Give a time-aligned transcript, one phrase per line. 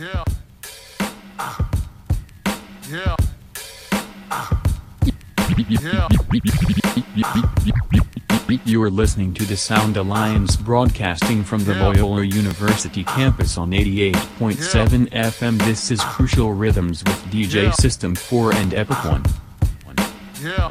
[0.00, 0.24] Yeah.
[2.88, 3.16] Yeah.
[5.68, 6.08] Yeah.
[8.64, 15.10] You are listening to the Sound Alliance broadcasting from the Loyola University campus on 88.7
[15.10, 15.58] FM.
[15.66, 19.22] This is Crucial Rhythms with DJ System 4 and Epic 1.
[19.86, 20.50] Yeah.
[20.50, 20.69] Yeah.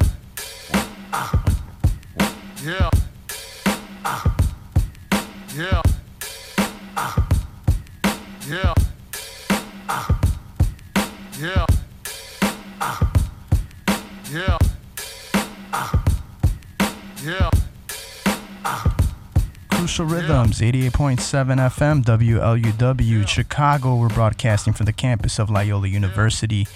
[20.00, 23.96] Crucial Rhythms, 88.7 FM, WLUW, Chicago.
[23.96, 26.66] We're broadcasting from the campus of Loyola University.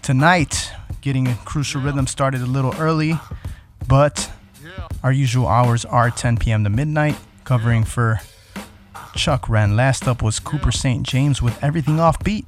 [0.00, 3.14] Tonight, getting Crucial Rhythm started a little early,
[3.88, 4.30] but
[5.02, 6.62] our usual hours are 10 p.m.
[6.62, 8.20] to midnight, covering for
[9.16, 9.74] Chuck Wren.
[9.74, 11.04] Last up was Cooper St.
[11.04, 12.46] James with Everything Off Beat.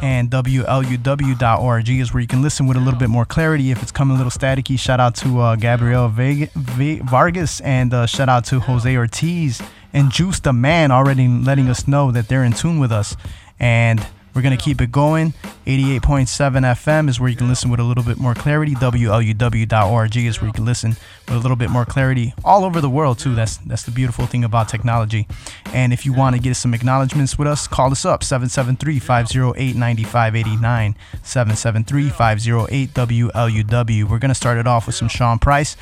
[0.00, 3.92] And WLUW.org is where you can listen with a little bit more clarity if it's
[3.92, 4.78] coming a little staticky.
[4.78, 9.62] Shout out to uh, Gabrielle Vega, v- Vargas and uh, shout out to Jose Ortiz
[9.92, 13.16] and Juice the Man already letting us know that they're in tune with us.
[13.60, 14.04] And
[14.34, 15.34] we're going to keep it going.
[15.66, 18.74] 88.7 FM is where you can listen with a little bit more clarity.
[18.74, 20.96] WLUW.org is where you can listen
[21.28, 23.34] with a little bit more clarity all over the world too.
[23.34, 25.26] That's that's the beautiful thing about technology.
[25.72, 30.94] And if you want to get some acknowledgments with us, call us up 773-508-9589.
[31.22, 34.08] 773-508-WLUW.
[34.08, 35.76] We're gonna start it off with some Sean Price.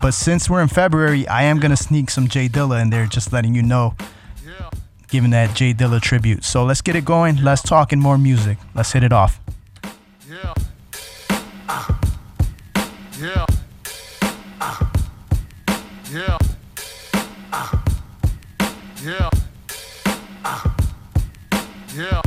[0.00, 3.32] But since we're in February, I am gonna sneak some Jay Dilla in there, just
[3.32, 3.94] letting you know.
[5.08, 6.44] Giving that Jay Dilla tribute.
[6.44, 7.42] So let's get it going.
[7.42, 8.58] Let's talk and more music.
[8.74, 9.40] Let's hit it off.
[10.28, 10.54] Yeah.
[13.20, 13.46] Yeah.
[16.12, 16.38] Yeah.
[19.04, 19.30] Yeah.
[21.94, 22.22] Yeah.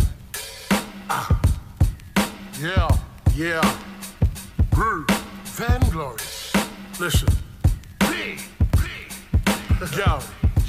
[2.60, 2.88] Yeah.
[3.36, 3.80] Yeah.
[4.72, 5.06] Brr.
[5.44, 6.54] Vainglorious.
[7.00, 7.28] Listen.
[8.00, 8.38] P.
[9.98, 10.20] Yo.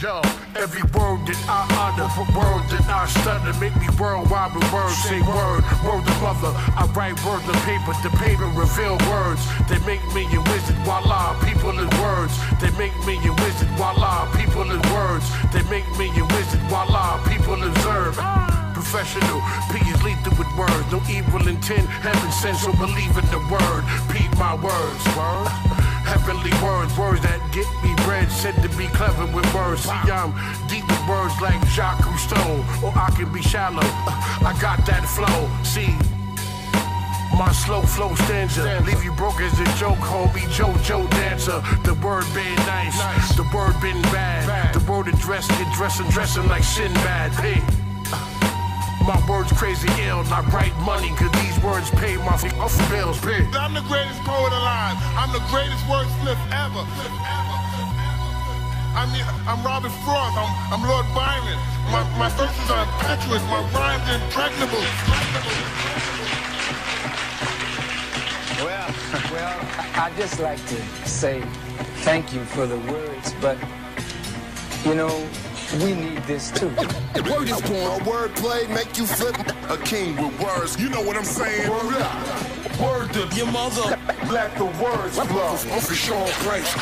[0.00, 0.16] Yo,
[0.56, 4.97] every word that I utter, for word that I stutter, make me worldwide with words.
[5.05, 6.56] Say word, word to mother.
[6.72, 9.44] I write words on paper, the paper reveal words.
[9.69, 12.33] They make me a wizard, voila, people in words.
[12.65, 15.28] They make me a wizard, voila, people in words.
[15.53, 18.16] They make me a wizard, voila, people observe.
[18.72, 20.89] Professional, P is lethal with words.
[20.89, 23.84] No evil intent, heaven sent, so believe in the word.
[24.09, 25.90] Peep my words, word.
[26.10, 29.82] Heavenly words, words that get me bread, said to be clever with words.
[29.82, 30.34] See, I'm
[30.66, 33.78] deep with words like Jacques Cousteau, or I can be shallow.
[33.81, 35.47] Uh, I got that flow.
[35.62, 35.94] See,
[37.38, 40.50] my slow flow stanza, leave you broke as a joke, homie.
[40.50, 41.62] JoJo dancer.
[41.84, 42.98] The word been nice,
[43.37, 44.75] the word been bad.
[44.75, 47.31] The word addressed, get dressing, dressing like Sinbad.
[47.38, 47.62] Hey.
[49.06, 53.19] My words crazy ill, I write money, cause these words pay my f- off bills.
[53.21, 53.43] Pay.
[53.56, 54.97] I'm the greatest poet alive.
[55.16, 56.84] I'm the greatest wordsmith ever.
[58.93, 60.37] I mean, I'm Robert Frost.
[60.37, 61.59] I'm, I'm Lord Byron.
[61.91, 63.43] My, my verses are impetuous.
[63.49, 64.84] My rhymes are impregnable.
[68.62, 68.94] Well,
[69.33, 70.77] well, I- I'd just like to
[71.09, 71.41] say
[72.05, 73.56] thank you for the words, but
[74.84, 75.27] you know,
[75.78, 76.69] we need this too.
[77.31, 78.00] Word is born.
[78.03, 79.36] Wordplay make you flip
[79.69, 80.81] a king with words.
[80.81, 81.70] You know what I'm saying?
[81.70, 82.81] Word up.
[82.81, 83.97] Word to your mother.
[84.30, 85.56] Let the words flow.
[85.56, 86.75] For Sean Price.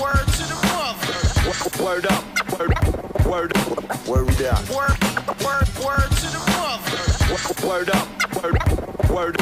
[0.00, 1.84] word to the mother.
[1.84, 2.32] Word up.
[2.58, 4.68] Word up, word up, word up.
[4.68, 6.21] Word, up, word, word to the mother.
[7.32, 8.06] Word up.
[8.42, 8.52] Word
[9.08, 9.40] word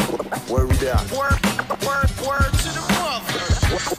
[0.48, 1.10] word up.
[1.10, 1.42] Word,
[1.82, 3.42] word, word to the mother.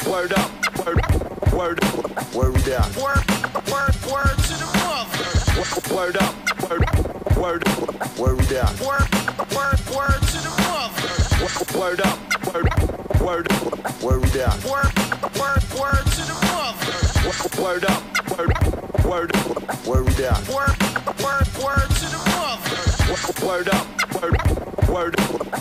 [0.09, 0.49] Word up.
[0.79, 1.51] Word up.
[1.51, 1.83] word
[2.33, 2.95] word up.
[2.95, 3.19] Word,
[3.67, 5.35] word, word to the mother.
[5.93, 6.31] Word up.
[6.71, 7.03] Word up,
[7.35, 7.67] word
[8.17, 8.79] word up.
[8.79, 9.11] Word,
[9.51, 11.11] word, word to the mother.
[11.77, 12.17] Word up.
[12.47, 12.71] Word
[13.19, 13.51] word
[14.01, 14.55] word up.
[14.63, 14.91] Word,
[15.35, 17.61] word, word to the mother.
[17.61, 18.01] Word up.
[18.39, 18.55] Word
[19.03, 19.31] word
[19.85, 20.47] word up.
[20.47, 20.77] Word,
[21.19, 22.00] word, word mother.
[23.11, 23.85] Word up.
[24.21, 24.31] Word
[24.87, 25.15] word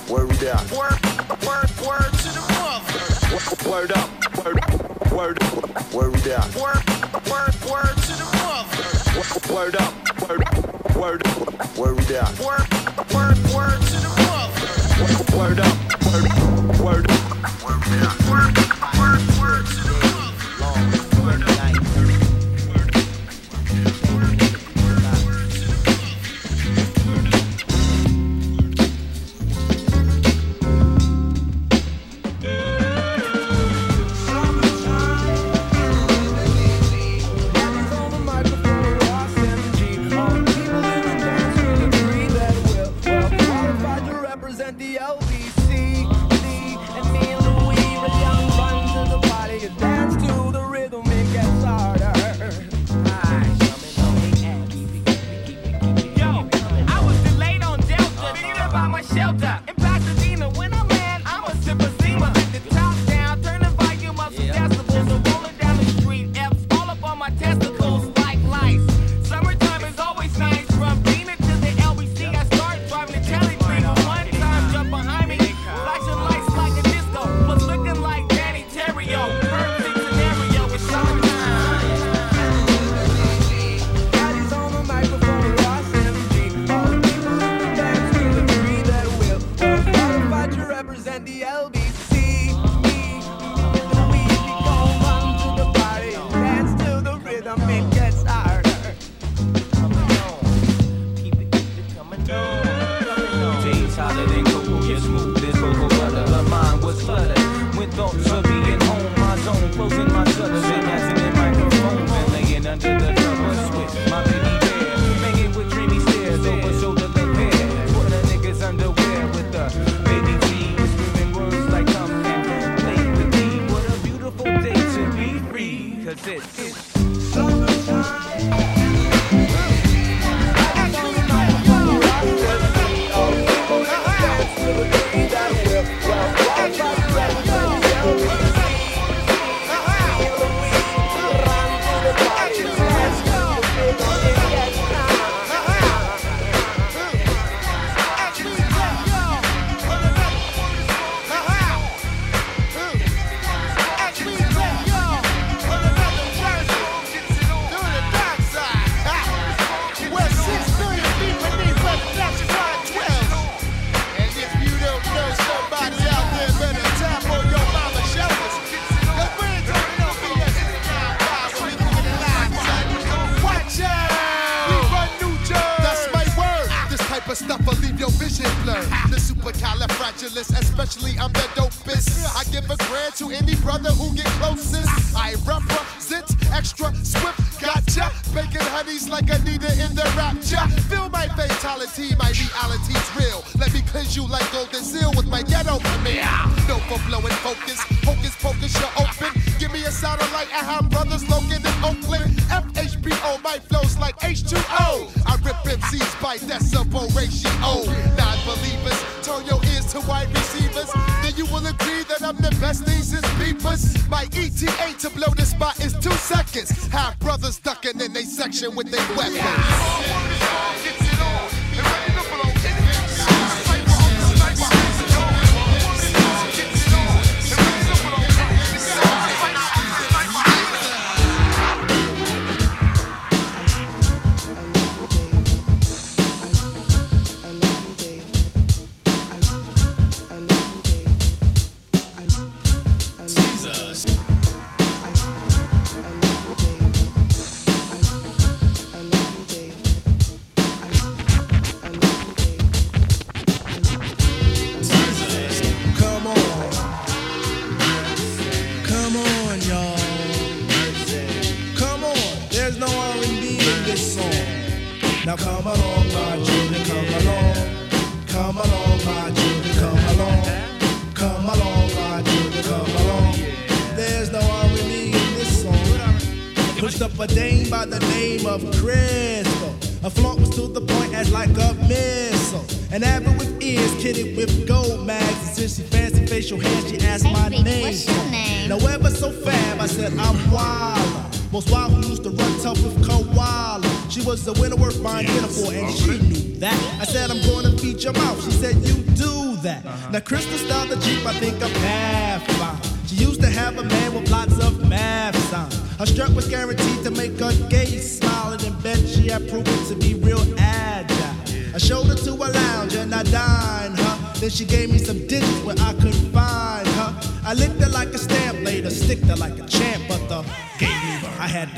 [0.08, 0.70] word up.
[0.70, 1.02] Word,
[1.42, 3.02] word, word to the mother.
[3.68, 4.08] Word up.
[4.38, 4.58] Word
[5.10, 5.38] word
[5.92, 6.54] word up.
[6.54, 6.78] Word,
[7.26, 8.86] word, word to the mother.
[9.52, 9.92] Word up.
[10.28, 10.42] Word
[10.94, 11.22] word
[11.76, 12.38] word up.
[12.38, 12.66] Word,
[13.10, 14.70] word, word to the mother.
[15.36, 15.74] Word up.
[16.06, 16.30] Word
[16.78, 17.06] word
[18.30, 18.54] Word,
[18.94, 19.79] word, word to the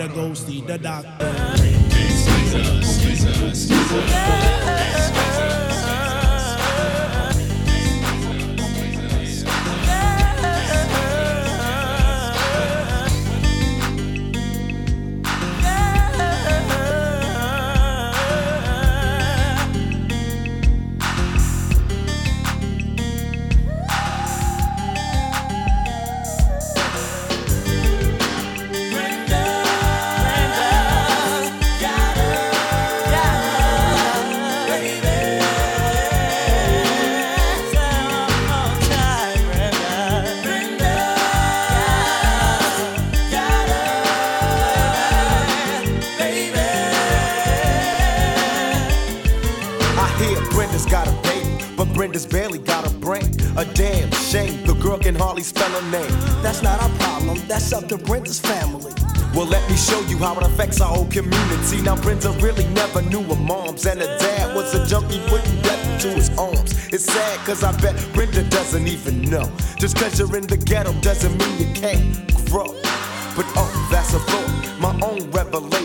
[0.02, 1.51] I had to go see the doctor.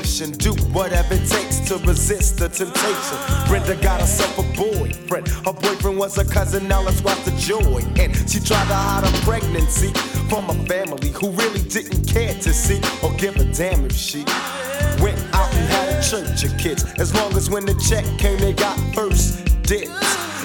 [0.07, 0.31] Revelation.
[0.37, 3.47] Do whatever it takes to resist the temptation.
[3.47, 5.27] Brenda got herself a boyfriend.
[5.27, 7.81] Her boyfriend was a cousin, now let's watch the joy.
[8.01, 9.91] And she tried to hide her pregnancy
[10.29, 14.19] from a family who really didn't care to see or give a damn if she
[15.01, 16.83] went out and had a church of kids.
[16.99, 19.46] As long as when the check came, they got first.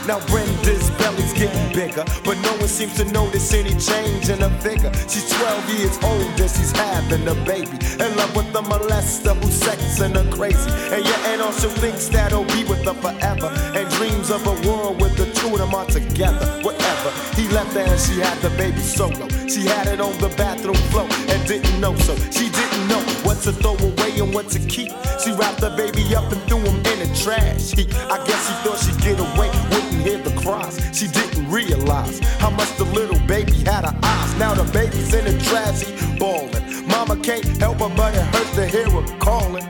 [0.07, 4.51] Now Brenda's belly's getting bigger, but no one seems to notice any change in her
[4.59, 4.93] figure.
[5.07, 7.79] She's 12 years old and she's having a baby.
[8.03, 10.71] In love with the molester who's sexing her crazy.
[10.91, 13.47] And your aunt also thinks that he'll be with her forever.
[13.79, 16.47] And dreams of a world with the two of them are together.
[16.63, 17.11] Whatever.
[17.37, 19.29] He left her and she had the baby solo.
[19.47, 22.17] She had it on the bathroom floor and didn't know so.
[22.35, 24.91] She didn't know what to throw away and what to keep.
[25.23, 27.95] She wrapped the baby up and threw him in the trash heap.
[28.11, 30.81] I guess she thought she'd get away, wouldn't hear the cries.
[30.93, 34.39] She didn't realize how much the little baby had her eyes.
[34.39, 36.87] Now the baby's in the trash heap, bawling.
[36.87, 39.67] Mama can't help her, but it hurts to hear her calling.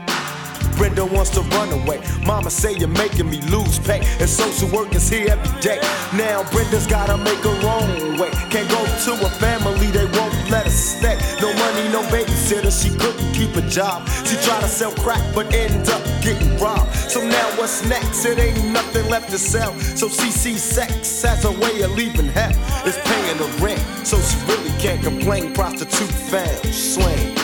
[0.77, 2.01] Brenda wants to run away.
[2.25, 4.01] Mama say you're making me lose pay.
[4.19, 5.79] And social work is here every day.
[6.13, 8.31] Now Brenda's gotta make her own way.
[8.49, 11.17] Can't go to a family, they won't let her stay.
[11.41, 14.07] No money, no babysitter, she couldn't keep a job.
[14.25, 16.93] She tried to sell crack, but ended up getting robbed.
[16.95, 18.25] So now what's next?
[18.25, 19.73] It ain't nothing left to sell.
[19.95, 22.53] So CC sex as a way of leaving hell.
[22.85, 25.53] It's paying the rent, so she really can't complain.
[25.53, 27.37] Prostitute found, slain.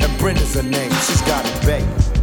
[0.00, 2.13] And Brenda's her name, she's got a baby.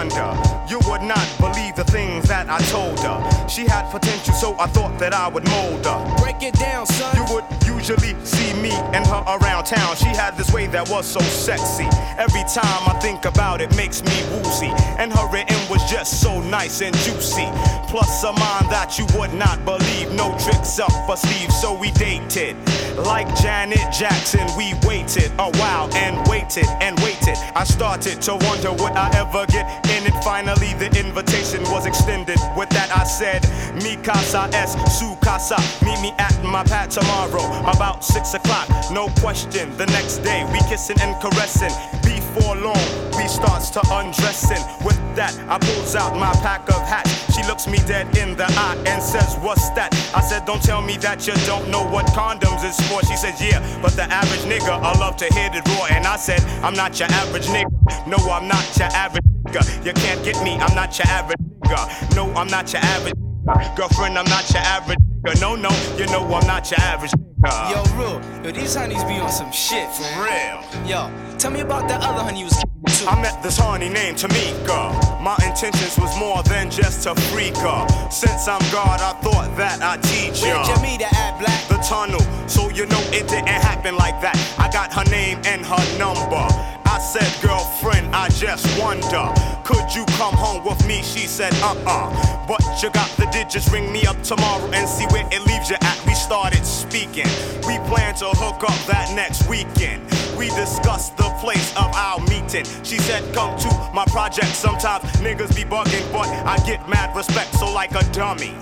[0.00, 3.48] You would not believe the things that I told her.
[3.50, 6.16] She had potential, so I thought that I would mold her.
[6.22, 7.14] Break it down, son.
[7.16, 7.59] You would
[7.90, 9.96] usually see me and her around town.
[9.96, 11.88] She had this way that was so sexy.
[12.18, 14.72] Every time I think about it, makes me woozy.
[14.98, 17.48] And her written was just so nice and juicy.
[17.88, 20.12] Plus a mind that you would not believe.
[20.12, 22.56] No tricks up her sleeve, so we dated.
[22.96, 27.36] Like Janet Jackson, we waited a while and waited and waited.
[27.54, 30.14] I started to wonder would I ever get in it.
[30.22, 32.38] Finally, the invitation was extended.
[32.56, 33.42] With that, I said,
[33.82, 35.56] Mi casa es su casa.
[35.84, 37.42] Meet me at my pad tomorrow,
[37.80, 38.68] about six o'clock.
[38.92, 39.74] No question.
[39.78, 41.72] The next day, we kissing and caressing.
[42.04, 42.84] Before long,
[43.16, 44.60] we starts to undressing.
[44.84, 47.08] With that, I pulls out my pack of hats.
[47.34, 49.94] She looks me dead in the eye and says, What's that?
[50.14, 53.00] I said, Don't tell me that you don't know what condoms is for.
[53.08, 55.86] She says, Yeah, but the average nigga, I love to hit it raw.
[55.88, 57.72] And I said, I'm not your average nigga.
[58.06, 59.86] No, I'm not your average nigga.
[59.86, 62.14] You can't get me, I'm not your average nigga.
[62.14, 63.74] No, I'm not your average nigga.
[63.74, 65.40] Girlfriend, I'm not your average nigga.
[65.40, 67.29] No, no, you know I'm not your average nigga.
[67.42, 68.20] Yo, real.
[68.44, 69.88] Yo, these honeys be on some shit.
[69.88, 70.60] For real.
[70.86, 73.08] Yo, tell me about that other honey you was it.
[73.08, 74.92] I met this honey named Tamika.
[75.22, 77.88] My intentions was more than just to freak her.
[78.10, 80.74] Since I'm God, I thought that I'd teach Where'd ya.
[80.76, 81.66] you meet her at, Black?
[81.68, 84.36] The tunnel, so you know it didn't happen like that.
[84.58, 86.44] I got her name and her number.
[86.84, 89.32] I said, girlfriend, I just wonder,
[89.64, 91.00] could you come home with me?
[91.02, 92.46] She said, uh uh.
[92.46, 95.76] But you got the digits, ring me up tomorrow and see where it leaves you
[95.80, 96.04] at.
[96.04, 97.30] We started speaking.
[97.64, 100.04] We plan to hook up that next weekend.
[100.36, 102.64] We discussed the place of our meeting.
[102.82, 104.54] She said, Come to my project.
[104.54, 108.54] Sometimes niggas be bugging, but I get mad respect, so like a dummy.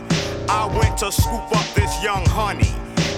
[0.48, 2.72] I went to scoop up this young honey.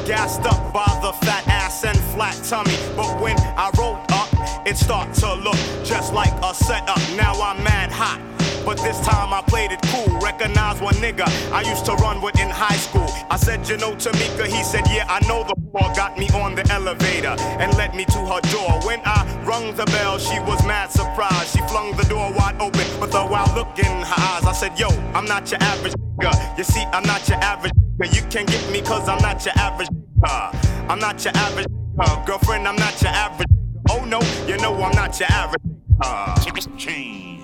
[0.07, 2.77] Gassed up by the fat ass and flat tummy.
[2.97, 4.29] But when I rolled up,
[4.67, 6.99] it started to look just like a setup.
[7.17, 8.40] Now I'm mad hot.
[8.65, 10.19] But this time I played it cool.
[10.21, 13.09] Recognize one nigga I used to run with in high school.
[13.31, 14.47] I said, you know Tamika?
[14.47, 18.05] He said, yeah, I know the boy got me on the elevator and led me
[18.07, 18.81] to her door.
[18.87, 21.57] When I rung the bell, she was mad surprised.
[21.57, 24.45] She flung the door wide open with a wild look in her eyes.
[24.45, 26.59] I said, yo, I'm not your average nigga.
[26.59, 28.15] You see, I'm not your average nigga.
[28.15, 30.89] You can't get me cause I'm not your average nigga.
[30.91, 32.27] I'm not your average nigga.
[32.27, 33.83] Girlfriend, I'm not your average nigga.
[33.91, 36.77] Oh no, you know I'm not your average nigga.
[36.79, 37.40] Change.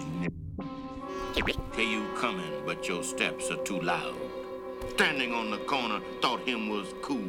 [1.37, 4.15] Hear you coming, but your steps are too loud.
[4.95, 7.29] Standing on the corner, thought him was cool.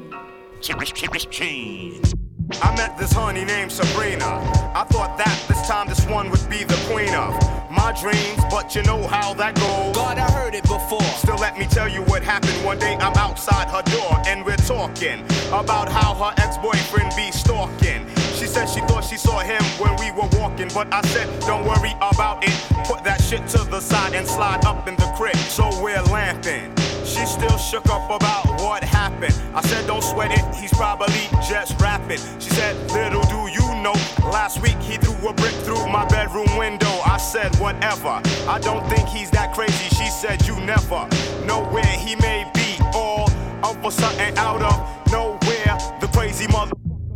[0.61, 2.13] Change.
[2.61, 4.39] I met this honey named Sabrina.
[4.73, 7.35] I thought that this time this one would be the queen of
[7.69, 9.93] my dreams, but you know how that goes.
[9.93, 11.01] God, I heard it before.
[11.17, 12.63] Still, let me tell you what happened.
[12.63, 17.29] One day I'm outside her door and we're talking about how her ex boyfriend be
[17.31, 18.07] stalking.
[18.37, 21.65] She said she thought she saw him when we were walking, but I said, don't
[21.65, 22.53] worry about it.
[22.85, 25.35] Put that shit to the side and slide up in the crib.
[25.35, 26.71] So we're laughing.
[27.03, 29.33] She still shook up about what happened.
[29.55, 32.19] I said, don't sweat it, he's probably just rapping.
[32.37, 36.55] She said, little do you know, last week he threw a brick through my bedroom
[36.57, 36.93] window.
[37.05, 38.21] I said, whatever.
[38.47, 39.89] I don't think he's that crazy.
[39.95, 41.09] She said, you never
[41.43, 42.77] know where he may be.
[42.93, 43.31] All
[43.63, 46.73] of a sudden, out of nowhere, the crazy mother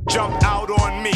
[0.10, 1.12] jumped out on me.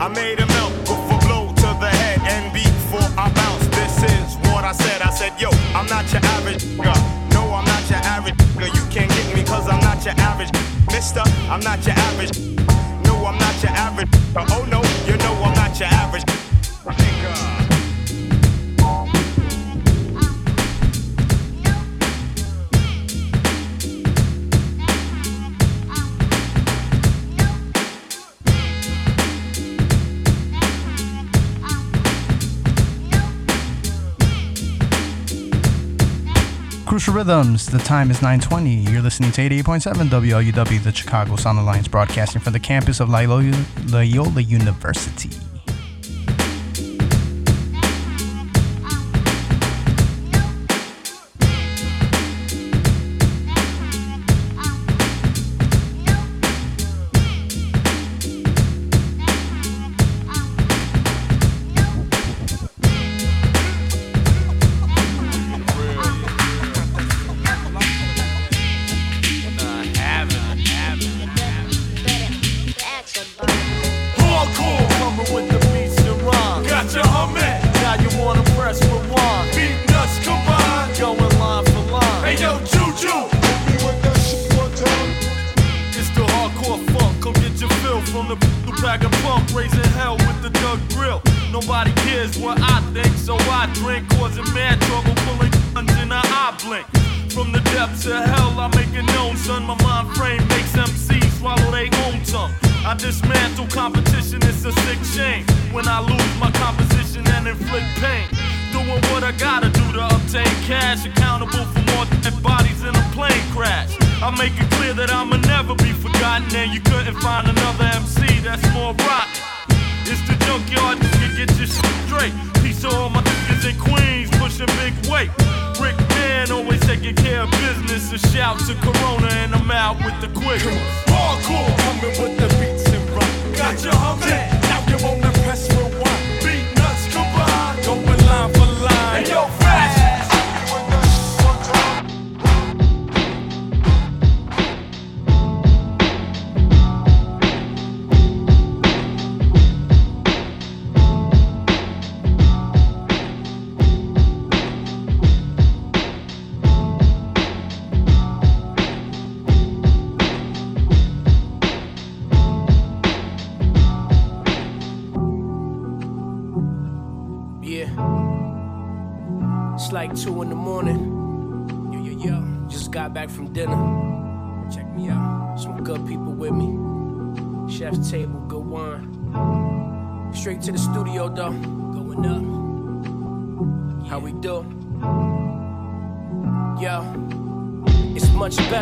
[0.00, 4.02] I made him melt with a blow to the head, and before I bounce, this
[4.02, 5.00] is what I said.
[5.02, 6.64] I said, yo, I'm not your average.
[7.32, 8.74] No, I'm not your average nigga.
[8.74, 10.50] You can't get me cause I'm not your average
[10.90, 11.22] mister.
[11.48, 12.38] I'm not your average.
[13.04, 14.08] No, I'm not your average.
[14.36, 15.33] Oh no, you know
[37.14, 38.90] Rhythms, the time is 920.
[38.90, 43.64] You're listening to 88.7 WLUW, the Chicago Sound Alliance, broadcasting from the campus of Loyola,
[43.86, 45.43] Loyola University.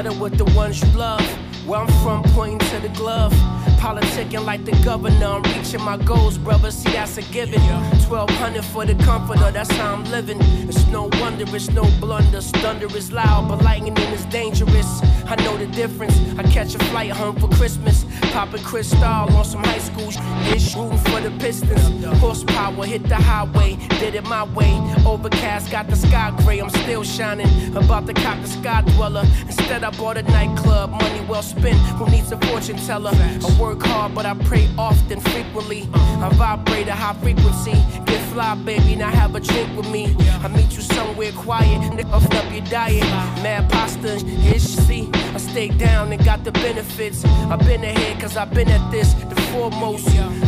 [0.02, 1.24] Better with the ones you love.
[1.66, 3.32] Where I'm from, pointing to the glove.
[3.78, 6.70] Politicking like the governor, I'm reaching my goals, brother.
[6.70, 7.60] See, that's a given.
[7.60, 10.38] 1200 for the comforter, that's how I'm living.
[10.68, 12.50] It's no wonder, it's no blunders.
[12.62, 15.00] Thunder is loud, but lightning is dangerous.
[15.26, 16.16] I know the difference.
[16.38, 17.91] I catch a flight home for Christmas.
[18.32, 20.08] Popping crystal on some high school
[20.54, 20.74] ish.
[20.74, 22.04] Rooting for the Pistons.
[22.18, 24.72] Horsepower hit the highway, did it my way.
[25.04, 27.76] Overcast got the sky gray, I'm still shining.
[27.76, 29.24] About to cop the sky dweller.
[29.42, 31.76] Instead, I bought a nightclub, money well spent.
[31.98, 33.12] Who needs a fortune teller?
[33.14, 35.88] I work hard, but I pray often, frequently.
[35.92, 37.72] I vibrate a high frequency.
[38.06, 40.16] Get fly, baby, now have a drink with me.
[40.42, 43.02] I meet you somewhere quiet, nigga, up your diet.
[43.42, 45.10] Mad pasta, ish, see.
[45.52, 47.26] I stay down and got the benefits.
[47.26, 49.12] I've been ahead, cause I've been at this.
[49.12, 50.06] The foremost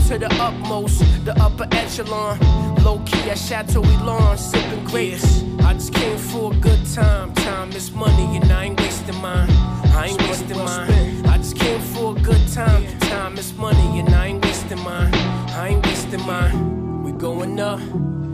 [0.08, 2.38] to the utmost, the upper echelon.
[2.82, 5.44] Low key at Chateau Elan, sipping grapes.
[5.60, 7.34] I just came for a good time.
[7.34, 9.50] Time is money, and I ain't wasting mine.
[9.92, 11.26] I ain't wasting mine.
[11.26, 12.86] I just came for a good time.
[13.00, 15.12] Time is money, and I ain't wasting mine.
[15.12, 17.02] I ain't wasting mine.
[17.02, 17.80] We going up,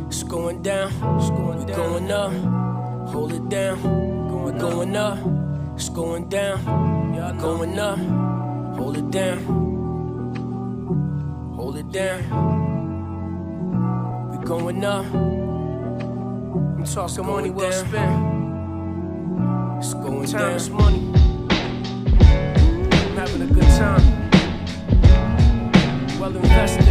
[0.07, 0.93] it's going down.
[1.19, 2.33] It's going we going up,
[3.09, 3.77] hold it down.
[4.45, 5.19] We're going up,
[5.81, 7.15] it's going down.
[7.15, 7.99] Yeah going up,
[8.77, 9.39] hold it down.
[11.57, 12.21] Hold it down.
[14.31, 15.07] We going up.
[15.07, 18.13] I'm talking money well spent.
[19.79, 21.03] It's going time is money.
[21.49, 24.05] I'm having a good time.
[26.21, 26.90] Well invested.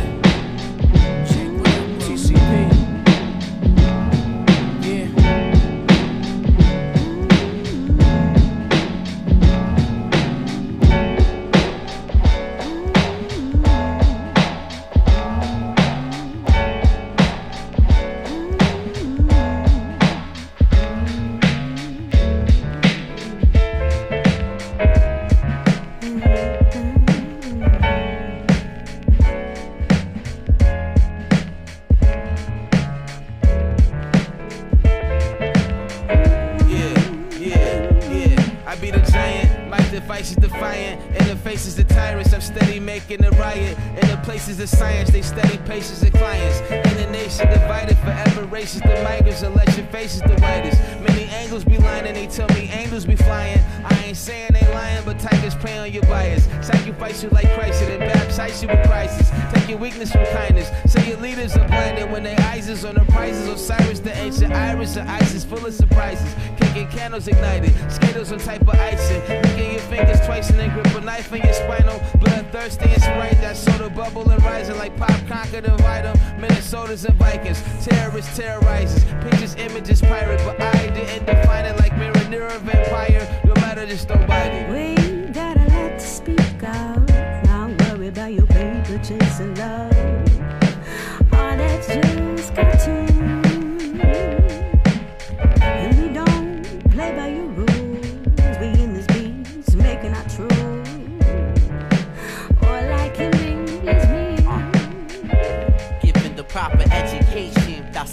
[68.32, 69.22] On type of icing.
[69.28, 72.00] Licking your fingers twice and then grip a knife in your spinal.
[72.20, 73.90] Bloodthirsty and sprite, that soda
[74.40, 75.10] rising like pop.
[76.38, 77.62] Minnesotas and Vikings,
[78.36, 79.04] terrorists.
[79.22, 83.42] Pictures, images, pirate, but I didn't define it like mirror, vampire.
[83.46, 84.08] No matter, just
[84.54, 84.70] it.
[84.70, 87.10] We got a lot to speak of.
[87.46, 89.94] Not worry about your paper chasing love.
[91.34, 92.52] All that's just.
[92.88, 93.19] And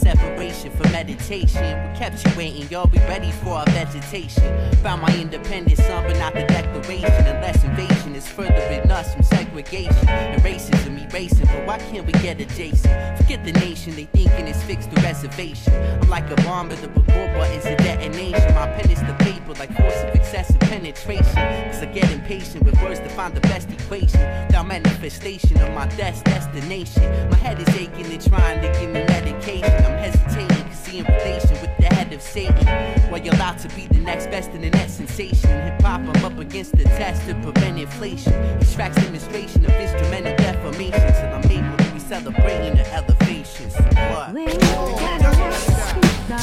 [0.07, 1.63] separation from meditation.
[1.63, 4.45] We kept you waiting, y'all be ready for our vegetation.
[4.85, 7.27] Found my independence, son, but not the declaration.
[7.27, 11.47] Unless invasion is furthering us from segregation and racism erasing.
[11.47, 13.19] But why can't we get adjacent?
[13.19, 15.75] Forget the nation, they thinking it's fixed to reservation.
[16.01, 18.55] I'm like a bomb, but the record button's a detonation.
[18.55, 21.35] My pen is the paper, like force of excessive penetration.
[21.71, 24.21] Cause I get impatient with words to find the best equation.
[24.47, 27.03] Without manifestation of my best destination.
[27.31, 29.85] My head is aching, they're trying to give me medication.
[29.85, 32.67] I'm hesitating, cause see in relation with the head of Satan.
[33.11, 35.51] While you're allowed to be the next best in the net sensation.
[35.51, 38.33] Hip hop, I'm up against the test to prevent inflation.
[38.59, 41.01] These tracks demonstration of instrumental deformation.
[41.01, 43.75] Till I'm able to be celebrating the elevations.
[43.75, 44.35] What?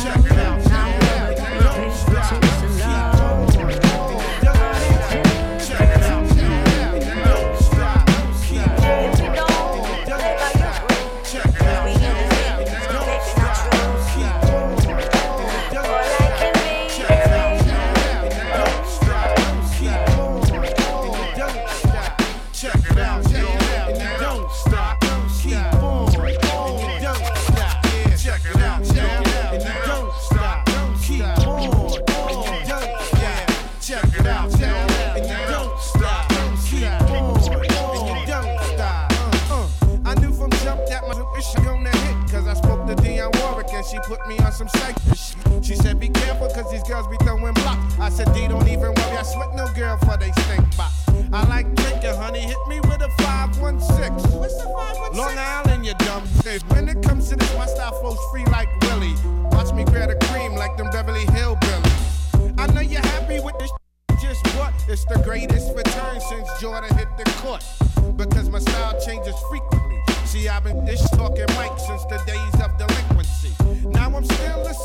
[0.01, 0.62] Check it out.
[44.33, 45.63] Me on some psych shit.
[45.63, 47.99] She said, be careful, cause these girls be throwing blocks.
[47.99, 50.93] I said, D, don't even worry, I sweat no girl for they stink box.
[51.31, 54.39] I like drinking, honey, hit me with a 516.
[54.39, 55.17] What's the 516?
[55.17, 56.23] Long Island, you dumb.
[56.75, 59.15] When it comes to this, my style flows free like Willie.
[59.51, 62.59] Watch me grab the cream like them Beverly Hillbillies.
[62.59, 63.71] I know you're happy with this
[64.21, 64.73] just what?
[64.87, 67.63] It's the greatest return since Jordan hit the court.
[68.15, 69.99] Because my style changes frequently.
[70.25, 72.52] See, I've been dish talking Mike since the days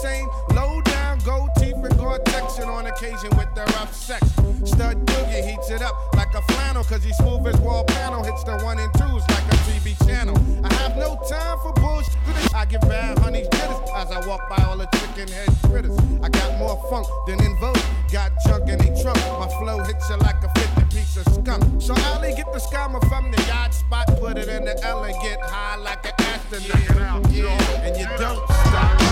[0.03, 0.29] same.
[0.55, 4.27] Low down, gold teeth and Gore-Tex, and on occasion with the rough sex.
[4.65, 8.23] Stud Doogie heats it up like a flannel, cause he smooth as wall panel.
[8.23, 10.37] Hits the one and twos like a TV channel.
[10.65, 12.17] I have no time for bullshit.
[12.55, 15.97] I give bad honey jitters as I walk by all the chicken head critters.
[16.23, 17.79] I got more funk than in vogue.
[18.13, 19.19] Got junk in the trunk.
[19.39, 21.83] My flow hits you like a 50 piece of skunk.
[21.83, 25.15] So Ali get the scammer from the yacht spot, put it in the L and
[25.23, 27.31] get high like an astronaut.
[27.31, 29.08] Yeah, and you don't stop.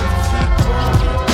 [0.77, 1.26] Keep on.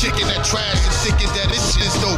[0.00, 2.16] Kicking that trash and thinking that this shit is dope.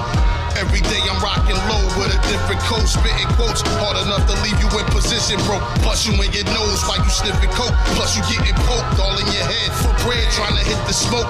[0.54, 4.54] Every day I'm rocking low with a different coat, spitting quotes hard enough to leave
[4.62, 5.58] you in position, bro.
[5.82, 7.74] Plus you in your nose while you sniffing coke.
[7.98, 11.26] Plus you getting poked all in your head for bread, trying to hit the smoke.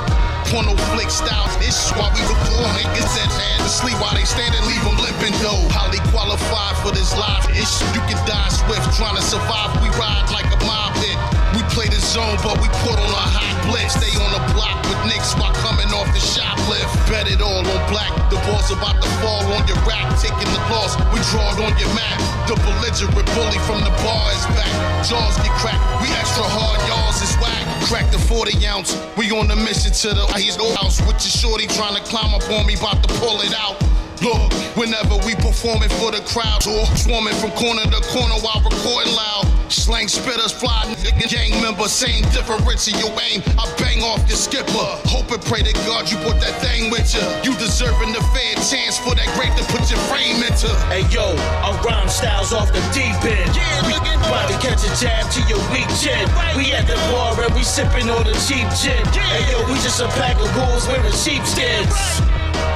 [0.53, 4.53] Porno flick style, it's why we record niggas that man to sleep while they stand
[4.53, 5.65] and leave them limping though.
[5.73, 7.81] Highly qualified for this live ish.
[7.97, 9.73] You can die swift trying to survive.
[9.81, 11.17] We ride like a mob hit.
[11.57, 13.95] We play the zone, but we put on a hot blitz.
[13.95, 16.91] Stay on the block with Knicks while coming off the shoplift.
[17.11, 18.11] Bet it all on black.
[18.31, 20.09] The ball's about to fall on your rack.
[20.19, 22.19] Taking the loss, we draw it on your map.
[22.49, 24.73] The belligerent bully from the bar is back.
[25.07, 25.83] Jaws get cracked.
[26.03, 27.65] We extra hard, y'all's is whack.
[27.87, 28.97] Crack the 40 ounce.
[29.17, 30.27] We on the mission to the
[30.59, 33.55] no house with your shorty trying to climb up on me, about to pull it
[33.55, 33.77] out.
[34.23, 39.11] Look, whenever we performing for the crowd, or swarming from corner to corner while recording
[39.19, 39.51] loud.
[39.67, 43.43] Slang spitters, fly nigga gang member, same difference in your aim.
[43.59, 44.87] I bang off your skipper.
[45.11, 47.25] Hope and pray to God you put that thing with you.
[47.43, 50.71] You deserving the fair chance for that grape to put your frame into.
[50.87, 51.35] Hey yo,
[51.67, 53.51] our rhyme styles off the deep end.
[53.59, 56.31] Yeah, we about to catch a jab to your weak chin.
[56.55, 59.03] We at the bar and we sipping on the cheap gin.
[59.19, 61.91] Hey yo, we just a pack of wolves wearing sheepskins.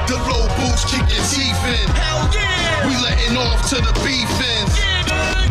[0.07, 1.87] The low boots kick your teeth in.
[1.95, 2.87] Hell yeah!
[2.87, 4.75] We letting off to the beef ends.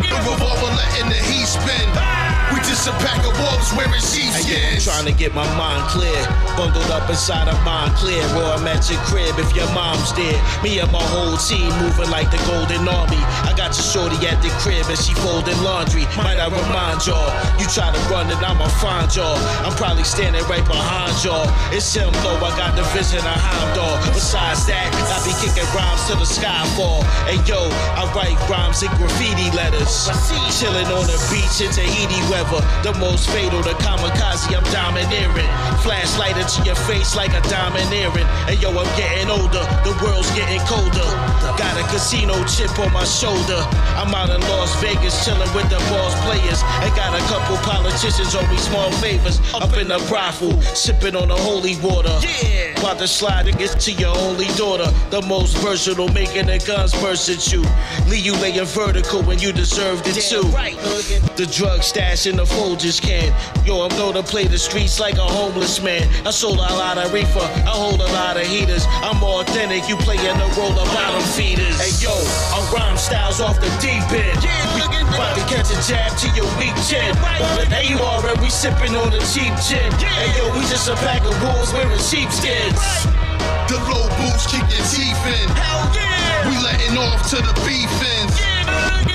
[0.09, 1.89] The revolver letting the heat spin.
[1.95, 2.36] Ah.
[2.53, 4.85] We just a pack of wolves wearing sheepskins.
[4.85, 6.15] trying to get my mind clear.
[6.55, 8.23] Bundled up inside a mind clear.
[8.33, 10.39] Raw, I'm at your crib if your mom's there.
[10.63, 13.19] Me and my whole team moving like the Golden Army.
[13.43, 16.07] I got your shorty at the crib and she folding laundry.
[16.15, 17.27] Might I remind y'all?
[17.59, 19.35] You try to run it, I'ma find y'all.
[19.67, 21.51] I'm probably standing right behind y'all.
[21.75, 23.99] It's him though, I got the vision of Heimdall.
[24.15, 27.03] Besides that, I be kicking rhymes to the sky fall.
[27.27, 27.67] Hey yo,
[27.99, 30.07] I write rhymes in graffiti letters.
[30.55, 32.61] Chilling on the beach in Tahiti weather.
[32.83, 35.49] The most fatal, the kamikaze, I'm domineering.
[35.81, 38.27] Flashlight into your face like a domineering.
[38.47, 41.09] And yo, I'm getting older, the world's getting colder.
[41.57, 43.57] Got a casino chip on my shoulder.
[43.97, 46.61] I'm out in Las Vegas chilling with the boss players.
[46.85, 49.39] And got a couple politicians owe me small favors.
[49.53, 52.13] Up in the brothel, sipping on the holy water.
[52.21, 52.79] Yeah.
[52.79, 54.91] About to slide and get to your only daughter.
[55.09, 57.63] The most versatile, making the guns burst at you.
[58.07, 60.43] Leave you laying vertical when you deserved it too.
[61.35, 63.33] The drug stash in the Folgers can.
[63.65, 66.03] Yo, I'm to play the streets like a homeless man.
[66.25, 68.85] I sold a lot of reefer, I hold a lot of heaters.
[69.01, 71.79] I'm authentic, you playing the role of bottom feeders.
[71.79, 72.11] Hey yo,
[72.53, 74.37] our rhyme styles off the deep end.
[74.75, 77.15] We about to catch a jab to your weak chin.
[77.55, 79.91] But there you are, and we sipping on the cheap gin.
[79.97, 83.26] Hey yo, we just a pack of wolves wearing sheepskins.
[83.67, 85.47] The low boots kick your teeth in.
[85.55, 86.49] Hell yeah!
[86.49, 88.35] We letting off to the beef ends.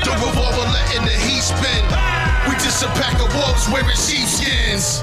[0.05, 1.85] The revolver letting the heat spin.
[1.91, 2.47] Ah.
[2.49, 5.03] We just a pack of wolves wearing sheepskins.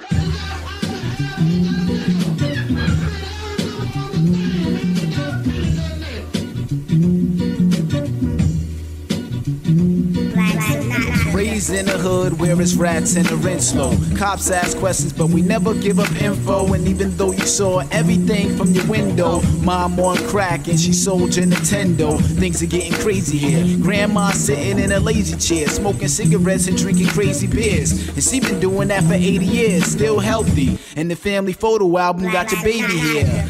[11.81, 13.97] in the hood where it's rats and the rent slow.
[14.15, 16.73] Cops ask questions, but we never give up info.
[16.73, 21.35] And even though you saw everything from your window, mom on crack and she sold
[21.35, 22.21] your Nintendo.
[22.39, 23.77] Things are getting crazy here.
[23.79, 28.09] Grandma sitting in a lazy chair, smoking cigarettes and drinking crazy beers.
[28.09, 30.77] And she been doing that for 80 years, still healthy.
[30.95, 33.49] And the family photo album got your baby here.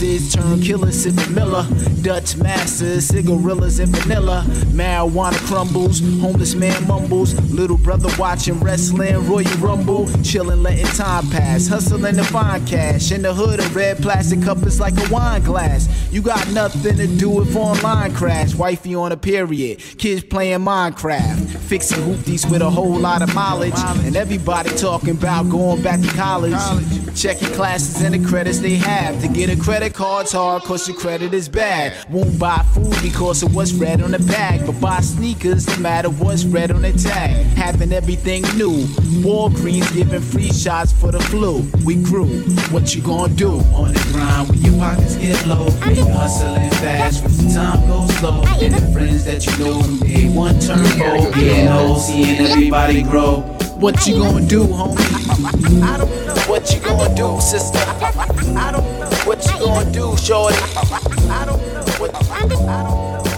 [0.00, 1.66] Bastards turn killers, sipping Miller.
[2.00, 4.44] Dutch masters, cigarillas and vanilla.
[4.72, 7.34] Marijuana crumbles, homeless man mumbles.
[7.50, 10.08] Little brother watching wrestling, Royal Rumble.
[10.22, 11.66] Chilling, letting time pass.
[11.68, 13.12] Hustling to find cash.
[13.12, 15.86] In the hood, a red plastic cup is like a wine glass.
[16.10, 18.54] You got nothing to do if online crash.
[18.54, 19.80] Wifey on a period.
[19.98, 21.46] Kids playing Minecraft.
[21.58, 23.74] Fixing hoopties with a whole lot of mileage.
[23.76, 26.54] And everybody talking about going back to college.
[27.14, 29.20] Checking classes and the credits they have.
[29.20, 31.92] To get a credit credit cards hard cause your credit is bad.
[32.10, 34.66] Won't buy food because of what's red on the bag.
[34.66, 37.30] But buy sneakers no matter what's red on the tag.
[37.56, 38.84] Having everything new.
[39.22, 41.62] Walgreens giving free shots for the flu.
[41.84, 42.26] We grew.
[42.70, 43.52] What you gonna do?
[43.74, 45.70] On the grind when your pockets get low.
[45.70, 48.42] Hustling fast when the time goes slow.
[48.60, 51.34] And the friends that you know from day one turn old.
[51.34, 53.49] Getting old, seeing everybody grow.
[53.80, 55.82] What you gonna do, homie?
[55.82, 56.34] I don't know.
[56.42, 57.78] What you gonna do, sister?
[57.78, 59.08] I don't know.
[59.24, 60.58] What you gonna do, shorty?
[60.76, 61.82] I don't know.
[61.98, 63.29] What I don't know.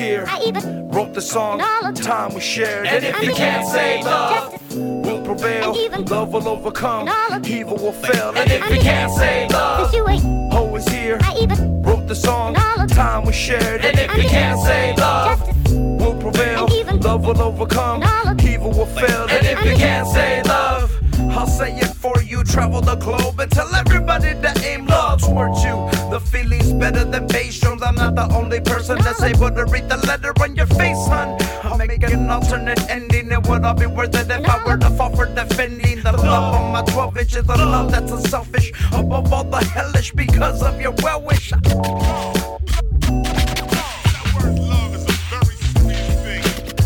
[0.00, 0.28] Ain't.
[0.28, 0.62] Always here.
[0.62, 0.88] I even.
[0.88, 1.60] Wrote the song.
[1.60, 2.86] all of Time we shared.
[2.86, 4.74] And And if I'm you can't say love, justice.
[4.76, 5.76] will prevail.
[6.04, 7.08] Love will overcome.
[7.08, 8.32] all Evil will fail.
[8.36, 10.52] And if I'm you can't say love, since you ain't.
[10.54, 11.18] always here.
[11.22, 11.82] I even.
[11.82, 12.56] Wrote the song.
[12.56, 13.84] all of Time we shared.
[13.84, 15.40] And if you can't say love,
[15.72, 16.66] will prevail.
[16.98, 18.02] Love will overcome.
[18.40, 19.26] Evil will fail.
[19.28, 20.90] And if you can't say love,
[21.30, 21.87] I'll say it you.
[22.58, 25.76] Travel the globe and tell everybody to aim love towards you.
[26.10, 27.82] The feeling's better than bass drums.
[27.82, 31.38] I'm not the only person that's able to read the letter on your face, hun.
[31.62, 33.30] I'll make an alternate ending.
[33.30, 36.54] It would all be worth it if I were to fall for defending the love
[36.56, 38.72] on my 12 inches of love that's unselfish.
[38.92, 41.52] Above all the hellish because of your well wish.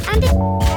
[0.06, 0.71] I'm just.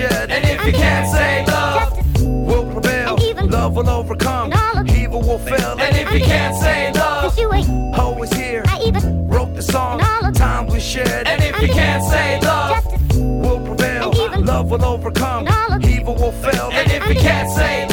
[0.00, 0.30] Of Time we shared.
[0.30, 3.16] And if you can't say love, will prevail.
[3.46, 4.52] Love will overcome.
[4.88, 5.76] Evil will fail.
[5.78, 7.98] And if you can't say love, ain't.
[7.98, 8.62] always here.
[8.66, 9.28] I even.
[9.28, 10.00] Wrote the song.
[10.34, 11.26] Time we shared.
[11.26, 12.84] And if you can't say love,
[13.16, 14.12] will prevail.
[14.42, 15.48] Love will overcome.
[15.84, 16.70] Evil will fail.
[16.72, 17.87] And if you can't say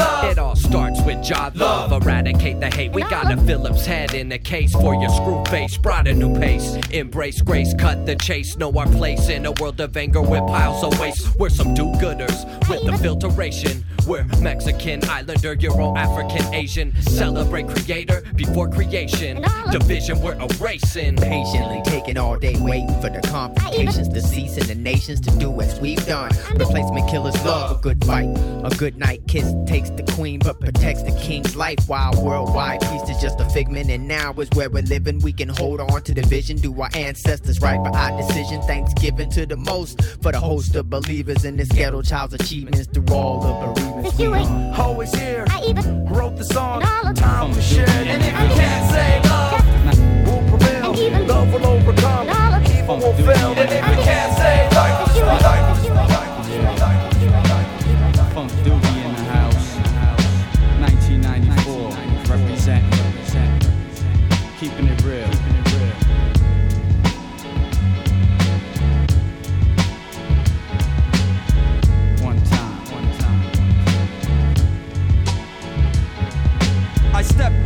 [1.26, 1.92] job love.
[1.92, 2.92] Eradicate the hate.
[2.92, 5.76] We got a Phillips head in a case for your screw face.
[5.78, 6.78] Brought a new pace.
[6.92, 7.74] Embrace grace.
[7.74, 8.58] Cut the chase.
[8.58, 11.38] Know our place in a world of anger with piles of waste.
[11.40, 13.84] We're some do gooders with the filtration.
[14.08, 16.96] We're Mexican, Islander, Euro, African, Asian.
[17.02, 19.44] Celebrate creator before creation.
[19.72, 21.16] Division we're erasing.
[21.16, 25.60] Patiently taking all day waiting for the confrontations to cease and the nations to do
[25.60, 26.30] as we've done.
[26.56, 28.30] Replacement killers love a good fight.
[28.64, 31.80] A good night kiss takes the queen but protects the king's life.
[31.88, 35.20] While worldwide peace is just a figment, and now is where we're living.
[35.20, 38.62] We can hold on to the vision, do our ancestors right by our decision.
[38.64, 43.14] Thanksgiving to the most for the host of believers in this ghetto child's achievements through
[43.14, 44.18] all the bereavements.
[44.18, 44.82] We are.
[44.82, 45.46] always here.
[45.50, 46.82] I even Wrote the song.
[46.82, 47.90] Time we shared.
[47.90, 51.26] And if you can't say love, will prevail.
[51.26, 52.28] Love will overcome.
[52.68, 53.52] Evil will fail.
[53.52, 55.65] And if you can't say love, Funk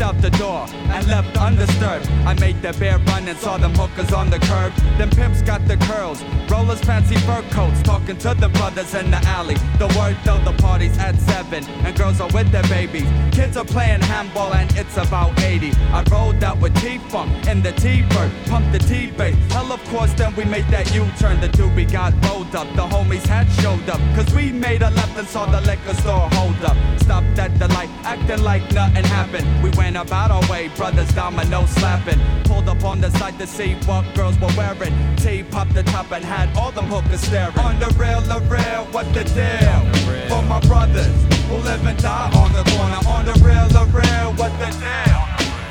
[0.02, 2.08] out the door and left undisturbed.
[2.26, 4.74] I made the bear run and saw them hookers on the curb.
[4.98, 9.22] Them pimps got the curls, rollers, fancy fur coats, talking to the brothers in the
[9.38, 9.56] alley.
[9.78, 13.08] The word though, the party's at seven, and girls are with their babies.
[13.32, 15.72] Kids are playing handball and it's about 80.
[15.94, 19.36] I rolled out with T-Funk in the T-Bird, pumped the T-Bass.
[19.52, 21.40] Hell, of course, then we made that U-turn.
[21.40, 24.00] The doobie got rolled up, the homies had showed up.
[24.16, 26.78] Cause we made a left and saw the liquor store hold up.
[27.00, 29.48] Stopped at the light, acting like nothing happened.
[29.64, 32.20] We went about our way, brothers domino slapping.
[32.46, 34.94] Pulled up on the side to see what girls were wearing.
[35.18, 37.58] T popped the top and had all them hookers staring.
[37.60, 39.82] On the real, the real, what the deal?
[40.30, 41.16] For my brothers
[41.48, 43.02] who live and die on the corner.
[43.08, 45.22] On the real, the real, what the deal?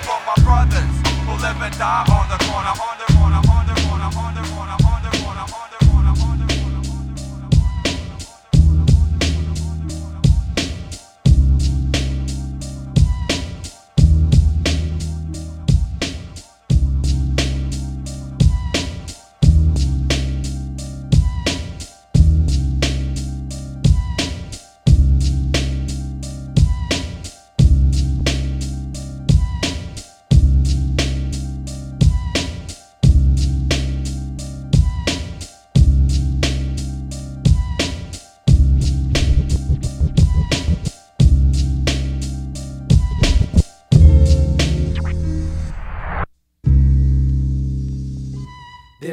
[0.06, 0.94] For my brothers
[1.26, 2.74] who live and die on the corner.
[2.86, 3.07] On the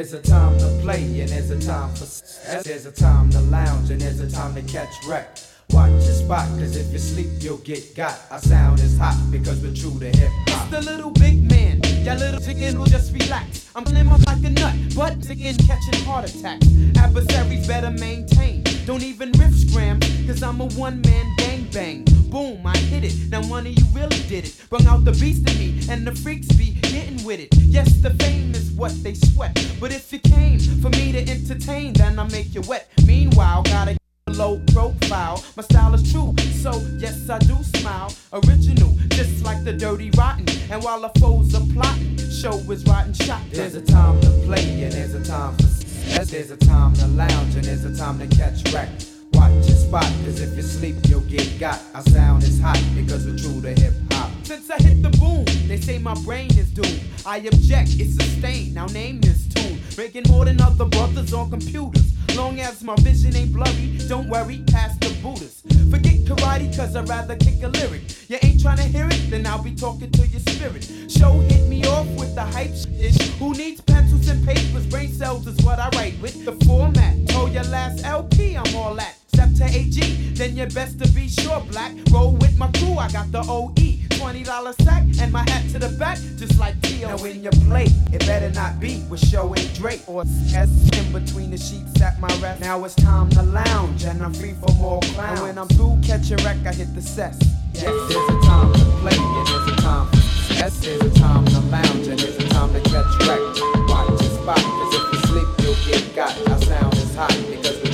[0.08, 3.40] There's a time to play and there's a time for s- There's a time to
[3.40, 5.36] lounge and there's a time to catch wreck.
[5.70, 8.16] Watch your spot, cause if you sleep, you'll get got.
[8.30, 10.70] Our sound is hot because we're true to hip hop.
[10.70, 13.68] The little big man, that little chicken will just relax.
[13.74, 16.68] I'm up like a nut, but chicken catching heart attacks.
[16.96, 18.62] Adversaries better maintain.
[18.84, 19.98] Don't even riff scram,
[20.28, 21.45] cause I'm a one man gang
[21.76, 22.04] bang.
[22.30, 23.14] Boom, I hit it.
[23.30, 24.54] Now money, you really did it.
[24.70, 27.48] Brung out the beast in me, and the freaks be getting with it.
[27.58, 29.52] Yes, the fame is what they sweat.
[29.78, 32.88] But if you came for me to entertain, then I make you wet.
[33.06, 33.96] Meanwhile, gotta
[34.30, 35.44] low profile.
[35.56, 38.10] My style is true, so yes, I do smile.
[38.32, 40.46] Original, just like the dirty rotten.
[40.70, 43.42] And while the foes are plotting, show is rotten shot.
[43.52, 47.06] There's a time to play and there's a time for s- There's a time to
[47.08, 48.88] lounge and there's a time to catch wreck.
[49.36, 51.78] Watch your spot, cause if you sleep, you'll get got.
[51.94, 54.30] Our sound is hot because we're true to hip hop.
[54.44, 57.02] Since I hit the boom, they say my brain is doomed.
[57.26, 58.74] I object, it's sustained.
[58.74, 59.78] Now name this tune.
[59.98, 62.12] Making more than other brothers on computers.
[62.34, 65.62] Long as my vision ain't blurry, don't worry, pass the Buddhas.
[65.90, 68.02] Forget karate, cause I'd rather kick a lyric.
[68.30, 70.90] You ain't trying to hear it, then I'll be talking to your spirit.
[71.10, 73.20] Show hit me off with the hype shit.
[73.38, 74.86] Who needs pencils and papers?
[74.86, 76.44] Brain cells is what I write with.
[76.44, 79.15] The format, told your last LP, I'm all that.
[79.36, 80.00] Step to AG,
[80.32, 81.92] then you best to be sure black.
[82.10, 83.74] Roll with my crew, I got the OE.
[84.16, 87.08] $20 sack and my hat to the back, just like T.O.
[87.08, 87.84] Now when you play,
[88.14, 92.18] it better not be with show and Drake or S in between the sheets at
[92.18, 92.62] my rest.
[92.62, 95.40] Now it's time to lounge and I'm free for more clowns.
[95.40, 97.38] And when I'm through catching wreck, I hit the cess.
[97.74, 101.44] Yes, there's a time to play and there's a time for yes, there's a time
[101.44, 103.40] to lounge and there's a time to catch wreck.
[103.86, 106.48] Watch your spot, cause if you sleep, you'll get got.
[106.48, 107.85] Our sound is hot because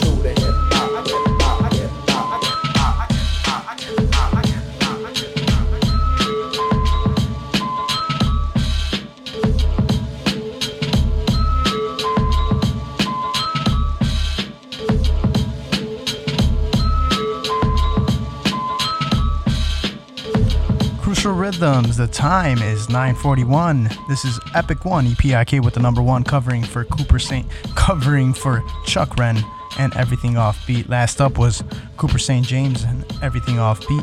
[21.22, 21.96] Crucial Rhythms.
[21.96, 23.88] The time is 9:41.
[24.08, 27.46] This is Epic One EPIK with the number one covering for Cooper Saint,
[27.76, 29.38] covering for Chuck Wren
[29.78, 30.88] and Everything Offbeat.
[30.88, 31.62] Last up was
[31.96, 32.44] Cooper St.
[32.44, 34.02] James and Everything Offbeat.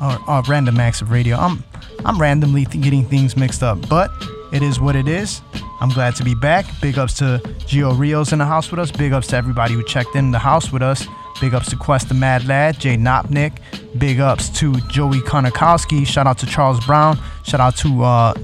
[0.00, 1.36] Or uh, Random Acts of Radio.
[1.36, 1.62] I'm
[2.04, 4.10] I'm randomly th- getting things mixed up, but
[4.52, 5.42] it is what it is.
[5.80, 6.66] I'm glad to be back.
[6.80, 8.90] Big ups to Gio Rios in the house with us.
[8.90, 11.06] Big ups to everybody who checked in the house with us.
[11.40, 13.58] Big ups to Quest the Mad Lad, Jay Knopnick.
[13.98, 16.06] Big ups to Joey Konakowski.
[16.06, 17.18] Shout out to Charles Brown.
[17.44, 18.34] Shout out to uh,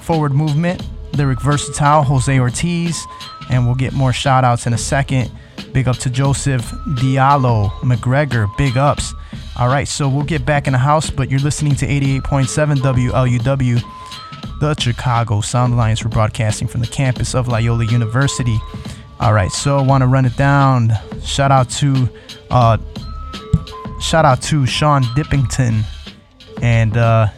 [0.00, 0.82] Forward Movement,
[1.16, 3.06] Lyric Versatile, Jose Ortiz.
[3.50, 5.30] And we'll get more shout outs in a second.
[5.72, 6.62] Big up to Joseph
[6.98, 8.48] Diallo McGregor.
[8.56, 9.14] Big ups.
[9.56, 14.60] All right, so we'll get back in the house, but you're listening to 88.7 WLUW,
[14.60, 16.04] the Chicago Sound Alliance.
[16.04, 18.58] We're broadcasting from the campus of Loyola University.
[19.20, 20.92] All right, so I want to run it down.
[21.22, 22.08] Shout out to
[22.50, 22.78] uh,
[24.00, 25.84] shout out to Sean Dippington
[26.60, 27.28] and uh,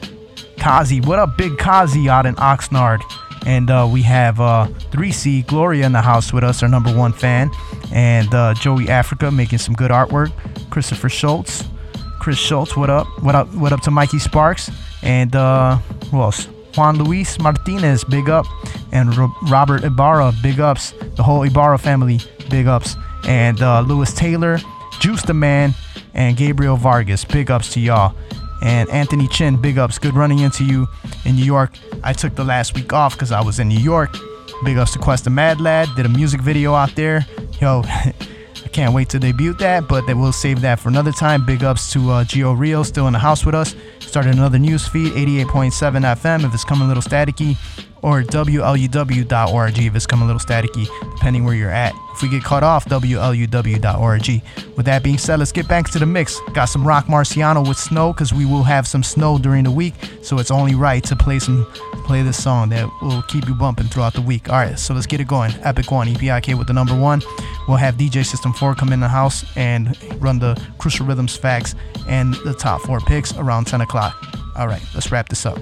[0.58, 1.00] Kazi.
[1.00, 3.02] What up, Big Kazi out in Oxnard?
[3.44, 7.12] And uh, we have uh, 3C Gloria in the house with us, our number one
[7.12, 7.50] fan,
[7.92, 10.32] and uh, Joey Africa making some good artwork.
[10.70, 11.62] Christopher Schultz,
[12.18, 13.06] Chris Schultz, what up?
[13.22, 13.54] What up?
[13.54, 14.70] What up to Mikey Sparks
[15.02, 15.76] and uh,
[16.10, 16.48] who else?
[16.76, 18.46] Juan Luis Martinez, big up,
[18.92, 20.92] and Ro- Robert Ibarra, big ups.
[21.16, 22.20] The whole Ibarra family,
[22.50, 22.96] big ups,
[23.26, 24.58] and uh, Lewis Taylor,
[25.00, 25.74] Juice the Man,
[26.14, 28.14] and Gabriel Vargas, big ups to y'all.
[28.62, 29.98] And Anthony Chin, big ups.
[29.98, 30.86] Good running into you
[31.24, 31.76] in New York.
[32.02, 34.16] I took the last week off because I was in New York.
[34.64, 35.88] Big ups to Quest the Mad Lad.
[35.94, 37.26] Did a music video out there.
[37.60, 41.44] Yo, I can't wait to debut that, but we'll save that for another time.
[41.44, 43.74] Big ups to uh, Gio Rio, still in the house with us.
[44.06, 45.72] Started another news feed, 88.7
[46.16, 47.56] FM if it's coming a little staticky,
[48.02, 50.86] or WLUW.org if it's coming a little staticky,
[51.16, 51.92] depending where you're at.
[52.16, 54.42] If we get cut off, WLUW.org.
[54.74, 56.40] With that being said, let's get back to the mix.
[56.54, 59.92] Got some Rock Marciano with Snow because we will have some snow during the week,
[60.22, 61.70] so it's only right to play some
[62.06, 64.48] play this song that will keep you bumping throughout the week.
[64.48, 65.52] All right, so let's get it going.
[65.62, 67.20] Epic One, EPIK with the number one.
[67.68, 71.74] We'll have DJ System 4 come in the house and run the Crucial Rhythms facts
[72.08, 74.16] and the top four picks around 10 o'clock.
[74.56, 75.58] All right, let's wrap this up.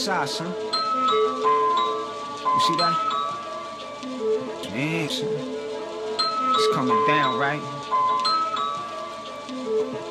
[0.00, 0.08] Ish, ish.
[0.08, 0.48] Yo, look outside, son.
[2.42, 2.96] You see that?
[4.72, 5.28] Man, son.
[6.54, 7.60] It's coming down, right?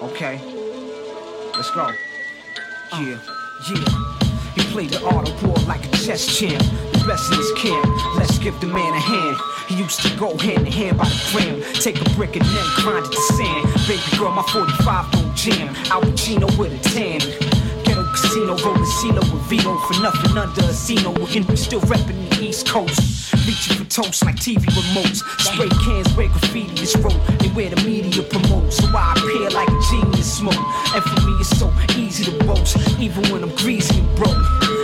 [0.03, 0.39] Okay.
[1.55, 1.81] Let's go.
[1.81, 3.19] Uh, yeah,
[3.71, 3.83] yeah.
[4.53, 5.23] He played the war
[5.65, 6.61] like a chess champ.
[6.93, 7.85] The best in his camp.
[8.15, 9.37] Let's give the man a hand.
[9.67, 11.61] He used to go hand in hand by the gram.
[11.73, 13.67] Take a brick and then grind it to sand.
[13.87, 15.75] Baby girl, my 45 don't jam.
[15.91, 17.68] Al Pacino with a tan.
[18.11, 20.73] Casino, rolling CeeLo with Vito for nothing under a.
[21.35, 23.33] And we still reppin' the East Coast.
[23.45, 25.23] Reaching for toast like TV remotes.
[25.39, 27.17] Spray cans where graffiti is wrote.
[27.41, 28.77] And where the media promotes.
[28.77, 30.61] So I appear like a genius smoke.
[30.93, 32.77] And for me, it's so easy to boast.
[32.99, 34.37] Even when I'm greasy and broke.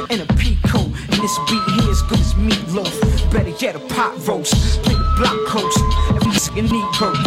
[0.10, 0.90] In a peacoat.
[1.12, 3.32] And this beat here is good as meatloaf.
[3.32, 4.54] Better yet, a pot roast.
[4.84, 5.76] Play the block coach.
[6.16, 7.18] Every nigga need work.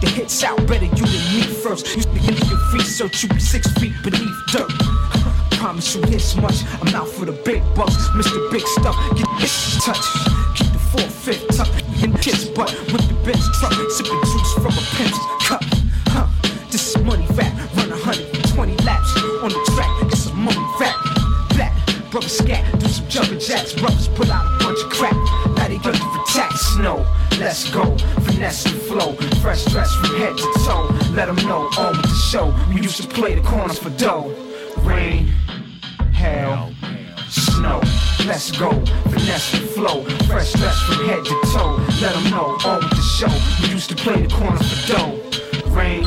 [0.00, 1.96] The hits out better you than me first.
[1.96, 4.70] You begin your research, you be six feet beneath dirt.
[5.64, 8.08] Promise you this much, I'm out for the big bucks.
[8.08, 8.36] Mr.
[8.50, 9.96] Big Stuff, get this touch.
[10.54, 11.72] Keep the four fifth tuck
[12.04, 13.72] in kid's butt with the bench truck.
[13.88, 15.64] Sipping juice from a pimp's cup.
[16.12, 16.28] Huh,
[16.70, 17.56] this is money rap.
[17.80, 19.88] Run 120 laps on the track.
[20.12, 21.00] It's a money rap.
[21.56, 21.72] Black,
[22.10, 23.72] brother scat, do some jumping jacks.
[23.72, 25.16] Brothers pull out a bunch of crap.
[25.56, 27.06] Now they ready for tax No,
[27.38, 27.96] Let's go,
[28.28, 29.14] finesse and flow.
[29.40, 30.92] Fresh dress from head to toe.
[31.16, 32.52] Let them know, on with the show.
[32.68, 34.43] We used to play the corners for dough.
[34.84, 35.26] Rain,
[36.12, 36.72] hail,
[37.28, 37.80] snow.
[38.26, 38.70] Let's go,
[39.10, 40.04] finesse and flow.
[40.26, 41.76] Fresh dress from head to toe.
[42.00, 43.62] Let them know, on with the show.
[43.62, 45.70] We used to play the corner for dough.
[45.70, 46.04] Rain,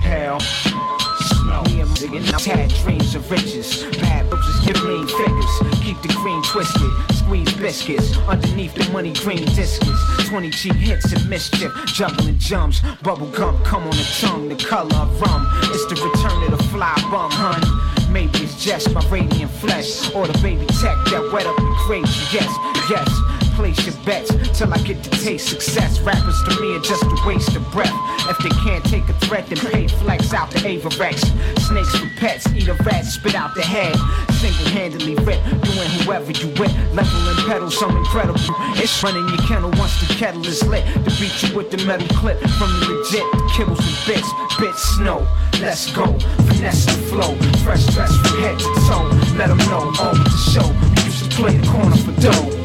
[0.00, 1.62] hail, snow.
[1.64, 3.84] Me my nigga had dreams of riches.
[3.98, 5.82] Bad bitches give mean figures.
[5.82, 7.09] Keep the green twisted.
[7.30, 10.26] Squeeze biscuits underneath the money green discus.
[10.26, 11.70] 20 G hits and mischief.
[11.86, 12.80] Juggling jumps.
[13.04, 14.48] Bubble gum come on the tongue.
[14.48, 15.46] The color of rum.
[15.70, 18.12] It's the return of the fly bum, hun.
[18.12, 22.36] Maybe it's just my radiant flesh or the baby tech that wet up the crazy.
[22.36, 22.50] Yes,
[22.90, 23.39] yes.
[23.60, 26.00] Place your bets till I get to taste success.
[26.00, 27.92] Rappers to me are just a waste of breath.
[28.30, 31.20] If they can't take a threat, then pay flex out the Avarex.
[31.60, 33.94] Snakes for pets, eat a rat, spit out the head.
[34.32, 36.72] Single handedly rip, you and whoever you with.
[36.94, 38.40] Level and pedal, some incredible.
[38.80, 40.86] It's running your kennel once the kettle is lit.
[41.04, 44.30] To beat you with the metal clip from the legit kibbles and bits.
[44.58, 45.28] Bits snow,
[45.60, 46.06] let's go.
[46.48, 49.04] Finesse and flow, fresh dress from head to toe.
[49.36, 50.66] Let them know, all with the show.
[50.96, 52.56] We used to play the corner for dough.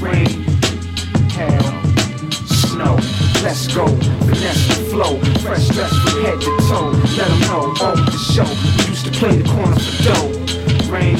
[0.00, 0.43] Rain,
[1.34, 1.62] hail,
[2.46, 2.94] snow.
[3.42, 3.86] Let's go,
[4.26, 5.18] finesse and flow.
[5.42, 6.90] Fresh dress from head to toe.
[7.18, 8.46] Let them know, on the show.
[8.78, 10.30] We used to play the corner for dough.
[10.90, 11.18] Rain,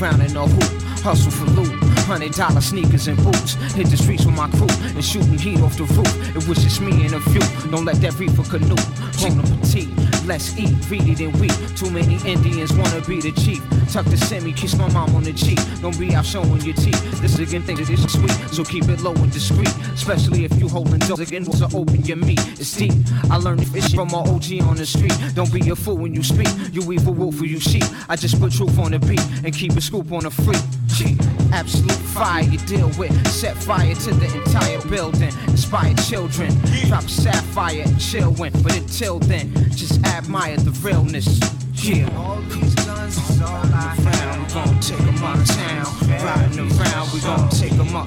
[0.00, 1.72] around in a hoop, hustle for loot.
[2.06, 3.54] Hundred dollar sneakers and boots.
[3.74, 6.36] Hit the streets with my crew and shooting heat off the roof.
[6.36, 7.40] It was just me and a few.
[7.70, 8.76] Don't let that reefer canoe.
[9.20, 10.05] Bon appetit.
[10.26, 11.52] Let's eat, it and weep.
[11.76, 13.62] Too many Indians wanna be the chief.
[13.92, 15.60] Tuck the semi, kiss my mom on the cheek.
[15.80, 17.00] Don't be out showing your teeth.
[17.22, 19.72] This is again thing that is sweet, so keep it low and discreet.
[19.94, 22.40] Especially if you holding doors again, so open your meat.
[22.58, 22.92] It's deep.
[23.30, 25.14] I learned this from my OG on the street.
[25.36, 26.48] Don't be a fool when you speak.
[26.72, 27.84] You evil wolf or you sheep.
[28.08, 30.58] I just put truth on the beat and keep a scoop on the free.
[30.88, 31.16] Gee,
[31.56, 33.14] Absolute fire you deal with.
[33.28, 35.32] Set fire to the entire building.
[35.48, 36.52] Inspire children.
[36.86, 38.52] Drop sapphire and chill when.
[38.62, 41.40] But until then, just admire the realness.
[41.76, 42.14] Yeah.
[42.14, 44.46] All these guns is all I found.
[44.46, 45.86] We gon' take 'em out of town.
[46.22, 48.06] Riding around, we gon' take 'em up.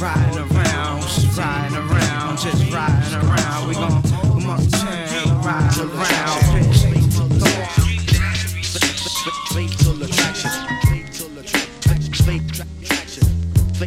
[0.00, 1.04] Riding around,
[1.36, 3.68] riding around, just riding around.
[3.68, 4.13] We gon'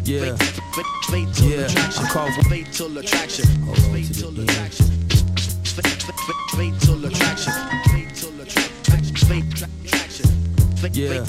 [0.04, 0.36] Yeah.
[1.42, 1.66] Yeah.
[1.98, 3.44] I call for fatal attraction.
[3.92, 4.86] Fatal attraction.
[6.56, 7.52] Fatal attraction.
[7.84, 8.94] Fatal attraction.
[10.92, 11.24] Yeah.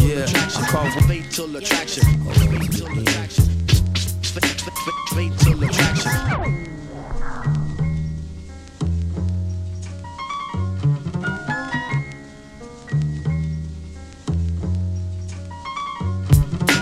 [0.00, 0.26] Yeah.
[0.56, 2.04] I call for fatal attraction.
[2.32, 3.44] Fatal attraction.
[5.14, 6.87] Fatal attraction.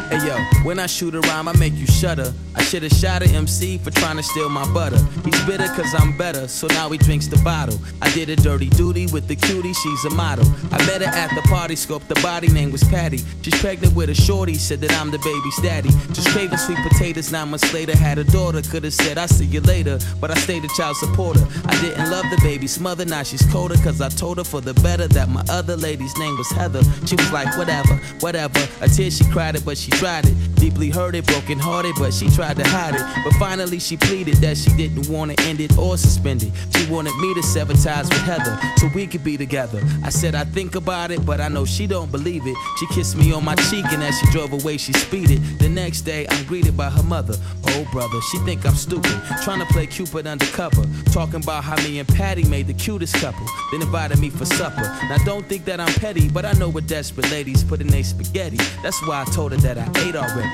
[0.09, 2.33] Hey yo, when I shoot a rhyme, I make you shudder.
[2.55, 4.99] I should've shot a MC for trying to steal my butter.
[5.25, 7.77] He's bitter cause I'm better, so now he drinks the bottle.
[8.01, 10.47] I did a dirty duty with the cutie, she's a model.
[10.71, 13.19] I met her at the party, scoped the body, name was Patty.
[13.43, 15.91] She's pregnant with a shorty, said that I'm the baby's daddy.
[16.13, 18.63] Just craving sweet potatoes, nine months later, had a daughter.
[18.63, 21.45] Could've said, I'll see you later, but I stayed a child supporter.
[21.67, 24.75] I didn't love the baby's mother, now she's colder, cause I told her for the
[24.75, 26.83] better that my other lady's name was Heather.
[27.07, 28.61] She was like, whatever, whatever.
[28.81, 30.35] A tear she cried it, but she tried it.
[30.57, 33.03] Deeply hurted, broken hearted, but she tried to hide it.
[33.25, 36.53] But finally she pleaded that she didn't wanna end it or suspend it.
[36.77, 39.83] She wanted me to sever ties with Heather so we could be together.
[40.03, 42.57] I said I think about it, but I know she don't believe it.
[42.79, 45.43] She kissed me on my cheek and as she drove away she speeded.
[45.59, 47.35] The next day I'm greeted by her mother.
[47.69, 49.21] Oh brother, she think I'm stupid.
[49.43, 50.85] Trying to play Cupid undercover.
[51.13, 53.47] Talking about how me and Patty made the cutest couple.
[53.73, 54.83] Then invited me for supper.
[55.09, 58.05] Now don't think that I'm petty, but I know what desperate ladies put in their
[58.05, 58.59] spaghetti.
[58.83, 60.49] That's why I told her that I ate already.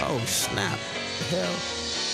[0.00, 0.78] Oh snap.
[1.18, 1.54] The hell?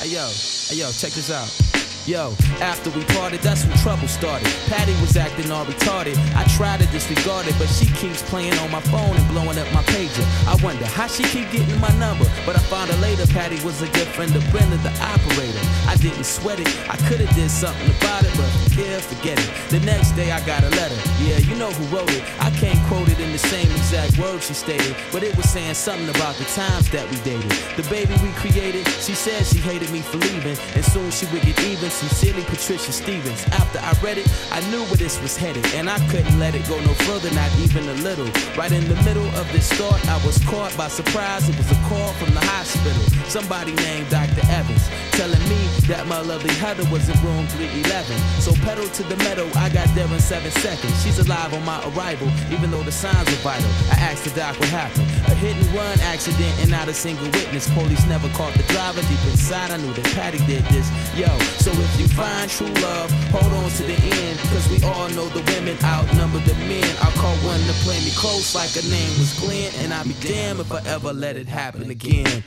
[0.01, 0.29] Hey yo,
[0.69, 1.84] hey yo, check this out.
[2.07, 4.47] Yo, after we parted, that's when trouble started.
[4.69, 6.19] Patty was acting all retarded.
[6.37, 9.65] I tried to disregard it, but she keeps playing on my phone and blowing up
[9.73, 10.21] my pager.
[10.47, 13.81] I wonder how she keep getting my number, but I found out later Patty was
[13.81, 15.65] a good friend of Brenda, the operator.
[15.89, 16.69] I didn't sweat it.
[16.91, 19.49] I could have did something about it, but yeah, forget it.
[19.71, 21.01] The next day I got a letter.
[21.25, 22.23] Yeah, you know who wrote it.
[22.39, 25.73] I can't quote it in the same exact words she stated, but it was saying
[25.73, 27.51] something about the times that we dated.
[27.81, 31.41] The baby we created, she said she hated me for leaving, and soon she would
[31.41, 31.94] get even.
[31.95, 33.45] Sincerely, Patricia Stevens.
[33.53, 36.67] After I read it, I knew where this was headed, and I couldn't let it
[36.69, 38.27] go no further, not even a little.
[38.59, 41.49] Right in the middle of this thought, I was caught by surprise.
[41.49, 43.03] It was a call from the hospital.
[43.31, 44.43] Somebody named Dr.
[44.51, 44.83] Evans
[45.13, 48.19] telling me that my lovely Heather was in room 311.
[48.41, 50.93] So pedal to the metal, I got there in seven seconds.
[51.03, 53.71] She's alive on my arrival, even though the signs are vital.
[53.95, 55.07] I asked the doc what happened.
[55.31, 57.71] A hit and run accident and not a single witness.
[57.71, 59.01] Police never caught the driver.
[59.03, 60.91] Deep inside, I knew that Patty did this.
[61.15, 61.31] Yo,
[61.63, 64.39] so if you find true love, hold on to the end.
[64.51, 66.85] Cause we all know the women outnumber the men.
[67.03, 69.73] I call one to play me close like her name was Glenn.
[69.81, 72.43] And I'd be damned if I ever let it happen again.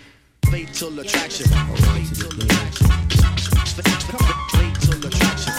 [0.49, 1.47] Fatal attraction.
[1.47, 2.87] Fatal attraction.
[4.55, 5.53] Fatal attraction.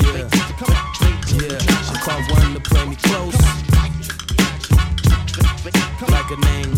[0.00, 0.26] Yeah,
[1.42, 1.90] yeah.
[1.90, 3.36] I call one to play me close.
[6.08, 6.71] Like her name's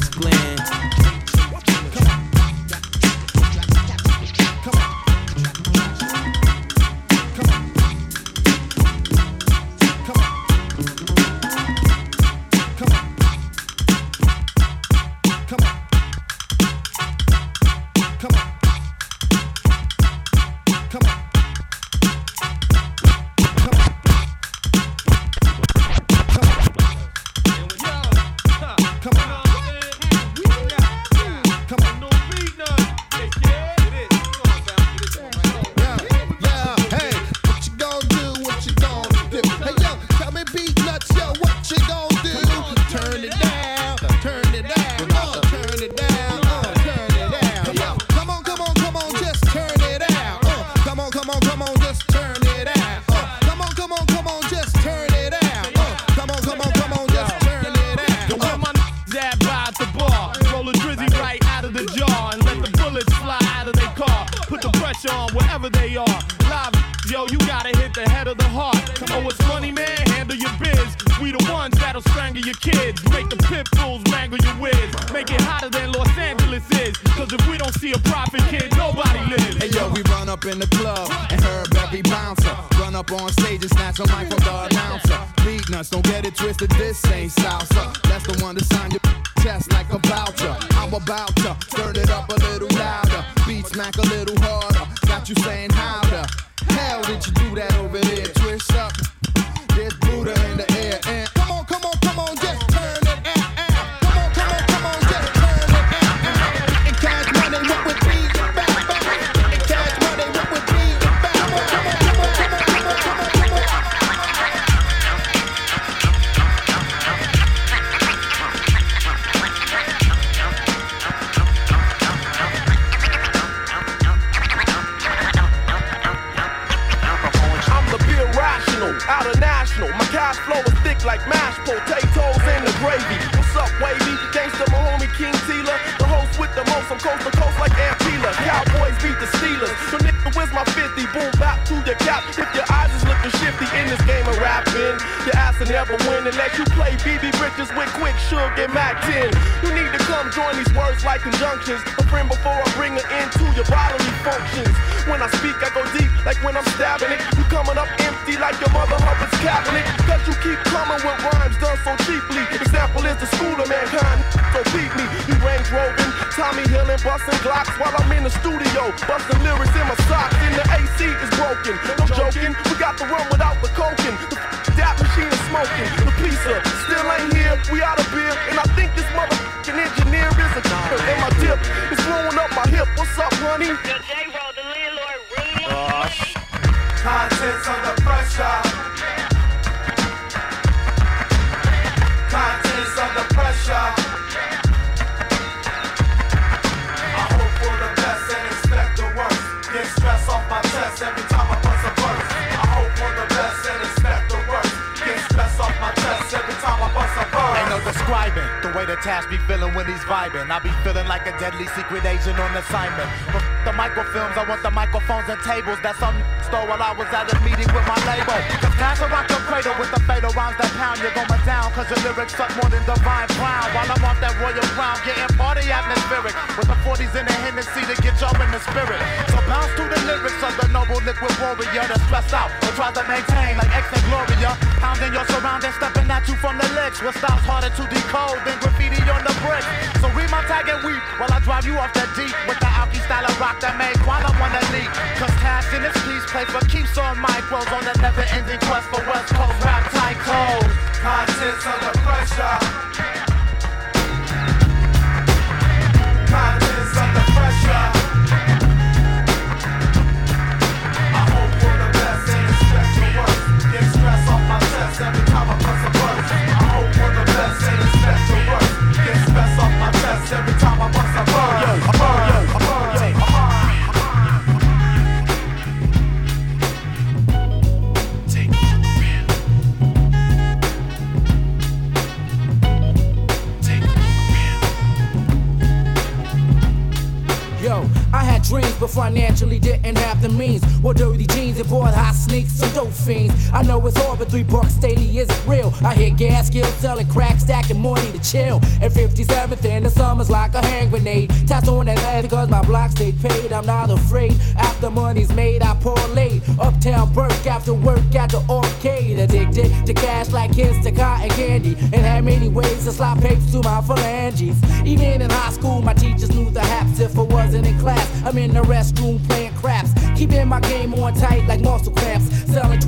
[294.35, 295.73] three bucks daily isn't real.
[295.85, 298.57] I hear gas skills selling crack, stacking money to chill.
[298.83, 301.31] And 57th in the summer's like a hand grenade.
[301.47, 303.53] Tats on that head because my block stayed paid.
[303.53, 304.35] I'm not afraid.
[304.57, 306.43] After money's made, I pour late.
[306.59, 309.21] Uptown Burke after work at the arcade.
[309.21, 311.77] Addicted to cash like kids to cotton candy.
[311.93, 314.61] And had many ways to slide papers to my phalanges.
[314.85, 318.05] Even in high school, my teachers knew the haps if I wasn't in class.
[318.25, 319.93] I'm in the restroom playing craps.
[320.17, 321.93] Keeping my game on tight like muscle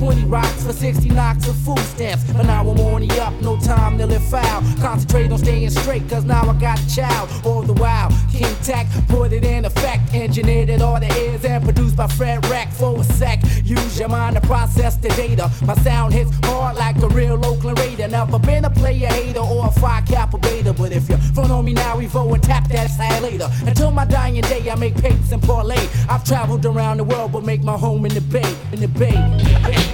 [0.07, 2.23] 20 rocks for 60 knocks of food stamps.
[2.31, 4.63] But now I'm on the up, no time to live foul.
[4.79, 7.29] Concentrate on staying straight, cause now I got a child.
[7.45, 10.13] All the while, King Tech put it in effect.
[10.13, 13.43] Engineered it all the ears and produced by Fred Rack for a sec.
[13.65, 15.51] Use your mind to process the data.
[15.65, 18.07] My sound hits hard like a real Oakland Raider.
[18.07, 20.71] Never been a player hater or a five kappa beta.
[20.71, 23.49] But if you're front on me now, Evo and tap that side later.
[23.65, 25.85] Until my dying day, I make papers and parlay.
[26.07, 28.55] I've traveled around the world, but make my home in the Bay.
[28.71, 29.09] In the Bay.
[29.09, 29.86] In the bay.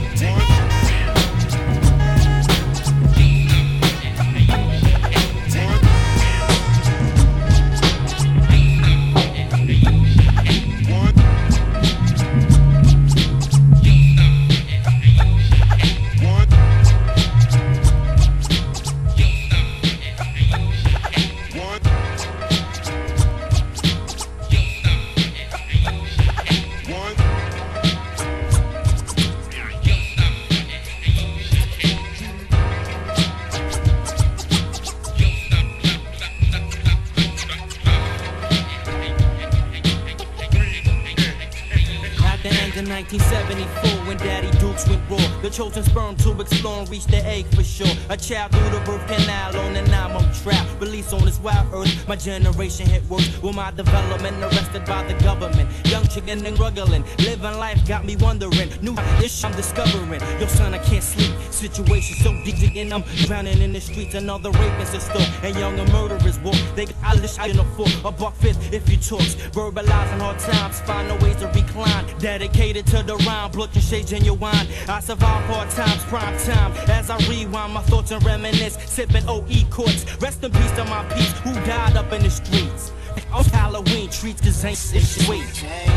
[52.24, 55.70] Generation hit work with my development arrested by the government.
[55.86, 58.70] Young chicken and ruggling, living life got me wondering.
[58.82, 60.22] New ish I'm discovering.
[60.40, 61.34] Yo, son, I can't sleep.
[61.52, 64.16] Situation so deep and I'm drowning in the streets.
[64.16, 66.56] Another rapist is still and younger murderers walk.
[66.76, 69.36] They got I lish in a buck fifth if you talks.
[69.52, 72.06] Verbalizing hard times, find no ways to recline.
[72.20, 74.68] Dedicated to the rhyme, blood and shades in your wine.
[74.88, 76.72] I survive hard times, prime time.
[76.90, 80.06] As I rewind my thoughts and reminisce, sipping OE courts.
[80.22, 82.92] Rest in peace to my peeps who died up in the streets.
[83.34, 85.44] I'm Halloween treats, cause ain't shit sweet.
[85.52, 85.90] Change.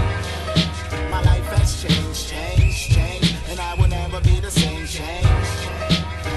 [1.11, 4.87] My life has changed, changed, changed, and I will never be the same.
[4.87, 5.25] Change.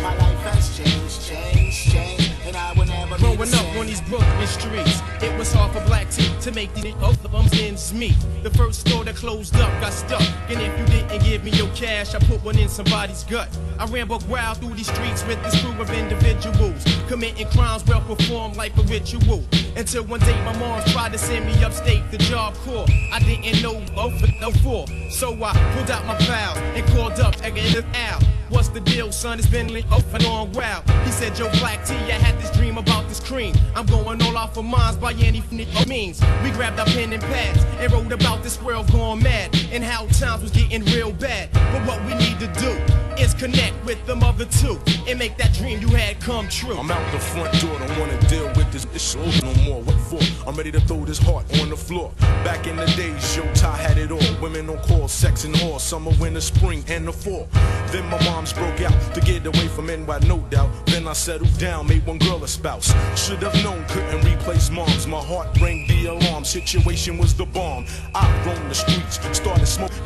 [0.03, 3.63] My life has changed, changed, changed, and I will never Growing be the same.
[3.63, 6.91] Growing up on these Brooklyn streets, it was hard for black teeth to make the
[6.99, 8.17] both of them ends meet.
[8.43, 12.15] The first story closed up got stuck, and if you didn't give me your cash,
[12.15, 13.49] I put one in somebody's gut.
[13.77, 18.55] I buck wild through these streets with this crew of individuals, committing crimes well performed
[18.55, 19.43] like a ritual.
[19.75, 22.87] Until one day my mom tried to send me upstate the job corps.
[23.11, 27.35] I didn't know both no four, so I pulled out my pals and called up
[27.75, 28.23] it out.
[28.49, 29.37] What's the deal, son?
[29.37, 30.81] It's been lit up and on wow.
[31.05, 33.53] He said, Joe Black T, I had this dream about this cream.
[33.75, 35.43] I'm going all out for mines by any
[35.87, 36.21] means.
[36.43, 40.07] We grabbed our pen and pads and wrote about this world going mad and how
[40.07, 41.51] times was getting real bad.
[41.53, 45.53] But what we need to do is connect with the mother two and make that
[45.53, 46.77] dream you had come true.
[46.77, 49.81] I'm out the front door, don't wanna deal with this issue no more.
[49.81, 50.47] What for?
[50.47, 52.11] I'm ready to throw this heart on the floor.
[52.43, 54.41] Back in the days, yo, Ty had it all.
[54.41, 57.47] Women on call, sex and all, summer, winter, spring, and the fall.
[57.91, 60.69] Then my moms broke out to get away from NY, no doubt.
[60.85, 62.93] Then I settled down, made one girl a spouse.
[63.15, 65.07] Should have known, couldn't replace moms.
[65.07, 67.85] My heart rang the alarm, situation was the bomb.
[68.15, 69.97] I roamed the streets, started smoking,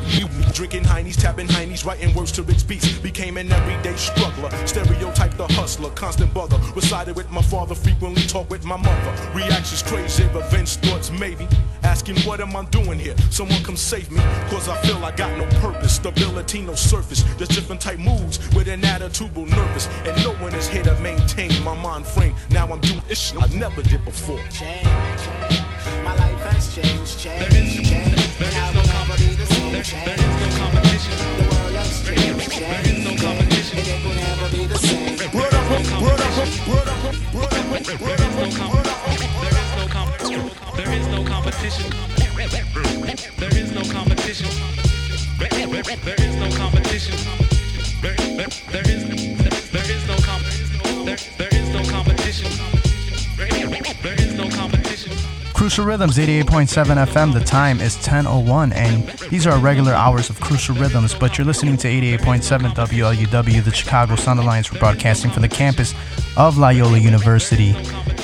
[0.52, 3.03] drinking heinies, tapping heinies, writing words to Rich Beats.
[3.04, 6.56] Became an everyday struggler, stereotyped the hustler, constant bother.
[6.74, 9.30] Resided with my father, frequently talked with my mother.
[9.34, 11.46] Reactions crazy, revenge thoughts maybe.
[11.82, 13.14] Asking what am I doing here?
[13.28, 15.96] Someone come save me, cause I feel I got no purpose.
[15.96, 17.24] Stability, no surface.
[17.36, 19.86] Just different type moods with an attitude nervous.
[20.06, 22.34] And no one is here to maintain my mind frame.
[22.48, 24.38] Now I'm doing this shit I never did before.
[24.50, 26.02] Change, change.
[26.02, 28.40] my life has changed, changed, changed.
[28.40, 29.82] And I will never the same.
[29.82, 30.23] Change,
[40.76, 41.86] There is no competition.
[42.36, 44.50] There is no competition.
[45.38, 47.16] There is no competition.
[48.02, 49.43] There, is there is
[55.64, 57.32] Crucial Rhythms 88.7 FM.
[57.32, 61.14] The time is 10:01, and these are regular hours of Crucial Rhythms.
[61.14, 64.70] But you're listening to 88.7 WLUW, the Chicago Sound Alliance.
[64.70, 65.94] We're broadcasting from the campus
[66.36, 67.74] of Loyola University.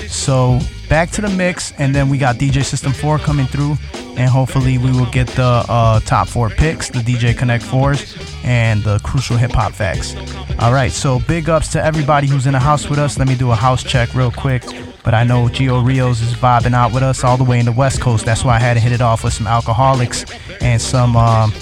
[0.06, 0.60] So
[0.90, 3.76] back to the mix, and then we got DJ System 4 coming through,
[4.18, 8.82] and hopefully we will get the uh, top four picks, the DJ Connect fours, and
[8.82, 10.16] the Crucial Hip Hop Facts.
[10.58, 13.18] All right, so big ups to everybody who's in the house with us.
[13.18, 14.64] Let me do a house check real quick.
[15.02, 17.72] But I know Gio Rios is vibing out with us all the way in the
[17.72, 18.26] West Coast.
[18.26, 20.30] That's why I had to hit it off with some Alkaholiks
[20.60, 21.54] and some um,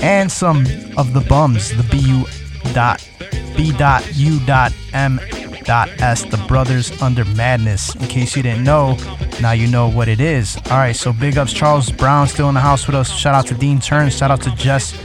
[0.00, 0.64] and some
[0.96, 3.04] of the bums, the BU dot
[3.56, 5.18] B dot U dot M
[5.68, 7.94] S, the Brothers Under Madness.
[7.96, 8.96] In case you didn't know,
[9.40, 10.56] now you know what it is.
[10.70, 13.10] All right, so big ups Charles Brown still in the house with us.
[13.10, 14.16] Shout out to Dean Turns.
[14.16, 14.96] Shout out to Jess.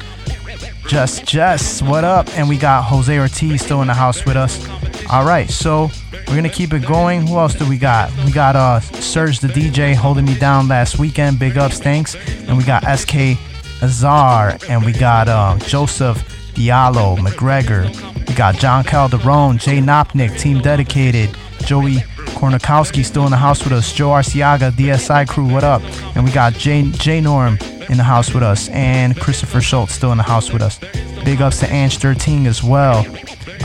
[0.87, 2.27] Just Jess, what up?
[2.37, 4.67] And we got Jose Ortiz still in the house with us.
[5.09, 5.89] All right, so
[6.27, 7.27] we're gonna keep it going.
[7.27, 8.11] Who else do we got?
[8.25, 11.39] We got uh Serge the DJ holding me down last weekend.
[11.39, 12.15] Big ups, thanks.
[12.47, 13.37] And we got SK
[13.81, 17.87] Azar, and we got uh, Joseph Diallo, McGregor.
[18.27, 21.35] We got John Calderon, Jay Nopnik, Team Dedicated,
[21.65, 21.97] Joey
[22.37, 25.81] Kornakowski still in the house with us, Joe Arciaga, DSI crew, what up?
[26.15, 27.57] And we got Jay, J Norm
[27.89, 30.79] in the house with us, and Christopher Schultz still in the house with us.
[31.23, 33.05] Big ups to Ange 13 as well.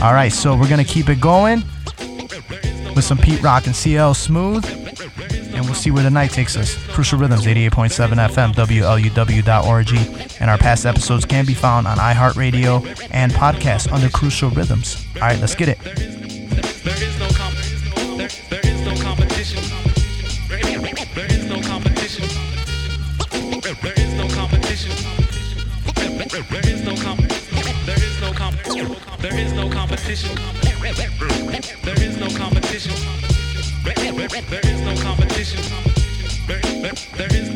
[0.01, 1.63] All right, so we're gonna keep it going
[2.95, 4.65] with some Pete Rock and CL Smooth,
[5.59, 6.75] and we'll see where the night takes us.
[6.87, 9.91] Crucial Rhythms, 88.7 FM, WLUW.org,
[10.39, 15.05] and our past episodes can be found on iHeartRadio and podcast under Crucial Rhythms.
[15.15, 15.77] All right, let's get it.
[15.81, 15.93] There
[17.03, 17.55] is no comp
[18.17, 19.63] there, there is no competition.
[20.47, 20.59] There,
[21.27, 22.25] is no competition.
[29.21, 30.39] There is no competition.
[35.49, 36.45] Competition.
[36.45, 36.93] There, there.
[37.17, 37.49] There, is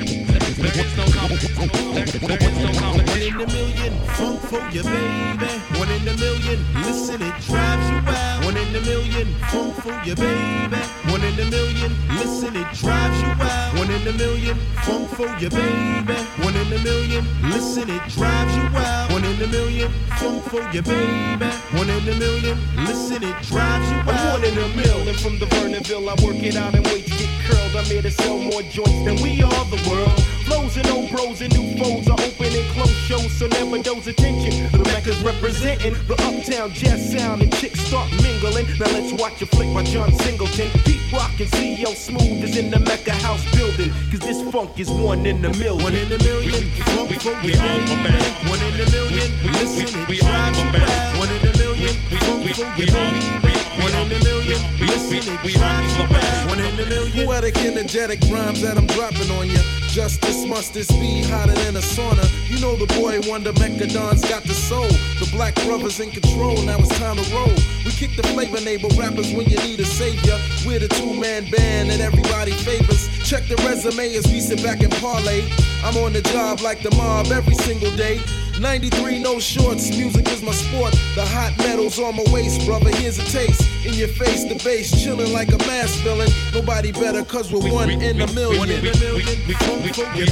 [0.57, 1.67] there is no competition.
[1.93, 3.13] There, there is no competition.
[3.13, 5.51] One in a million, funk for you, baby.
[5.77, 8.45] One in a million, listen, it drives you wild.
[8.45, 10.81] One in a million, funk for you, baby.
[11.11, 13.77] One in a million, listen, it drives you wild.
[13.77, 16.17] One in a million, funk for you, baby.
[16.41, 19.02] One in a million, listen, it drives you wild.
[19.23, 21.45] One in a million, funk for you, baby.
[21.79, 23.97] One in a million, listen, it drives you.
[24.11, 26.09] I'm one in a million from the Vernonville.
[26.09, 27.73] I work it out and wait to get curled.
[27.73, 30.42] I'm here to sell more joints than we are the world.
[30.53, 34.05] Flows and old bros and new foes are open and close shows, so never doze
[34.05, 34.69] attention.
[34.71, 38.67] The Mecca's representing the uptown jazz sound and chicks start mingling.
[38.77, 40.69] Now let's watch a flick by John Singleton.
[40.85, 43.89] Pete Rock and CL Smooth is in the Mecca house building.
[44.11, 45.81] Cause this funk is one in a million.
[45.81, 48.13] One in a million, funk for you, baby.
[48.45, 51.17] One in a million, We, listen, it drives you wild.
[51.17, 53.57] One in a million, We, funk for you, baby.
[53.81, 56.49] One in a million, listen, it drives you wild.
[56.49, 59.82] One in Poetic, energetic rhymes that I'm dropping on ya.
[59.93, 62.25] Justice, must mustard, speed hotter than a sauna.
[62.49, 64.87] You know the boy wonder Mecca Don's got the soul.
[65.21, 67.53] The black brothers in control, now it's time to roll.
[67.85, 70.39] We kick the flavor neighbor rappers when you need a savior.
[70.65, 73.07] We're the two man band that everybody favors.
[73.29, 75.45] Check the resume as we sit back and parlay.
[75.83, 78.21] I'm on the job like the mob every single day.
[78.59, 80.93] 93 no shorts, music is my sport.
[81.15, 82.89] The hot metal's on my waist, brother.
[82.95, 83.61] Here's a taste.
[83.85, 86.29] In your face, the bass chilling like a mass villain.
[86.53, 88.59] Nobody better, cause we're one in a million.
[88.59, 89.37] One in a million.
[89.45, 90.31] We your baby.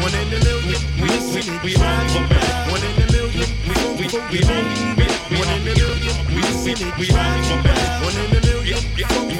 [0.00, 0.80] One in a million.
[0.96, 2.72] We listen try to ride.
[2.72, 3.48] One in a million.
[3.68, 5.04] We your baby.
[5.36, 6.16] One in a million.
[6.32, 8.00] We listen try to ride.
[8.00, 9.33] One in a million.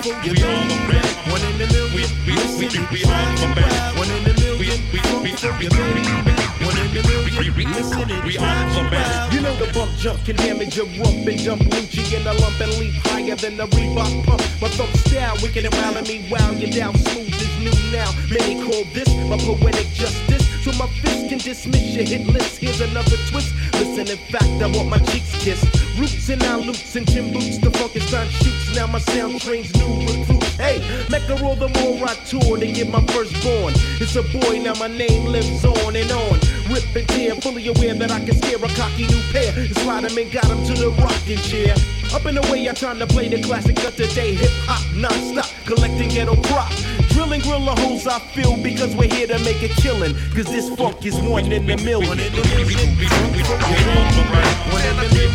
[10.05, 13.57] Jump can damage your rump and dump Lucci in a lump and leap higher than
[13.57, 14.43] the Reebok pump.
[14.61, 18.13] My thumb style wicked and wild me wow you down smooth is new now.
[18.29, 20.45] Many call this my poetic justice.
[20.63, 22.59] So my fist can dismiss your hit list.
[22.59, 23.55] Here's another twist.
[23.81, 25.65] Listen, in fact, I want my cheeks kissed.
[25.99, 27.57] Roots and now loops and Tim boots.
[27.57, 28.77] The Funkenstein shoots.
[28.77, 30.57] Now my sound trains new recruits.
[30.57, 33.73] Hey, Mecca roll the more I tour to get my firstborn.
[34.01, 36.54] It's a boy, now my name lives on and on.
[36.69, 39.53] Rip and tear, fully aware that I can scare a cocky new pair.
[39.57, 41.75] It's Spider-Man got him to the rocking chair.
[42.15, 44.35] Up in the way, I time to play the classic of today.
[44.35, 46.73] Hip hop non-stop, collecting ghetto prop.
[47.13, 50.15] Drilling gorilla holes I feel because we're here to make a killing.
[50.35, 52.09] Cause this funk is one in a million.
[52.09, 52.57] One in a million.
[52.57, 54.65] One in a million.
[54.73, 55.35] One in a million.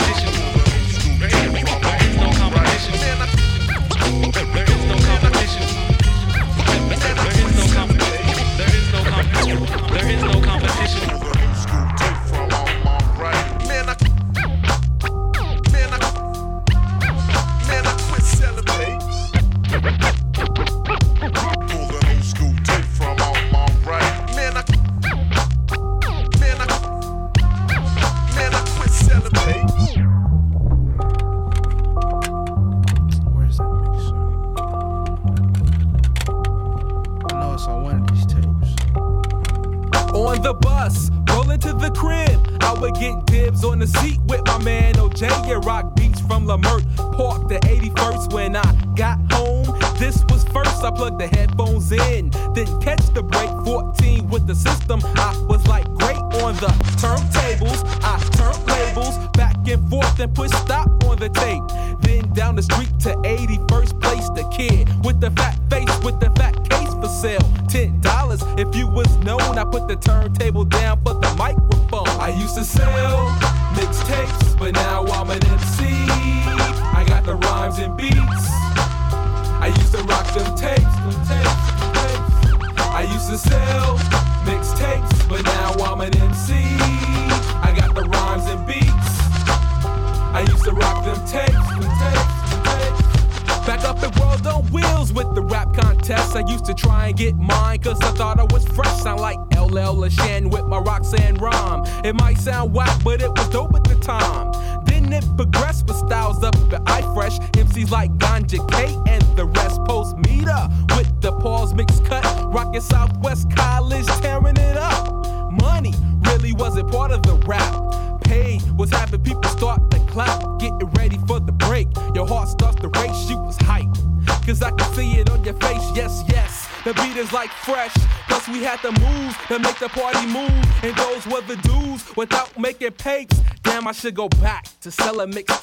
[134.01, 135.60] should go back to selling mixtapes.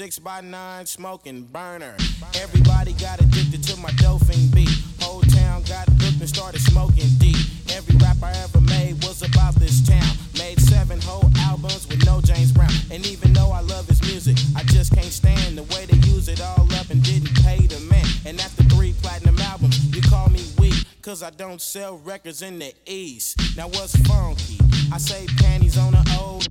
[0.00, 1.94] Six by nine smoking burner.
[2.40, 4.72] Everybody got addicted to my dolphin beat.
[4.98, 7.36] Whole town got hooked and started smoking deep.
[7.68, 10.16] Every rap I ever made was about this town.
[10.38, 12.72] Made seven whole albums with no James Brown.
[12.90, 16.28] And even though I love his music, I just can't stand the way they use
[16.28, 18.06] it all up and didn't pay the man.
[18.24, 20.82] And after three platinum albums, you call me weak.
[21.02, 23.38] Cause I don't sell records in the East.
[23.54, 24.56] Now what's funky?
[24.94, 26.48] I say panties on the old.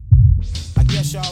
[0.78, 1.24] I guess y'all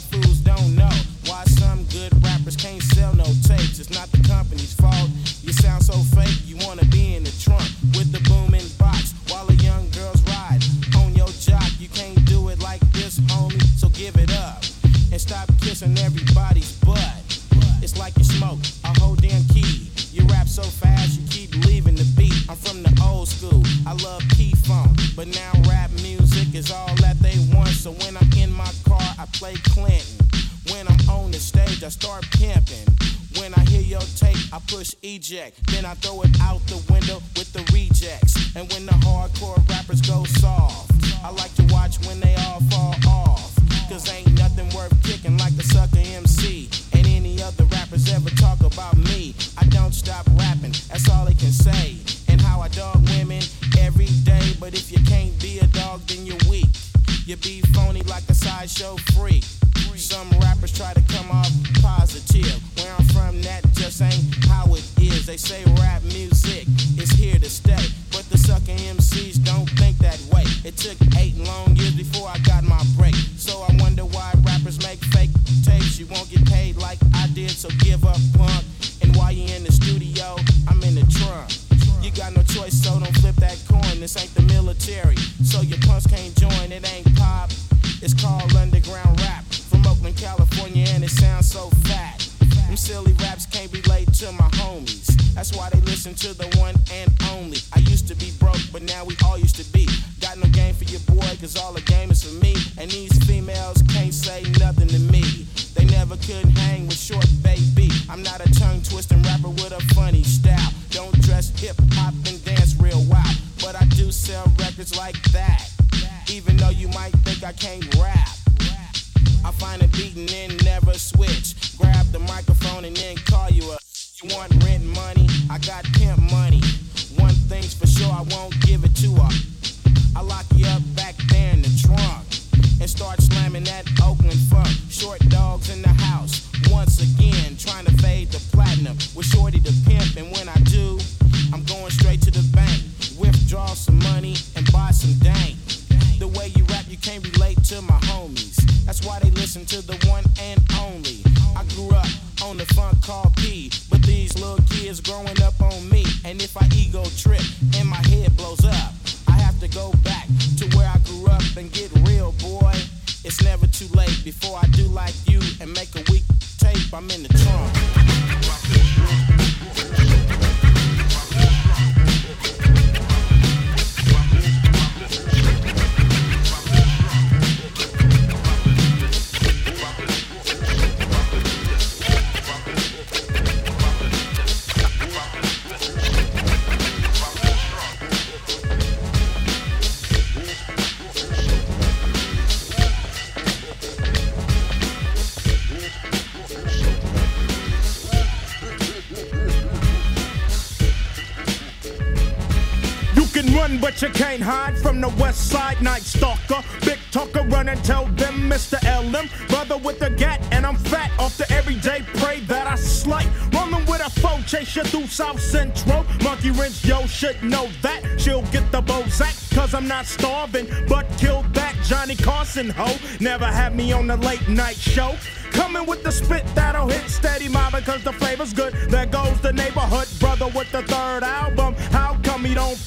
[204.00, 206.64] but you can't hide from the West Side Night Stalker.
[206.82, 208.78] Big talker, run and tell them, Mr.
[208.84, 209.30] LM.
[209.48, 213.28] Brother with a gat, and I'm fat off the everyday prey that I slight.
[213.54, 216.06] Rolling with a foe, chase you through South Central.
[216.24, 218.02] Monkey wrench, yo, should know that.
[218.20, 220.68] She'll get the Bozak, cause I'm not starving.
[220.88, 222.98] But kill that Johnny Carson hoe.
[223.20, 225.16] Never had me on the late night show.
[225.52, 228.74] Coming with the spit that'll hit steady, mama, cause the flavor's good.
[228.90, 231.74] There goes the neighborhood brother with the third album.
[231.92, 232.78] How come he don't?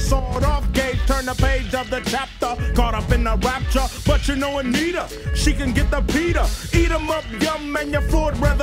[0.00, 2.56] With sword off gauge, turn the page of the chapter.
[2.74, 6.44] Caught up in the rapture, but you know Anita, she can get the Peter.
[6.72, 8.59] Eat 'em up, yum, and your food rather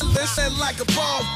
[0.00, 1.26] my said like a bomb.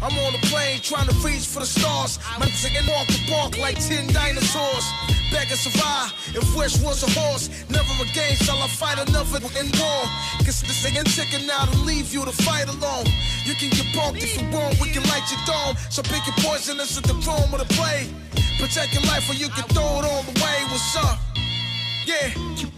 [0.00, 2.18] I'm on a plane trying to reach for the stars.
[2.38, 4.86] My taking walk the park like 10 dinosaurs.
[5.32, 6.12] Beg and survive.
[6.30, 10.02] If wish was a horse, never again shall I fight another in war.
[10.46, 13.06] Cause this ain't chicken now to leave you to fight alone.
[13.44, 15.74] You can get punked if you want, we can light your dome.
[15.90, 18.14] So pick your poison, is the chrome of the blade.
[18.60, 20.58] Protect your life or you can throw it all away.
[20.70, 21.18] What's up?
[22.06, 22.73] Yeah.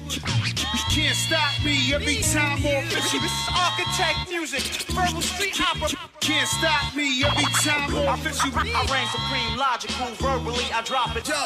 [0.97, 3.21] Can't stop me every time on official.
[3.21, 4.65] This is architect music,
[4.97, 5.93] verbal street opera.
[6.25, 8.49] Can't stop me every time on official.
[8.57, 11.29] I reign supreme, logical, verbally I drop it.
[11.29, 11.37] Yo,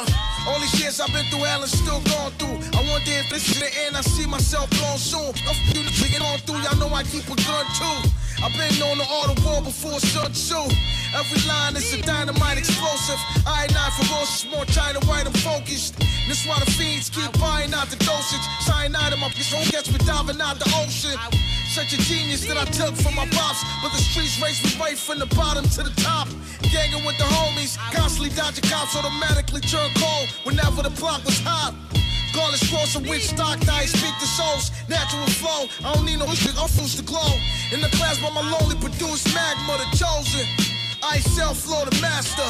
[0.46, 2.62] all these years I've been through hell and still going through.
[2.78, 5.34] I wonder if this is the end, I see myself blown soon.
[5.42, 8.06] I'm you niggas on through, y'all know I keep a gun too.
[8.46, 10.62] I've been on the art of war before Sun Tzu.
[11.10, 13.18] Every line is a dynamite explosive.
[13.44, 15.98] I ain't not ferocious, more China white, I'm focused.
[16.30, 18.46] This why the fiends keep buying out the dosage.
[18.62, 21.18] Cyanide in my won't catch me diving out the ocean.
[21.74, 24.94] Such a genius that I took from my pops, but the streets raced me right
[24.94, 26.30] from the bottom to the top.
[26.70, 31.74] Ganging with the homies, constantly dodging cops, automatically turn cold whenever the block was hot.
[32.30, 35.66] Garlic cross of which stock dice, speak the souls, natural flow.
[35.82, 37.34] I don't need no shit, I'm fools to glow.
[37.74, 40.46] In the class by my lonely produced magma, the chosen.
[41.02, 42.46] I self flow the master.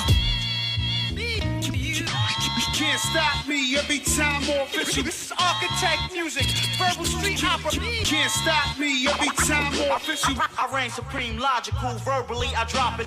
[2.91, 5.05] Can't stop me every time more official.
[5.05, 6.47] This is architect music,
[6.77, 7.71] verbal street opera.
[7.71, 10.35] Can't stop me every time more official.
[10.59, 13.07] I reign supreme, logical, verbally I drop it.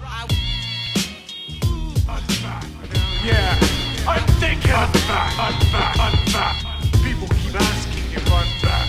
[3.28, 3.60] Yeah,
[4.08, 4.72] I'm thinking.
[4.72, 7.04] Unfact, unfact, unfact.
[7.04, 8.88] People keep asking if I'm back.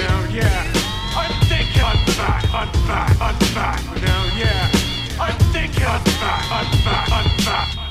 [0.00, 0.64] Now, yeah,
[1.14, 1.82] I'm thinking.
[1.82, 4.00] Unfact, unfact, unfact.
[4.00, 5.84] Now, yeah, I'm thinking.
[5.84, 7.72] Unfact, unfact, unfact.
[7.72, 7.81] People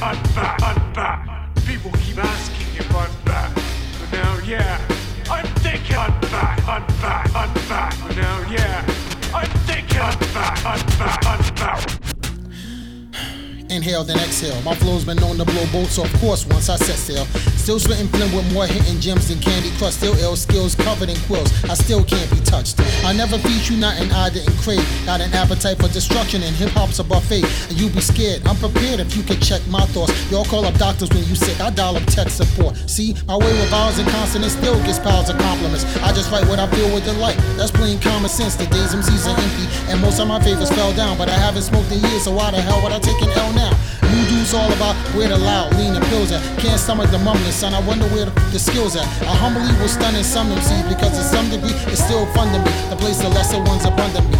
[0.00, 1.66] unfact, unfact, unfact.
[1.66, 3.54] People keep asking if I'm back.
[3.54, 4.80] But now, yeah,
[5.30, 7.94] I'm thinking I'm back, I'm back, I'm back.
[7.94, 8.16] unfact.
[8.16, 8.84] Now, yeah,
[9.34, 11.90] I'm thinking I'm back, I'm back, I'm back.
[13.70, 14.60] Inhale, then exhale.
[14.62, 17.26] My flow's been known to blow bolts, so of course, once I set sail.
[17.66, 19.98] Still spitting flint with more hitting gems than Candy Crush.
[19.98, 21.50] Still ill skills covered in quills.
[21.66, 22.78] I still can't be touched.
[23.02, 24.86] I never feed you nothing I didn't crave.
[25.04, 27.42] Got an appetite for destruction, and hip hop's a buffet.
[27.42, 28.46] And you be scared.
[28.46, 30.14] I'm prepared if you can check my thoughts.
[30.30, 31.58] Y'all call up doctors when you sick.
[31.58, 32.78] I dial up tech support.
[32.86, 35.82] See, my way with vowels and consonants still gets piles of compliments.
[36.06, 37.34] I just write what I feel with delight.
[37.58, 38.54] That's plain common sense.
[38.54, 41.18] The days MCs are empty, and most of my favorites fell down.
[41.18, 43.52] But I haven't smoked in years, so why the hell would I take an L
[43.54, 43.74] now?
[44.46, 46.42] Voodoo's all about where the loud, lean, and pills at.
[46.58, 47.74] Can't stomach the mumbling, son.
[47.74, 49.06] I wonder where the, skills at.
[49.22, 52.58] I humbly will stun in some MCs because to some degree it's still fun to
[52.58, 52.70] me.
[52.90, 54.36] The place the lesser ones abundant me.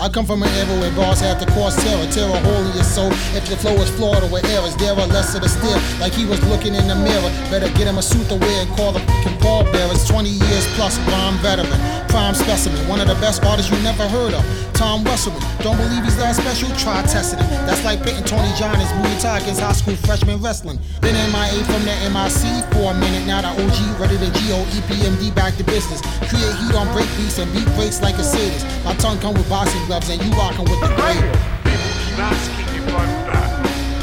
[0.00, 2.84] I come from an era where bars had to cause terror, terror hole in your
[2.84, 3.12] soul.
[3.36, 5.80] If your flow is flawed or with errors, there are less of the stare.
[6.00, 7.30] Like he was looking in the mirror.
[7.52, 10.08] Better get him a suit to wear and call the fucking pallbearers.
[10.08, 11.80] 20 years plus, bomb veteran,
[12.10, 14.42] prime specimen, one of the best artists you never heard of.
[14.74, 16.68] Tom Wesselmann, don't believe he's that special?
[16.76, 17.48] Try testing him.
[17.64, 20.78] That's like pitting Tony John as Muay Thai against high school freshman wrestling.
[21.00, 22.42] Been MIA from the MIC
[22.74, 26.02] for a minute, now the OG ready to GO EPMD back to business.
[26.28, 28.66] Create heat on break beats and beat breaks like a sadist.
[28.84, 31.22] My tongue come with boxing gloves and you rockin' with the great.
[31.64, 33.50] Keep asking if I'm back.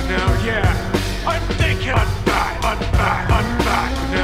[0.08, 0.64] Now, yeah,
[1.28, 3.92] I'm thinking unfact, unfact, unfact.
[4.16, 4.16] Now,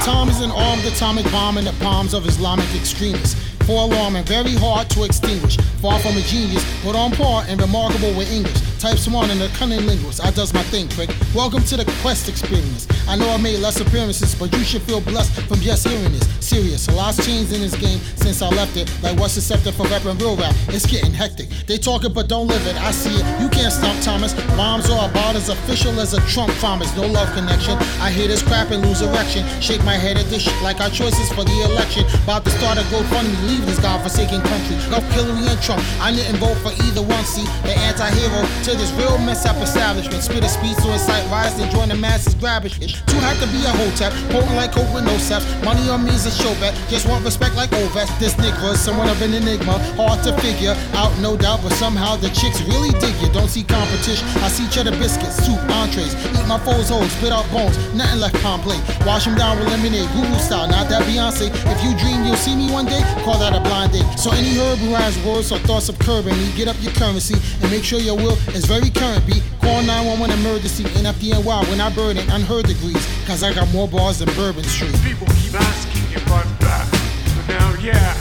[0.00, 3.34] Tom is an armed atomic bomb in the palms of Islamic extremists.
[3.66, 5.56] Forewarned and very hard to extinguish.
[5.80, 8.71] Far from a genius, but on par and remarkable with English.
[8.82, 10.18] Type smart and a cunning linguist.
[10.26, 11.08] I does my thing, prick.
[11.32, 12.88] Welcome to the quest experience.
[13.06, 16.26] I know I made less appearances, but you should feel blessed from just hearing this.
[16.40, 18.90] Serious, a lot's changed in this game since I left it.
[19.00, 20.52] Like what's accepted for rap and real rap?
[20.66, 21.48] It's getting hectic.
[21.68, 22.74] They talk it but don't live it.
[22.82, 23.24] I see it.
[23.40, 24.34] You can't stop Thomas.
[24.58, 26.90] Bombs are about as official as a Trump promise.
[26.96, 27.78] No love connection.
[28.02, 29.46] I hear this crap and lose erection.
[29.60, 32.02] Shake my head at this shit like our choices for the election.
[32.24, 33.46] About to start a GoFundMe.
[33.46, 34.74] Leave this godforsaken country.
[34.90, 35.82] Love Hillary and Trump.
[36.02, 37.22] I didn't vote for either one.
[37.22, 40.22] See, the anti-hero to this real mess up establishment.
[40.22, 42.94] Spit a speech to incite riots and join the masses shit.
[43.06, 44.12] Too hot to be a hotep.
[44.30, 45.46] Potent like coke with no steps.
[45.64, 46.74] Money on me is a show bet.
[46.88, 48.12] Just want respect like Ovest.
[48.18, 49.78] This nigga is somewhat of an enigma.
[49.96, 51.60] Hard to figure out, no doubt.
[51.62, 53.28] But somehow the chicks really dig you.
[53.32, 54.26] Don't see competition.
[54.42, 56.14] I see cheddar biscuits, soup, entrees.
[56.34, 57.76] Eat my foes hoes, spit out bones.
[57.94, 58.80] Nothing left complain.
[59.06, 60.08] Wash them down with lemonade.
[60.12, 61.48] Guru style, not that Beyonce.
[61.70, 64.06] If you dream you'll see me one day, call that a blind date.
[64.18, 67.34] So any herb who has words or thoughts of curbing me, get up your currency
[67.62, 69.26] and make sure your will is very current.
[69.26, 73.06] Be call 911 emergency and FDNY when I burn it unheard degrees.
[73.26, 74.94] Cause I got more bars than Bourbon Street.
[75.02, 76.88] People keep asking if I'm back.
[76.90, 78.14] But now, yeah,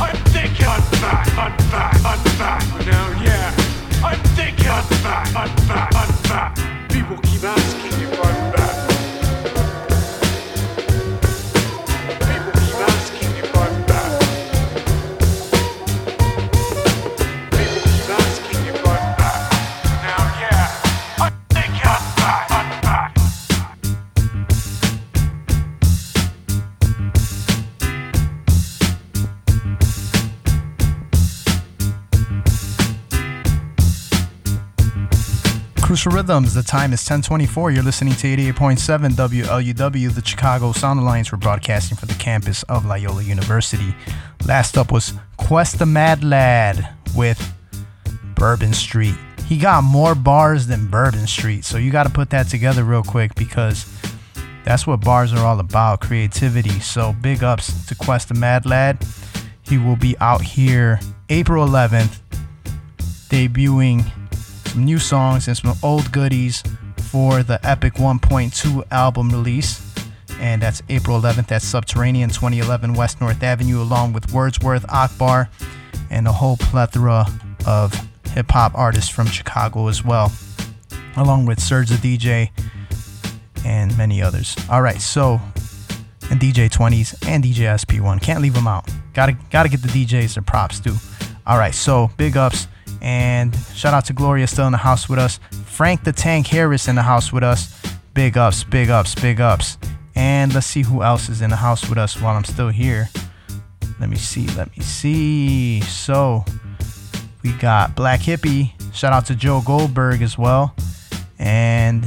[0.00, 2.86] I think I'm thinking unfact, unfact, unfact.
[2.86, 3.52] Now, yeah,
[4.04, 6.92] I think I'm thinking unfact, unfact, unfact.
[6.92, 7.65] People keep asking
[35.86, 37.70] Crucial Rhythms, the time is 1024.
[37.70, 41.30] You're listening to 88.7 WLUW, the Chicago Sound Alliance.
[41.30, 43.94] We're broadcasting for the campus of Loyola University.
[44.48, 47.40] Last up was Quest the Mad Lad with
[48.34, 49.14] Bourbon Street.
[49.46, 51.64] he got more bars than Bourbon Street.
[51.64, 53.86] So you got to put that together real quick because
[54.64, 56.80] that's what bars are all about creativity.
[56.80, 59.06] So big ups to Quest the Mad Lad.
[59.62, 60.98] He will be out here
[61.28, 62.18] April 11th,
[63.28, 64.10] debuting
[64.76, 66.62] some new songs and some old goodies
[67.10, 69.82] for the Epic 1.2 album release.
[70.38, 75.48] And that's April 11th at Subterranean 2011 West North Avenue, along with Wordsworth, Akbar,
[76.10, 77.24] and a whole plethora
[77.64, 77.94] of
[78.32, 80.30] hip hop artists from Chicago as well,
[81.16, 82.50] along with Serge the DJ
[83.64, 84.56] and many others.
[84.68, 85.40] All right, so
[86.30, 88.86] and DJ 20s and DJ SP1 can't leave them out.
[89.14, 90.96] Gotta gotta get the DJs their props too.
[91.46, 92.68] All right, so big ups
[93.00, 95.38] and shout out to Gloria still in the house with us.
[95.64, 97.80] Frank the Tank Harris in the house with us.
[98.14, 99.78] Big ups, big ups, big ups.
[100.14, 103.08] And let's see who else is in the house with us while I'm still here.
[104.00, 105.80] Let me see, let me see.
[105.82, 106.44] So
[107.42, 108.72] we got Black Hippie.
[108.94, 110.74] Shout out to Joe Goldberg as well.
[111.38, 112.04] And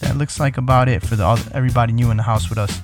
[0.00, 2.82] that looks like about it for the everybody new in the house with us.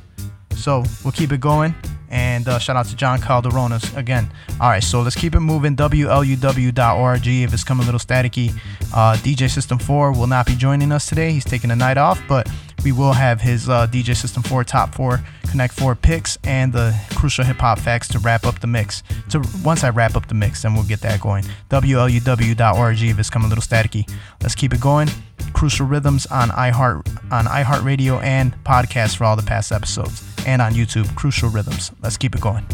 [0.57, 1.75] So we'll keep it going.
[2.11, 4.31] And uh, shout out to John Calderonas again.
[4.61, 5.77] All right, so let's keep it moving.
[5.77, 7.27] WLUW.org.
[7.27, 8.59] If it's coming a little staticky,
[8.95, 11.33] uh, DJ System 4 will not be joining us today.
[11.33, 12.49] He's taking a night off, but
[12.85, 15.21] we will have his uh, DJ System 4 top 4
[15.51, 19.03] Connect 4 picks and the crucial hip hop facts to wrap up the mix.
[19.31, 21.45] To Once I wrap up the mix, then we'll get that going.
[21.71, 23.03] WLUW.org.
[23.03, 24.09] If it's coming a little staticky,
[24.43, 25.09] let's keep it going.
[25.53, 30.73] Crucial Rhythms on iHeart on iHeartRadio and podcast for all the past episodes and on
[30.73, 31.93] YouTube, Crucial Rhythms.
[32.03, 32.67] Let's keep it going.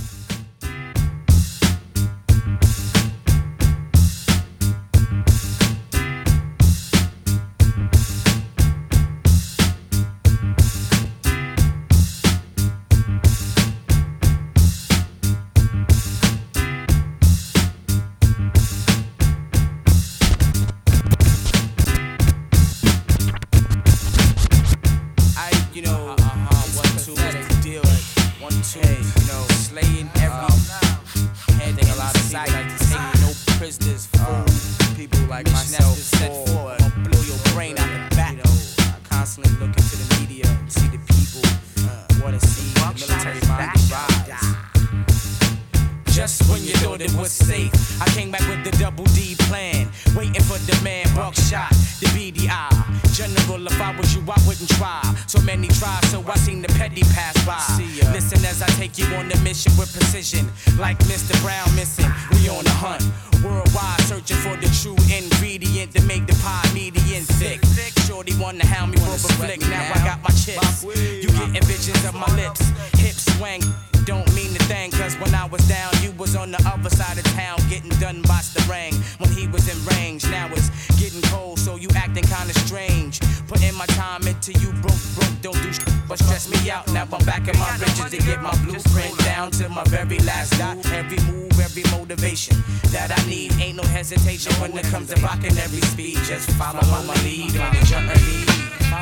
[80.98, 83.20] Getting cold, so you acting kinda strange.
[83.48, 86.86] Putting my time into you, broke, broke, don't do sh- but stress me out.
[86.92, 90.58] Now I'm back in my riches to get my blueprint down to my very last
[90.58, 90.76] dot.
[90.92, 92.62] Every move, every motivation
[92.92, 93.52] that I need.
[93.60, 96.18] Ain't no hesitation when it comes to rocking every speed.
[96.24, 98.44] Just follow my lead on the journey.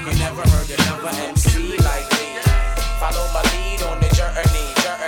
[0.02, 2.40] You never heard another MC like me.
[2.98, 4.66] Follow my lead on the journey.
[4.82, 5.01] journey.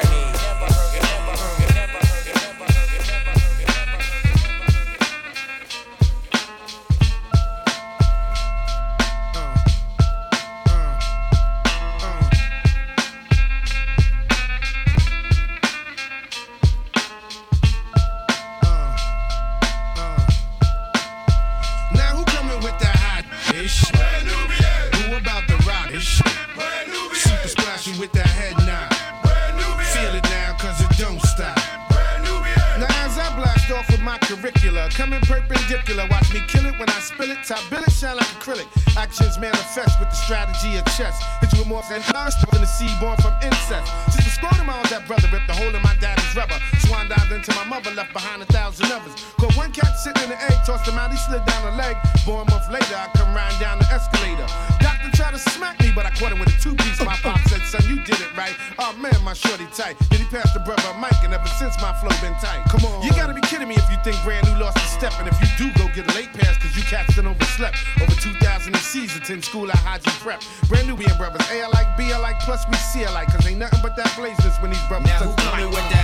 [40.97, 41.25] chest.
[41.41, 42.44] Hit you with more than thirst.
[69.55, 70.43] school at Haji Prep.
[70.69, 71.47] Brand new being brothers.
[71.49, 73.29] A I like B, I like plus we C I like.
[73.29, 75.07] Cause ain't nothing but that blazeness when these brothers.
[75.07, 76.04] Now who coming with that?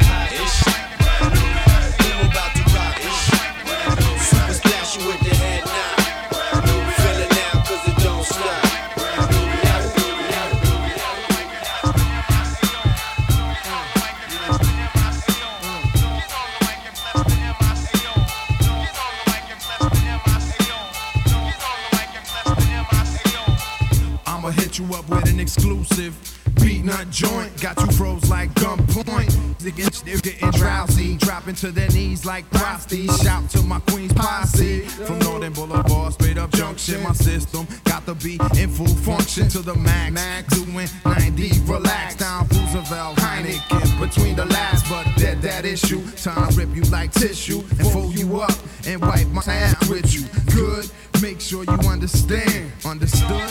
[31.50, 33.10] Dropping to their knees like prosties.
[33.22, 37.02] Shout to my Queens posse from Northern Boulevard, straight up junction.
[37.02, 40.54] My system got to be in full function to the max.
[40.54, 46.02] Doing 90, relax down Roosevelt, Heineken between the last, but dead that issue.
[46.12, 48.56] Time rip you like tissue and fold you up
[48.86, 50.22] and wipe my ass with you.
[50.54, 50.88] Good,
[51.20, 52.70] make sure you understand.
[52.84, 53.50] Understood?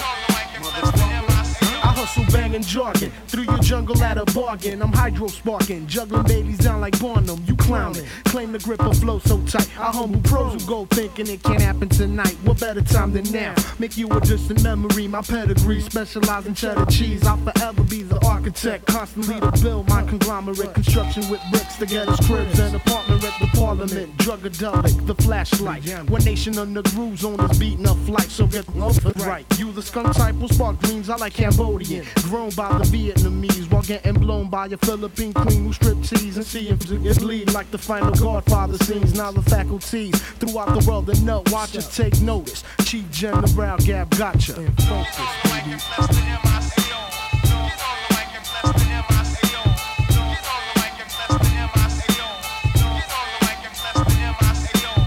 [1.81, 4.81] I hustle banging jargon through your jungle at a bargain.
[4.81, 7.43] I'm hydro sparking, juggling babies down like Barnum.
[7.47, 9.69] You clowning, claim the grip of flow so tight.
[9.79, 12.35] I humble pros who go thinking it can't happen tonight.
[12.43, 13.53] What better time than now?
[13.77, 15.07] Make you a distant memory.
[15.07, 17.25] My pedigree, specialize in cheddar cheese.
[17.25, 20.73] I'll forever be the architect, constantly to build my conglomerate.
[20.73, 24.17] Construction with bricks to get us cribs and apartment at the parliament.
[24.17, 25.83] Drug addict, the flashlight.
[26.09, 29.45] One nation on the grooves on this beating up flight, so get over right.
[29.59, 31.09] You the skunk type will spark dreams.
[31.09, 32.05] I like Cambodian.
[32.23, 36.45] Grown by the Vietnamese while getting blown by a Philippine queen who strip tease and
[36.45, 39.13] see him it bleed like the final Godfather scenes.
[39.15, 42.63] Now the faculties throughout the world that know, watch us take notice.
[42.83, 44.61] Chief General Gab gotcha.
[44.61, 45.17] In focus.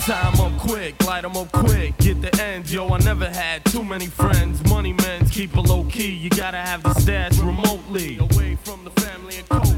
[0.05, 2.69] Time up quick, light 'em up quick, get the end.
[2.69, 4.63] Yo, I never had too many friends.
[4.69, 6.11] Money men's keep it low key.
[6.11, 8.19] You gotta have the stash remotely.
[8.19, 9.02] Away from the family and coke.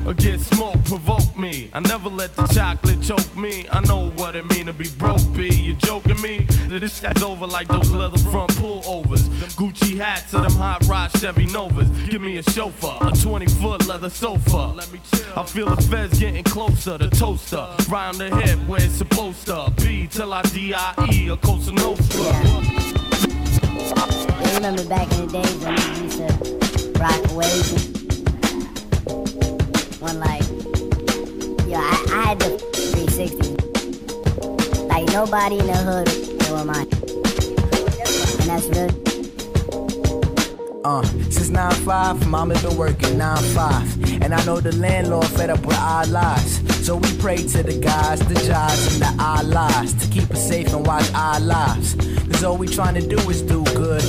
[0.07, 1.71] Or get smoke, provoke me.
[1.73, 3.67] I never let the chocolate choke me.
[3.71, 5.49] I know what it mean to be broke, B.
[5.49, 6.47] You joking me?
[6.69, 9.29] This shit's over like those leather front pullovers.
[9.57, 11.89] Gucci hats to them hot rod Chevy Novas.
[12.09, 14.75] Give me a chauffeur, a 20 foot leather sofa.
[15.37, 16.99] I feel the feds getting closer.
[16.99, 20.07] The toaster, round the head where it's supposed to be.
[20.07, 21.29] Till I D.I.E.
[21.29, 22.85] a Cosa Nostra.
[24.45, 27.95] You remember back in the days when we used to rock waves?
[30.05, 30.43] One like,
[31.73, 31.81] I,
[32.13, 33.57] I had the 360.
[34.87, 36.09] Like nobody in the hood
[36.43, 36.89] knew mine.
[38.39, 38.93] And that's real.
[40.85, 44.21] Uh, since 9-5, mama been working 9-5.
[44.23, 46.61] And I know the landlord fed up with our lives.
[46.85, 50.71] So we pray to the guys, the jobs, and the Allahs to keep us safe
[50.75, 51.95] and watch our lives.
[52.31, 54.05] Cause all we trying to do is do good.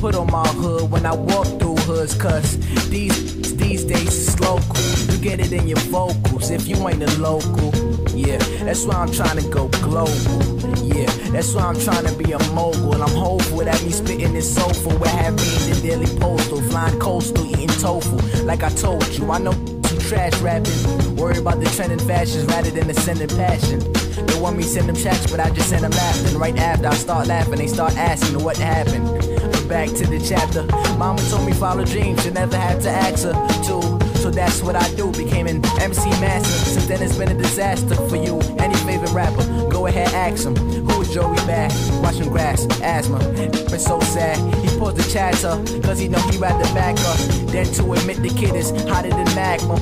[0.00, 2.56] Put on my hood when I walk through hoods, cause
[2.88, 4.78] these these days is local.
[5.12, 7.74] You get it in your vocals if you ain't a local.
[8.14, 10.38] Yeah, that's why I'm trying to go global.
[10.84, 12.94] Yeah, that's why I'm trying to be a mogul.
[12.94, 16.62] And I'm hopeful that me spitting this soulful will have me in the daily postal,
[16.62, 18.16] flying coastal, eating tofu.
[18.44, 19.52] Like I told you, I know
[19.82, 21.16] some trash rapping.
[21.16, 23.80] Worry about the trending fashions rather than the sending passion.
[24.26, 26.38] They want me send them checks, but I just send them laughing.
[26.38, 29.37] Right after I start laughing, they start asking what happened.
[29.68, 30.64] Back to the chapter.
[30.96, 34.16] Mama told me follow dreams, you never had to ask her to.
[34.18, 35.12] So that's what I do.
[35.12, 36.48] Became an MC master.
[36.48, 38.40] Since then it's been a disaster for you.
[38.58, 40.56] Any favorite rapper, go ahead ask him.
[40.56, 41.70] Who is Joey Bad?
[42.02, 43.18] Watching grass, asthma.
[43.36, 44.38] It's so sad.
[44.64, 47.18] He paused the chatter, cause he know he rather back up.
[47.52, 49.78] Than to admit the kid is hotter than magma.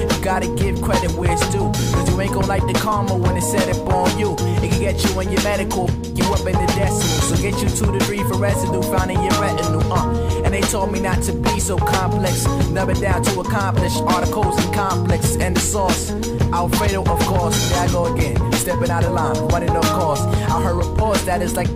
[0.00, 1.70] You gotta give credit where it's due.
[1.92, 4.34] Cause you ain't gon' like the karma when it's set up on you.
[4.80, 7.20] Get you in your medical, you up in the decimal.
[7.28, 9.78] So get you two to three for residue found in your retinue.
[9.92, 10.42] Uh.
[10.42, 12.46] And they told me not to be so complex.
[12.70, 16.10] Never down to accomplish articles and complex and the sauce.
[16.50, 17.68] Alfredo, of course.
[17.68, 18.52] There I go again.
[18.52, 20.22] Stepping out of line, running no course.
[20.22, 21.68] I heard reports that it's like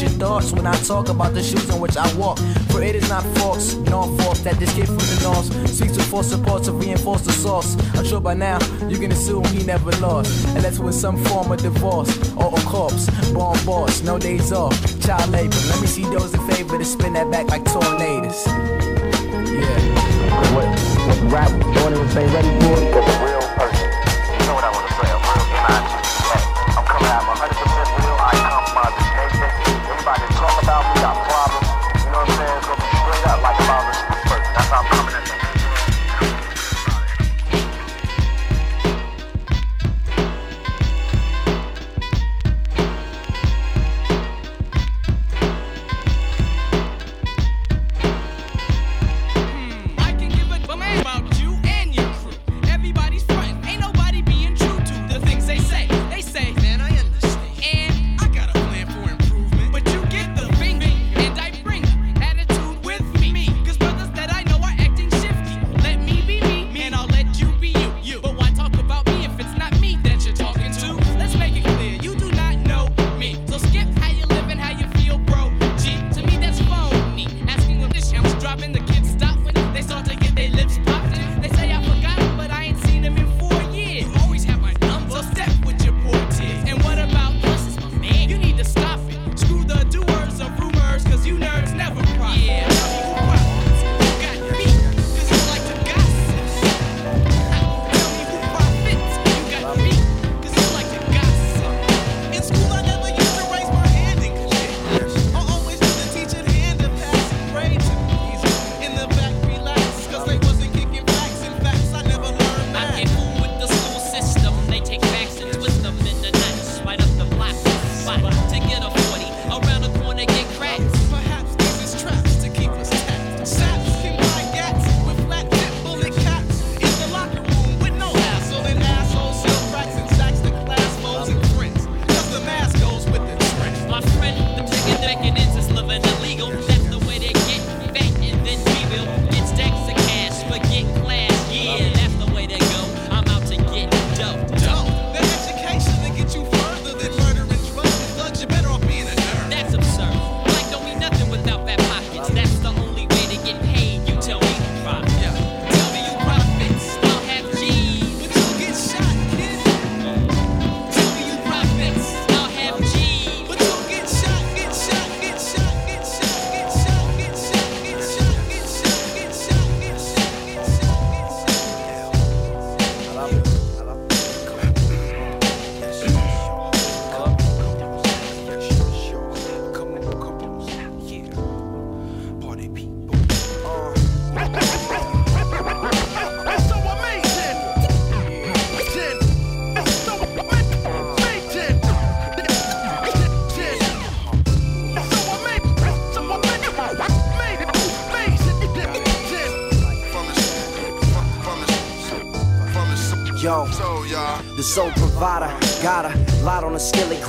[0.00, 2.38] your thoughts when I talk about the shoes in which I walk.
[2.70, 6.02] For it is not false, nor false that this kid from the north seeks to
[6.02, 7.76] force support to reinforce the source.
[7.94, 8.58] I'm sure by now
[8.88, 13.08] you can assume he never lost, unless with some form of divorce or a corpse.
[13.32, 15.56] Born boss, no days off, child labor.
[15.70, 18.46] Let me see those in favor to spin that back like tornadoes.
[18.46, 19.94] Yeah.
[20.54, 20.66] What,
[21.06, 21.50] what rap?
[21.50, 23.33] Don't even say ready for it.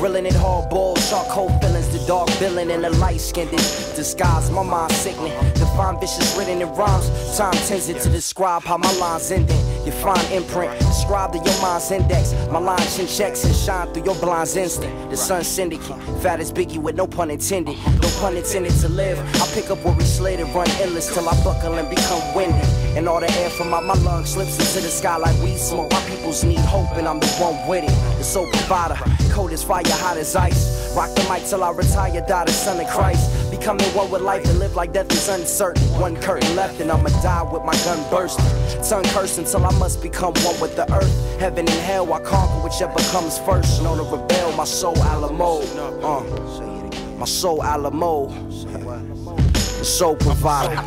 [0.05, 4.51] Grilling it hard boiled, charcoal fillings, the dark villain and the light skinned disguise.
[4.51, 7.09] My mind sickening, the fine vicious written in rhymes.
[7.35, 9.57] Time tends it to describe how my lines ending.
[9.83, 12.33] Your fine imprint, described to your mind's index.
[12.51, 14.93] My line chin checks and shine through your blind's instant.
[15.09, 17.75] The sun syndicate, fat as Biggie with no pun intended.
[18.03, 19.17] No pun intended to live.
[19.41, 22.63] I pick up where we slid and run endless till I buckle and become winded.
[22.95, 25.91] And all the air from out my lungs slips into the sky like weed smoke.
[25.91, 28.14] My peoples need hope and I'm the one with it.
[28.25, 28.97] Soul provider,
[29.31, 30.93] cold as fire, hot as ice.
[30.95, 33.51] Rock the mic till I retire, die the son of Christ.
[33.51, 35.83] Becoming one with life and live like death is uncertain.
[36.01, 38.43] One curtain left and I'ma die with my gun bursting.
[38.81, 41.39] Tongue cursing till I must become one with the earth.
[41.39, 43.83] Heaven and hell, I conquer whichever comes first.
[43.83, 45.61] Known to rebel, my soul Alamo.
[46.01, 48.27] Uh, my soul Alamo.
[49.77, 50.81] The soul provider.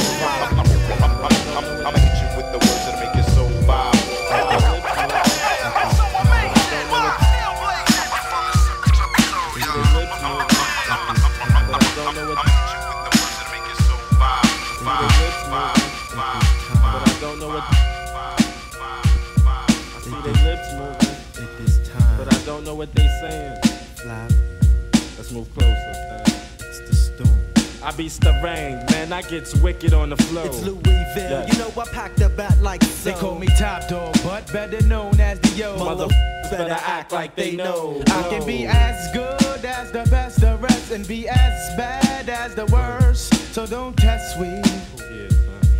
[29.28, 30.44] Gets wicked on the flow.
[30.44, 31.46] It's Louisville.
[31.48, 33.10] You know I packed the bat like so.
[33.10, 35.76] They call me top dog, but better known as the yo.
[35.76, 38.02] Motherfuckers better act like they know.
[38.06, 42.54] I can be as good as the best the rest and be as bad as
[42.54, 43.34] the worst.
[43.52, 44.46] So don't test we.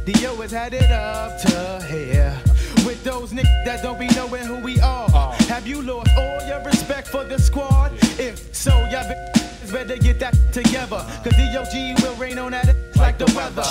[0.05, 2.39] The yo has had it up to here.
[2.87, 5.09] With those niggas that don't be knowing who we are.
[5.13, 5.37] Oh.
[5.49, 7.93] Have you lost all your respect for the squad?
[8.19, 9.09] If so, y'all
[9.73, 11.05] better get that together.
[11.25, 12.88] Cause the OG will rain on that
[13.19, 13.65] the weather.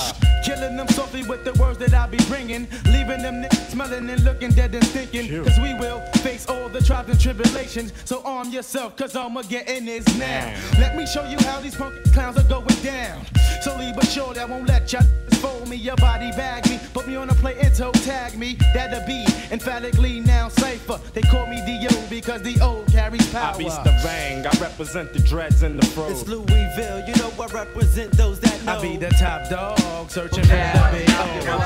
[0.44, 2.68] Killing them softly with the words that I be bringing.
[2.86, 5.44] Leaving them smelling and looking dead and stinking.
[5.44, 7.94] Cause we will face all the trials and tribulations.
[8.06, 10.54] So arm yourself, cause in this now.
[10.80, 13.26] Let me show you how these punk clowns are going down.
[13.62, 15.04] Slowly but surely, I won't let y'all
[15.38, 18.58] fold me, your body bag me, put me on a plate and toe tag me.
[18.74, 21.00] That'll be emphatically now safer.
[21.14, 22.08] They call me D.O.
[22.10, 23.56] because the O carries power.
[23.56, 24.46] I beats the bang.
[24.46, 26.08] I represent the dreads and the fro.
[26.10, 28.78] It's Louisville, you know I represent those that know.
[28.78, 31.58] I be the top dog, searching for the big O.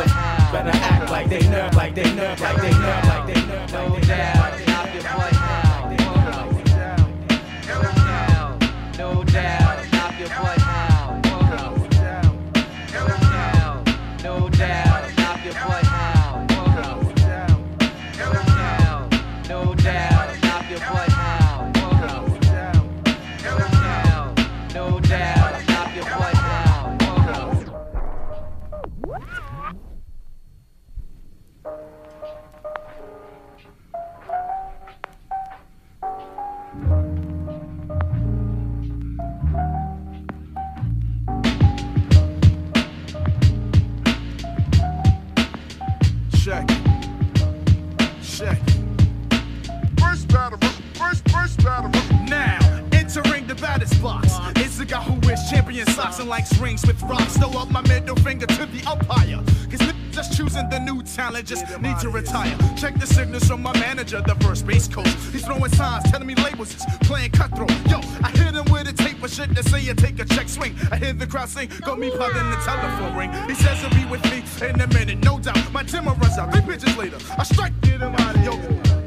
[0.52, 3.78] Better act like they know, like they know, like they know, like they know, like
[3.78, 3.88] they know.
[3.88, 4.92] No doubt, knock
[55.52, 57.36] champion socks and likes rings with rocks.
[57.38, 59.44] Throw up my middle finger to the umpire.
[59.70, 62.58] Cause niggas just choosing the new talent, just need to retire.
[62.78, 65.12] Check the signals from my manager, the first base coach.
[65.34, 67.72] He's throwing signs, telling me labels, is playing cutthroat.
[67.90, 70.48] Yo, I hit him with a tape of shit to say you take a check
[70.48, 70.74] swing.
[70.90, 73.32] I hear the crowd sing, got me plugged in the telephone ring.
[73.50, 75.72] He says he'll be with me in a minute, no doubt.
[75.74, 77.18] My timber runs out, three pitches later.
[77.38, 79.01] I strike, get him out of yo.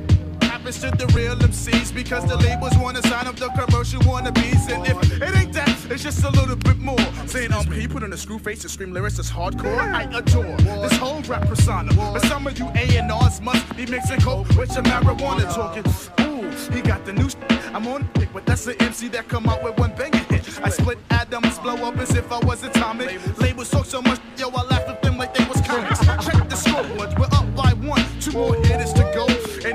[0.65, 4.67] Happens to the real MCs because the labels wanna sign up the commercial wannabes.
[4.73, 6.97] And if it ain't that, it's just a little bit more.
[7.27, 9.79] Saying, um, he put on a screw face and scream lyrics that's hardcore.
[9.79, 11.93] I adore this whole rap persona.
[11.95, 15.85] But some of you A&Rs must be mixing coke with your marijuana talking.
[16.25, 17.37] Ooh, he got the new sh-
[17.75, 20.49] I'm on pick, but that's the MC that come out with one banger hit.
[20.65, 23.21] I split atoms, blow up as if I was atomic.
[23.39, 26.01] Labels talk so much, yo, I laugh at them like they was comics.
[26.25, 28.03] Check the scoreboard, we're up by one.
[28.19, 29.27] Two more hitters to go,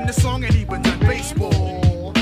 [0.09, 2.13] the song ain't even done baseball.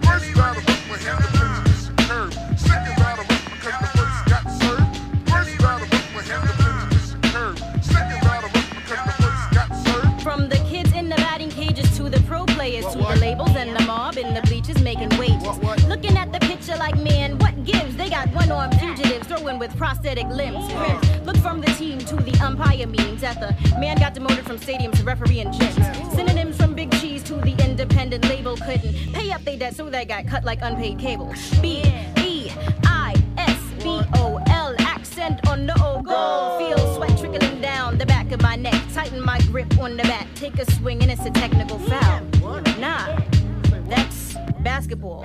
[0.00, 2.32] First battle was when him the Prince superb.
[2.58, 4.96] Second battle was because the first got served.
[5.28, 7.58] First battle was when him the Prince superb.
[7.84, 10.22] Second battle was because the first got served.
[10.22, 13.76] From the kids in the batting cages to the pro players to the labels and
[13.76, 15.58] the mob in the bleachers making wages.
[15.86, 17.36] Looking at the picture like, man,
[17.66, 17.96] gives?
[17.96, 20.72] They got one armed fugitives throwing with prosthetic limbs.
[20.72, 21.26] Rims.
[21.26, 24.96] Look from the team to the umpire meetings at the man got demoted from stadiums
[24.98, 26.14] to referee and gyms.
[26.14, 30.04] Synonyms from Big Cheese to the independent label couldn't pay up their debt, so they
[30.04, 31.32] got cut like unpaid cable.
[31.60, 31.82] B
[32.18, 32.50] E
[32.84, 36.58] I S B O L accent on the O goal.
[36.58, 40.02] Feel sweat trickling down the back back of my neck, tighten my grip on the
[40.02, 42.20] bat, take a swing and it's a technical foul.
[42.78, 43.20] Nah,
[43.88, 44.25] that's
[44.60, 45.24] basketball.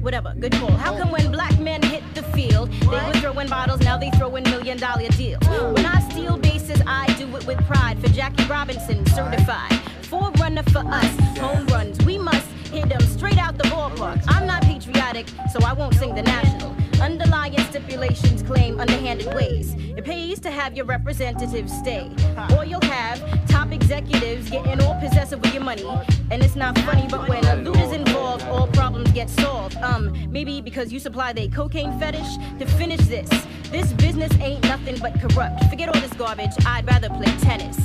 [0.00, 0.70] Whatever, good call.
[0.72, 4.44] How come when black men hit the field, they were throwing bottles, now they throwing
[4.44, 5.46] million dollar deals?
[5.48, 7.98] When I steal bases, I do it with pride.
[8.00, 9.72] For Jackie Robinson, certified.
[10.02, 11.98] Forerunner for us, home runs.
[12.04, 14.22] We must them straight out the ballpark.
[14.28, 16.74] I'm not patriotic, so I won't sing the national.
[17.00, 19.74] Underlying stipulations claim underhanded ways.
[19.78, 22.10] It pays to have your representatives stay.
[22.56, 25.86] Or you'll have top executives getting all possessive with your money.
[26.30, 29.76] And it's not funny, but when a loot is involved, all problems get solved.
[29.76, 32.36] Um, maybe because you supply the cocaine fetish?
[32.58, 33.28] To finish this,
[33.70, 35.64] this business ain't nothing but corrupt.
[35.70, 37.78] Forget all this garbage, I'd rather play tennis.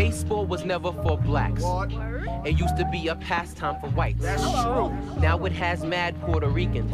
[0.00, 1.62] Baseball was never for blacks.
[2.46, 4.22] It used to be a pastime for whites.
[4.22, 6.90] Now it has mad Puerto Ricans.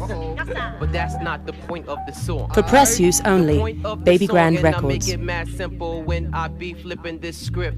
[0.77, 2.51] But that's not the point of the song.
[2.53, 3.53] For press use only.
[3.53, 5.07] The point of the Baby song, Grand and I Records.
[5.07, 7.77] make it mad simple when I be flipping this script.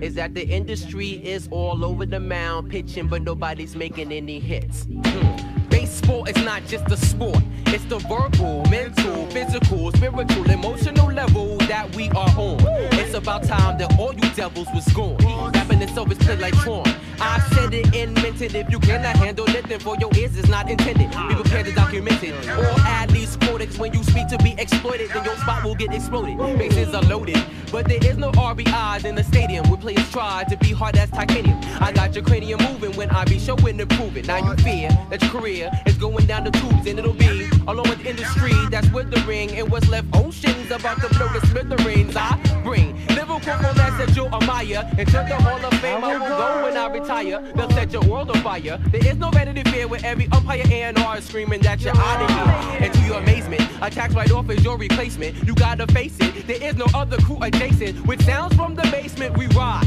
[0.00, 4.84] Is that the industry is all over the mound pitching, but nobody's making any hits.
[4.84, 5.68] Hmm.
[5.68, 7.42] Baseball is not just a sport.
[7.66, 12.58] It's the verbal, mental, physical, spiritual, emotional level that we are on.
[12.94, 15.16] It's about time that all you devils was gone.
[15.52, 16.86] Rapping itself is played like Tron.
[17.20, 18.54] I said it and meant it.
[18.54, 21.10] If you cannot handle it, then for your ears it's not intended.
[21.10, 22.34] Be prepared to document it.
[22.48, 25.92] Or at least codex when you speak to be exploited, then your spot will get
[25.92, 26.38] exploded.
[26.58, 27.42] Bases are loaded,
[27.72, 29.68] but there is no RBIs in the stadium.
[29.68, 31.58] Where players try to be hard as titanium.
[31.80, 34.26] I got your cranium moving when I be showing and proving.
[34.26, 37.88] Now you fear that your career is going down the tubes, and it'll be along
[37.88, 42.14] with industry that's withering and what's left oceans about to blow the smithereens.
[42.16, 44.90] I bring lyrical formats that you'll admire.
[44.98, 47.40] Into the Hall of Fame, I will go when I retire.
[47.54, 48.78] They'll set your world on fire.
[48.90, 52.86] There is no vanity fair with every umpire A&R screaming that you're out of here.
[52.86, 55.46] And to your amazement, a tax write off is your replacement.
[55.46, 58.06] You gotta face it, there is no other crew adjacent.
[58.06, 59.86] With sounds from the basement, we rise.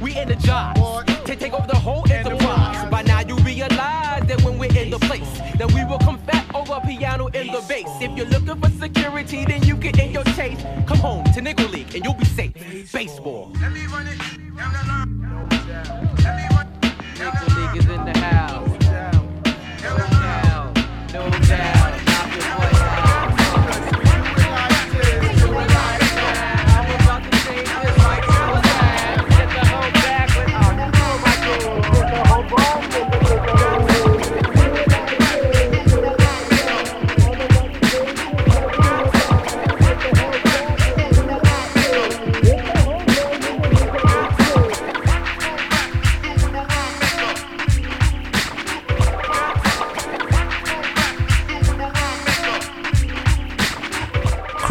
[0.00, 0.76] We energize
[1.24, 2.90] to take over the whole enterprise.
[2.90, 6.46] By now you realize that when we're in the place, that we will come fat
[6.54, 7.88] over piano in the bass.
[8.00, 10.60] If you're looking for security, then you get in your chase.
[10.86, 12.49] Come home to Nickel League and you'll be safe.
[12.92, 13.52] Baseball.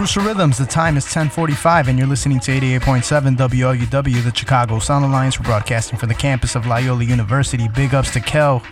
[0.10, 5.06] Crucial Rhythms, the time is 1045 and you're listening to 88.7 WLUW, the Chicago Sound
[5.06, 5.40] Alliance.
[5.40, 7.68] We're broadcasting from the campus of Loyola University.
[7.68, 8.64] Big ups to Kel,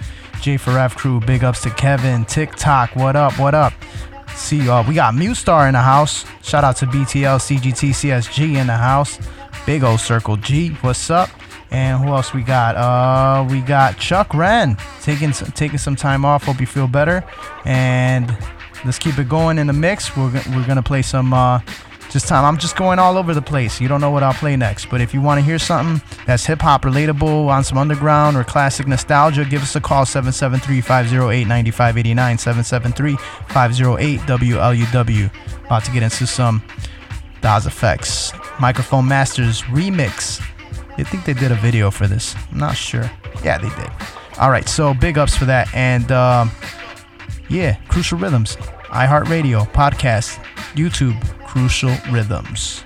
[0.42, 1.20] J for F crew.
[1.20, 2.96] Big ups to Kevin, TikTok.
[2.96, 3.72] What up, what up?
[4.34, 4.84] See, y'all.
[4.84, 6.26] uh, we got Mustar in the house.
[6.42, 9.20] Shout out to BTL, CGT, CSG in the house.
[9.68, 10.70] Big old Circle G.
[10.82, 11.30] What's up?
[11.70, 12.76] And who else we got?
[12.76, 16.46] Uh, we got Chuck Wren taking taking some time off.
[16.46, 17.24] Hope you feel better.
[17.64, 18.36] And
[18.86, 20.16] let's keep it going in the mix.
[20.16, 21.34] We're we're gonna play some.
[21.34, 21.60] Uh,
[22.10, 22.46] just time.
[22.46, 23.82] I'm just going all over the place.
[23.82, 24.86] You don't know what I'll play next.
[24.90, 28.44] But if you want to hear something that's hip hop relatable on some underground or
[28.44, 32.38] classic nostalgia, give us a call 773 508 9589.
[32.38, 33.18] 773
[33.48, 35.32] 508 WLUW.
[35.66, 36.64] About to get into some
[37.42, 40.42] Das EFX Microphone Masters remix.
[40.98, 42.36] I think they did a video for this.
[42.52, 43.10] I'm not sure.
[43.44, 43.92] Yeah, they did.
[44.40, 45.74] All right, so big ups for that.
[45.74, 46.52] And um,
[47.50, 48.56] yeah, Crucial Rhythms,
[48.88, 50.38] iHeartRadio, podcast,
[50.76, 52.84] YouTube, Crucial Rhythms.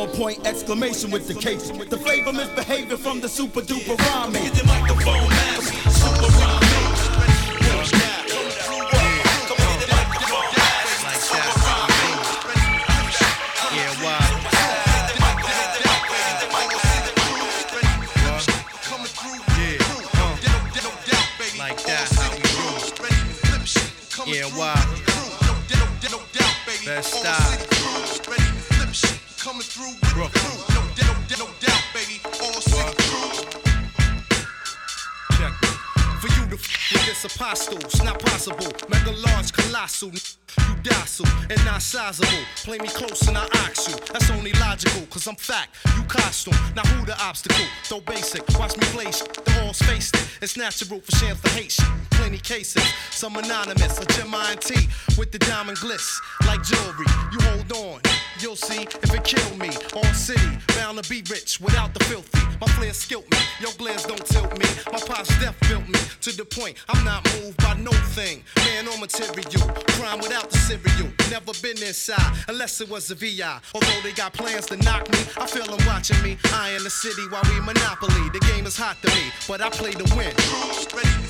[0.00, 1.70] on point exclamation with the case.
[1.70, 4.09] The flavor misbehavior from the super duper.
[50.70, 51.84] natural for shams for Haitian.
[52.10, 54.70] Plenty cases, some anonymous, a gem INT
[55.18, 57.06] with the diamond glitz like jewelry.
[57.32, 58.00] You hold on,
[58.38, 59.70] you'll see if it kill me.
[59.94, 62.38] all city, bound to be rich without the filthy.
[62.60, 64.66] My flair skilled me, your glares don't tilt me.
[64.92, 66.76] My past death built me to the point.
[66.88, 66.99] I'm
[72.60, 73.58] unless it was a VI.
[73.74, 76.36] Although they got plans to knock me, I feel them watching me.
[76.52, 78.28] I in the city while we monopoly.
[78.34, 80.34] The game is hot to me, but I play to win.
[80.92, 81.29] Ready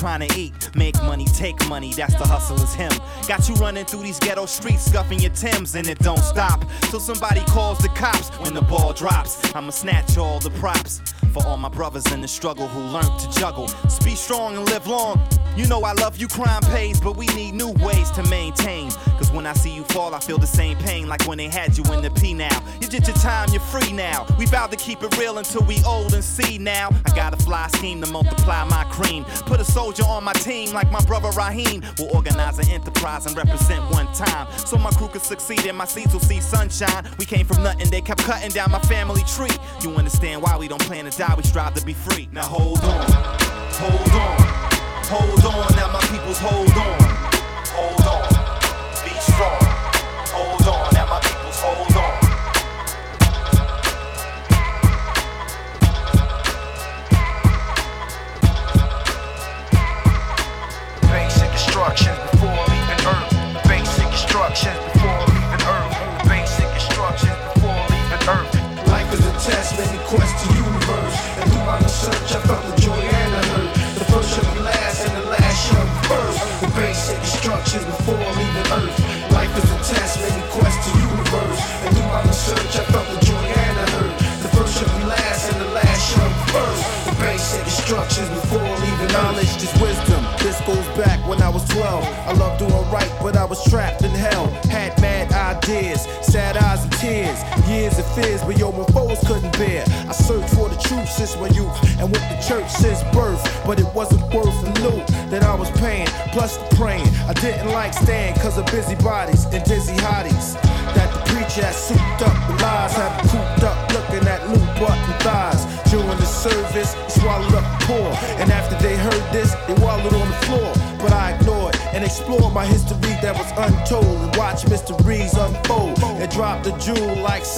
[0.00, 0.52] trying to eat.
[0.74, 2.90] Make money, take money, that's the hustler's him.
[3.28, 6.64] Got you running through these ghetto streets, scuffing your Tims, and it don't stop.
[6.90, 9.54] Till somebody calls the cops when the ball drops.
[9.54, 11.00] I'ma snatch all the props
[11.32, 13.68] for all my brothers in the struggle who learned to juggle.
[13.68, 15.20] So be strong and live long.
[15.56, 18.90] You know I love you, crime pays, but we need new ways to maintain.
[19.18, 21.76] Cause when I see you fall, I feel the same pain like when they had
[21.76, 22.62] you in the P now.
[22.90, 24.26] Did your time, you're free now.
[24.36, 26.88] We vowed to keep it real until we old and see now.
[27.06, 29.22] I got a fly scheme to multiply my cream.
[29.46, 31.84] Put a soldier on my team like my brother Raheem.
[32.00, 34.48] We'll organize an enterprise and represent one time.
[34.66, 37.08] So my crew can succeed and my seeds will see sunshine.
[37.16, 39.56] We came from nothing, they kept cutting down my family tree.
[39.82, 42.28] You understand why we don't plan to die, we strive to be free.
[42.32, 44.70] Now hold on, hold on.
[45.10, 46.99] Hold on, now my peoples hold on.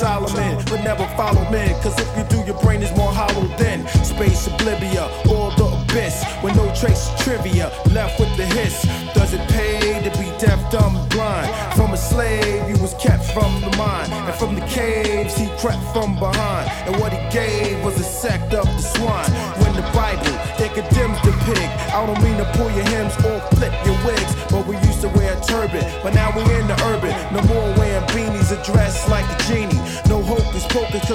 [0.03, 0.57] Solomon.
[0.69, 4.49] But never follow men, cause if you do, your brain is more hollow than space
[4.49, 6.25] oblivia or the abyss.
[6.43, 8.83] With no trace of trivia, left with the hiss.
[9.15, 11.49] Does it pay to be deaf, dumb, blind?
[11.77, 14.13] From a slave, he was kept from the mind.
[14.13, 16.69] And from the caves, he crept from behind.
[16.87, 18.67] And what he gave was a sect of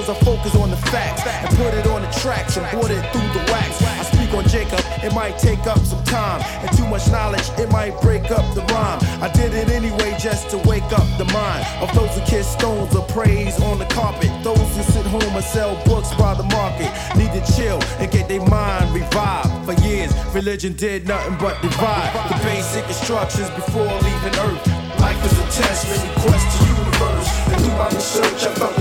[0.08, 1.26] I focus on the facts.
[1.26, 3.82] And put it on the tracks and brought it through the wax.
[3.82, 6.40] I speak on Jacob, it might take up some time.
[6.64, 8.98] And too much knowledge, it might break up the rhyme.
[9.20, 12.96] I did it anyway just to wake up the mind of those who kiss stones
[12.96, 14.30] or praise on the carpet.
[14.42, 18.28] Those who sit home and sell books by the market need to chill and get
[18.28, 19.52] their mind revived.
[19.66, 22.12] For years, religion did nothing but divide.
[22.30, 24.64] The basic instructions before leaving Earth.
[25.00, 27.28] Life is a test, many quest to universe.
[27.48, 28.77] And through my research, I felt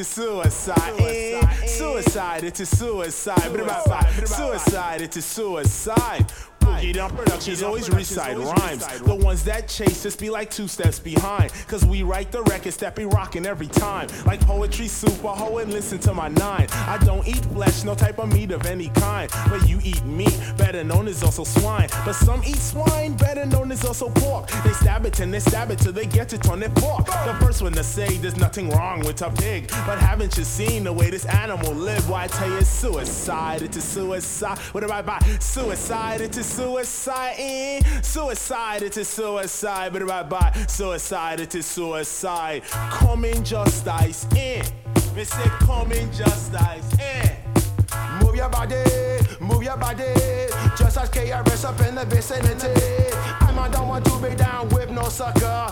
[0.00, 1.00] it's a suicide.
[1.00, 3.38] Eh, Suicide, it's a suicide.
[4.26, 6.32] Suicide, it's a suicide.
[6.80, 8.86] Boogie Down Productions always recite rhymes.
[9.00, 11.52] The ones that chase us be like two steps behind.
[11.68, 14.08] Cause we write the records that be rocking every time.
[14.24, 16.68] Like poetry, super hoe, and listen to my nine.
[16.70, 19.30] I don't eat flesh, no type of meat of any kind.
[19.50, 21.88] But you eat meat, better known as also swine.
[22.06, 24.48] But some eat swine, better known as also pork.
[24.64, 27.04] They stab it and they stab it till they get it on their fork.
[27.06, 29.68] The first one to say there's nothing wrong with a pig.
[29.86, 32.08] But haven't you seen the way this animal live?
[32.08, 34.58] Why I tell you it's suicide, it's a suicide.
[34.72, 35.18] What do I buy?
[35.40, 36.69] Suicide, it's a suicide.
[36.70, 38.00] Suicide, eh?
[38.00, 39.92] Suicide, it's a suicide.
[39.92, 40.52] but right by?
[40.68, 42.62] Suicide, it's a suicide.
[42.62, 44.62] Coming justice, eh?
[45.16, 47.34] Me say coming justice, eh?
[48.22, 48.84] Move your body,
[49.40, 50.14] move your body.
[50.78, 53.16] Just as KRS up in the vicinity.
[53.40, 55.66] I'm don't want to be down with no sucker.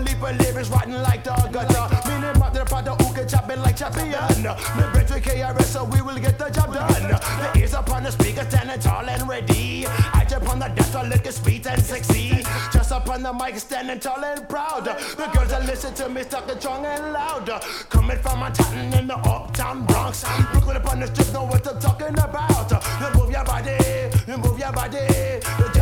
[0.00, 1.93] Leap of lyrics rotten like the gutter.
[2.34, 4.10] Meaning up there, part who can chop it like champion.
[4.42, 7.08] Me bring to KRS so we will get the job done.
[7.08, 9.86] The ears upon the speaker standing tall and ready.
[9.86, 12.44] I jump on the desk, looking sweet and sexy.
[12.72, 14.84] Just upon the mic, standing tall and proud.
[14.84, 17.46] The girls that listen to me talking strong and loud.
[17.88, 20.24] Coming from Manhattan in the uptown Bronx.
[20.52, 22.70] Brooklyn upon the strip know what I'm talking about.
[22.70, 23.78] You move your body,
[24.26, 24.98] you move your body.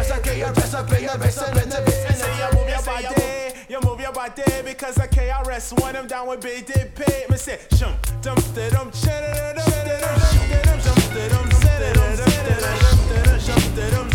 [0.03, 1.91] Just like KRS up in the vicinity.
[2.15, 6.29] Say you move your body, you move your body because I KRS one I'm down
[6.29, 7.31] with BDP.
[7.31, 10.81] Me say shum dum dum da dum dum dum dum dum dum shum da dum
[10.81, 11.51] shum da dum
[13.41, 14.12] sa da dum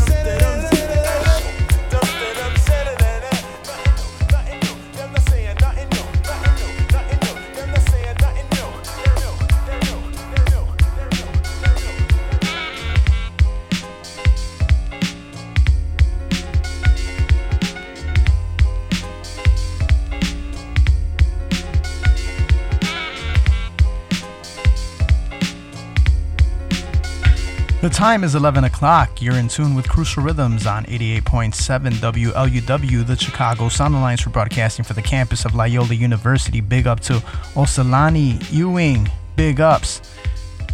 [27.88, 29.22] The time is 11 o'clock.
[29.22, 34.84] You're in tune with Crucial Rhythms on 88.7 WLUW, the Chicago Sound Alliance for broadcasting
[34.84, 36.59] for the campus of Loyola University.
[36.59, 37.14] Big up to
[37.53, 39.09] Osalani Ewing.
[39.38, 40.01] Big ups.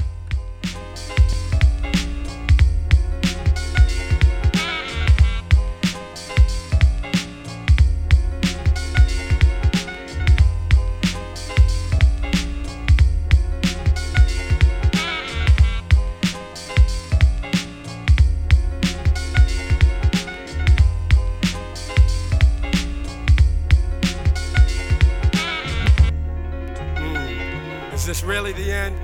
[28.02, 28.96] Is this really the end?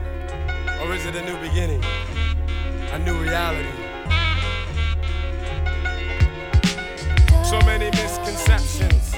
[0.82, 1.84] Or is it a new beginning?
[2.94, 3.70] A new reality?
[7.44, 9.14] So many misconceptions,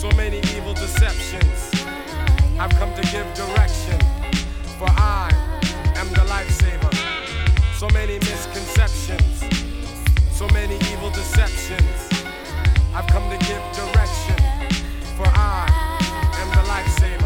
[0.00, 1.70] so many evil deceptions.
[2.58, 4.00] I've come to give direction,
[4.78, 5.28] for I
[5.96, 6.94] am the lifesaver.
[7.76, 9.44] So many misconceptions,
[10.32, 12.08] so many evil deceptions.
[12.94, 14.38] I've come to give direction,
[15.14, 15.68] for I
[16.40, 17.17] am the lifesaver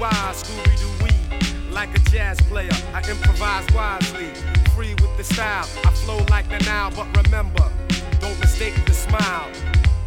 [0.00, 1.72] wise, Scooby Doo we.
[1.72, 4.30] Like a jazz player, I improvise wisely.
[4.74, 7.70] Free with the style, I flow like the Nile, but remember,
[8.18, 9.50] don't mistake the smile.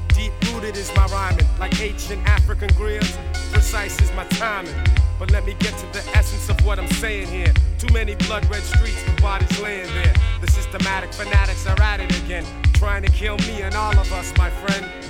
[0.10, 3.18] Deep rooted is my rhyming, like ancient African grills.
[3.52, 4.74] Precise is my timing.
[5.20, 7.54] But let me get to the essence of what I'm saying here.
[7.78, 10.14] Too many blood red streets with bodies laying there.
[10.42, 14.36] The systematic fanatics are at it again, trying to kill me and all of us,
[14.38, 15.03] my friend.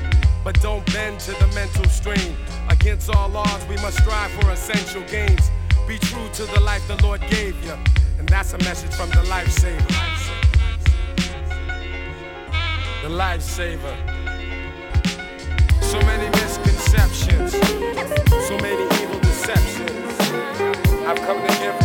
[0.43, 2.35] But don't bend to the mental strain.
[2.69, 5.49] Against all odds, we must strive for essential gains.
[5.87, 7.73] Be true to the life the Lord gave you.
[8.19, 9.87] And that's a message from the lifesaver.
[13.03, 13.95] The lifesaver.
[15.81, 17.51] So many misconceptions,
[18.47, 20.19] so many evil deceptions.
[21.05, 21.82] I've come to give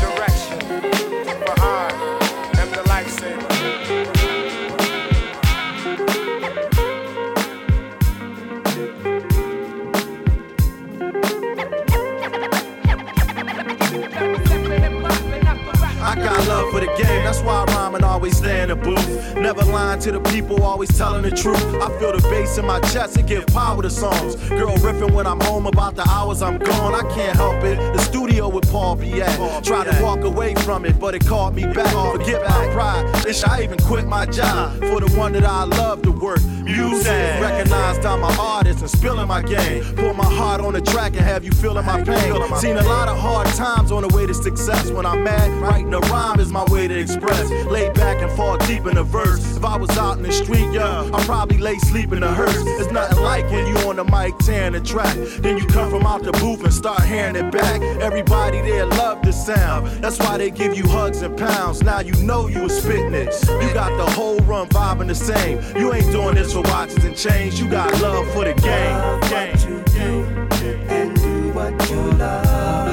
[16.98, 19.36] game, why I rhyme and always stay in the booth.
[19.36, 21.64] Never lying to the people, always telling the truth.
[21.82, 24.36] I feel the bass in my chest and give power to songs.
[24.48, 26.94] Girl riffing when I'm home about the hours I'm gone.
[26.94, 27.76] I can't help it.
[27.94, 29.64] The studio with Paul be at.
[29.64, 31.90] Try to walk away from it, but it called me back.
[32.12, 33.26] Forget my pride.
[33.26, 36.42] Ish, I even quit my job for the one that I love to work.
[36.64, 37.06] Music,
[37.40, 39.82] recognized I'm an artist and spilling my game.
[39.96, 42.34] Put my heart on the track and have you feeling my pain.
[42.56, 44.90] Seen a lot of hard times on the way to success.
[44.90, 47.37] When I'm mad, writing a rhyme is my way to express.
[47.70, 49.56] Lay back and fall deep in the verse.
[49.56, 52.62] If I was out in the street, yeah, I'd probably lay sleep in the hearse.
[52.80, 55.14] It's nothing like when you on the mic tearing the track.
[55.40, 57.80] Then you come from out the booth and start hearing it back.
[58.00, 59.86] Everybody there love the sound.
[60.02, 61.82] That's why they give you hugs and pounds.
[61.82, 63.34] Now you know you was spitting it.
[63.48, 65.60] You got the whole run vibing the same.
[65.76, 67.60] You ain't doing this for watches and chains.
[67.60, 69.20] You got love for the game.
[69.30, 70.48] game.
[70.88, 72.87] And do what you love.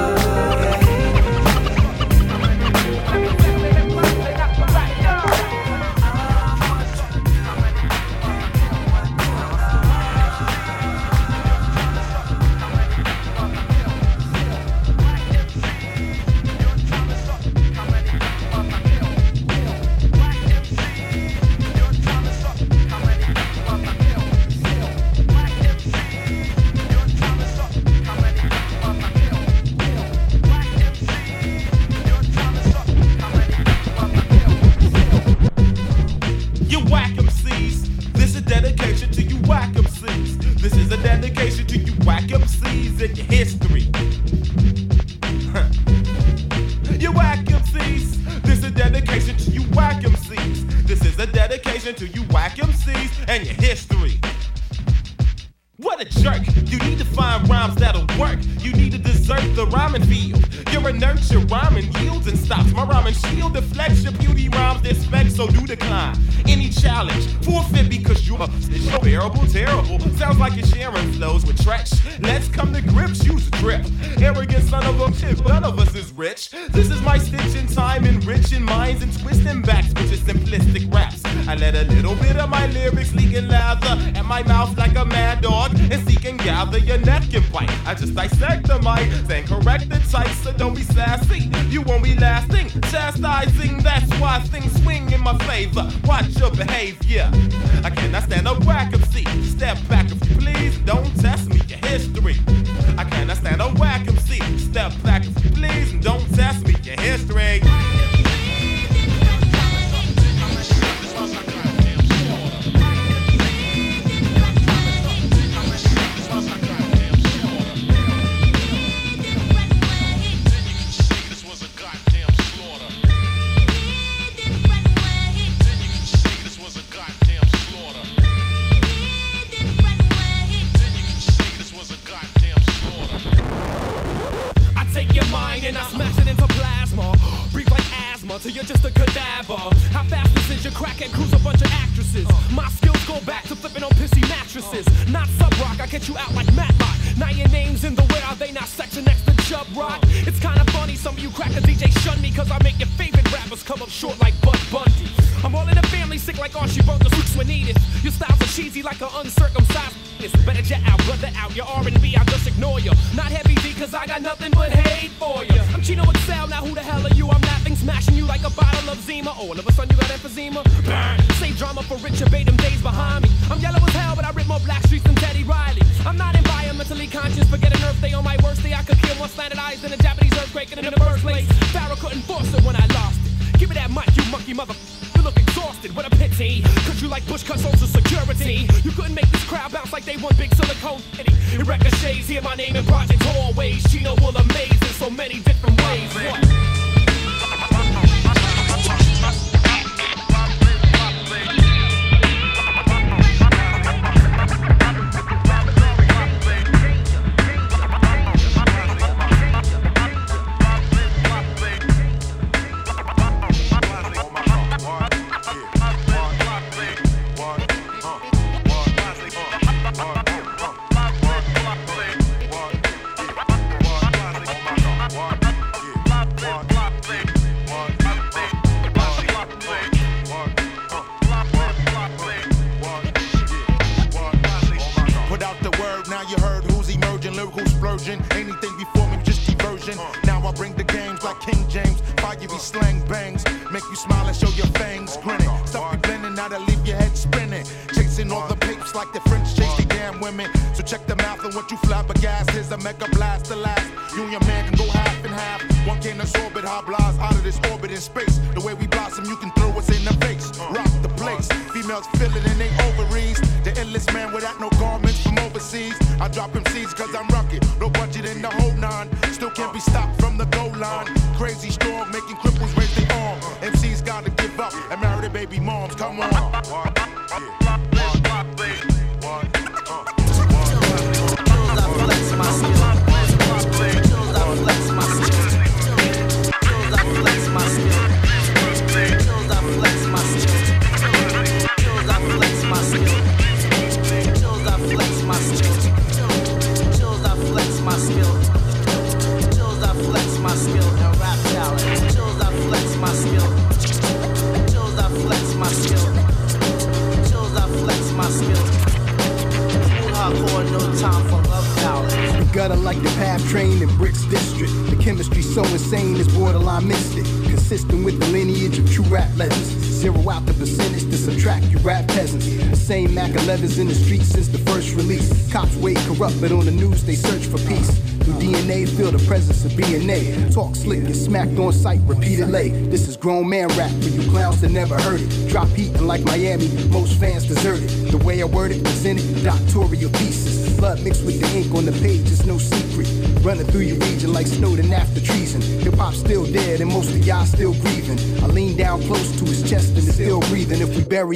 [186.46, 186.62] Pity.
[186.86, 188.68] Cause you like Bush cut social security.
[188.84, 191.32] You couldn't make this crowd bounce like they want big silicone city.
[191.52, 193.82] It ricochets, hear my name in project hallways.
[193.90, 196.14] Chino will amaze in so many different ways.
[196.14, 196.85] What?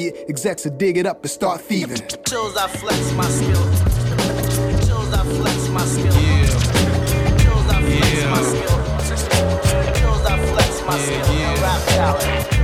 [0.00, 2.00] If bury it, execs will dig it up and start thieving.
[2.26, 3.64] Chills, I flex my skill.
[4.86, 6.12] Chills, I flex my skill.
[7.38, 8.78] Chills, I flex my skill.
[9.94, 11.26] Chills, I flex my skill.
[11.26, 12.59] And rap talent.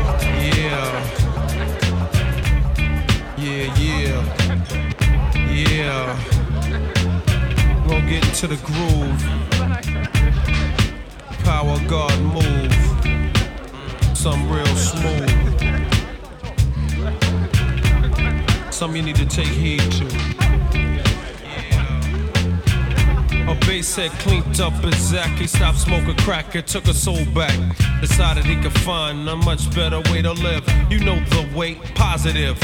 [23.96, 25.38] Head cleaned up as Zach.
[25.38, 27.56] He stopped smoking crack and took a soul back.
[28.02, 30.68] Decided he could find a much better way to live.
[30.90, 32.60] You know the way, positive.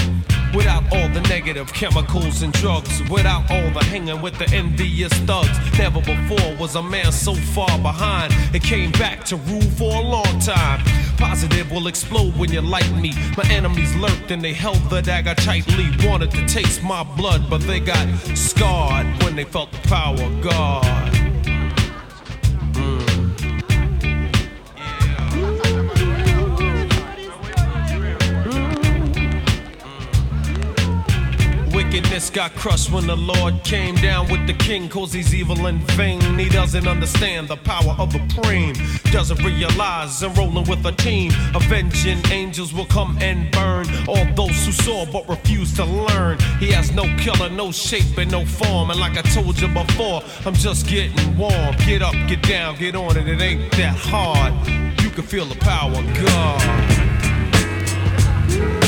[0.55, 3.01] Without all the negative chemicals and drugs.
[3.09, 5.59] Without all the hanging with the envious thugs.
[5.79, 8.35] Never before was a man so far behind.
[8.55, 10.85] It came back to rule for a long time.
[11.17, 13.15] Positive will explode when you like me.
[13.39, 15.89] My enemies lurked and they held the dagger tightly.
[16.07, 18.07] Wanted to taste my blood, but they got
[18.37, 20.92] scarred when they felt the power of God.
[32.33, 36.39] Got crushed when the Lord came down with the king, cause he's evil and vain.
[36.39, 38.75] He doesn't understand the power of the prime,
[39.13, 41.33] doesn't realize I'm rolling with a team.
[41.55, 46.39] Avenging angels will come and burn all those who saw but refuse to learn.
[46.59, 48.91] He has no color, no shape, and no form.
[48.91, 51.77] And like I told you before, I'm just getting warm.
[51.85, 54.55] Get up, get down, get on it, it ain't that hard.
[55.03, 56.07] You can feel the power of
[58.65, 58.82] God.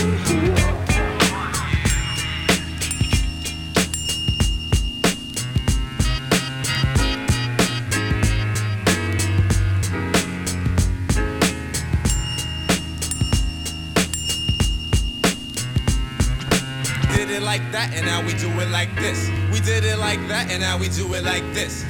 [17.95, 19.29] And now we do it like this.
[19.53, 21.85] We did it like that, and now we do it like this.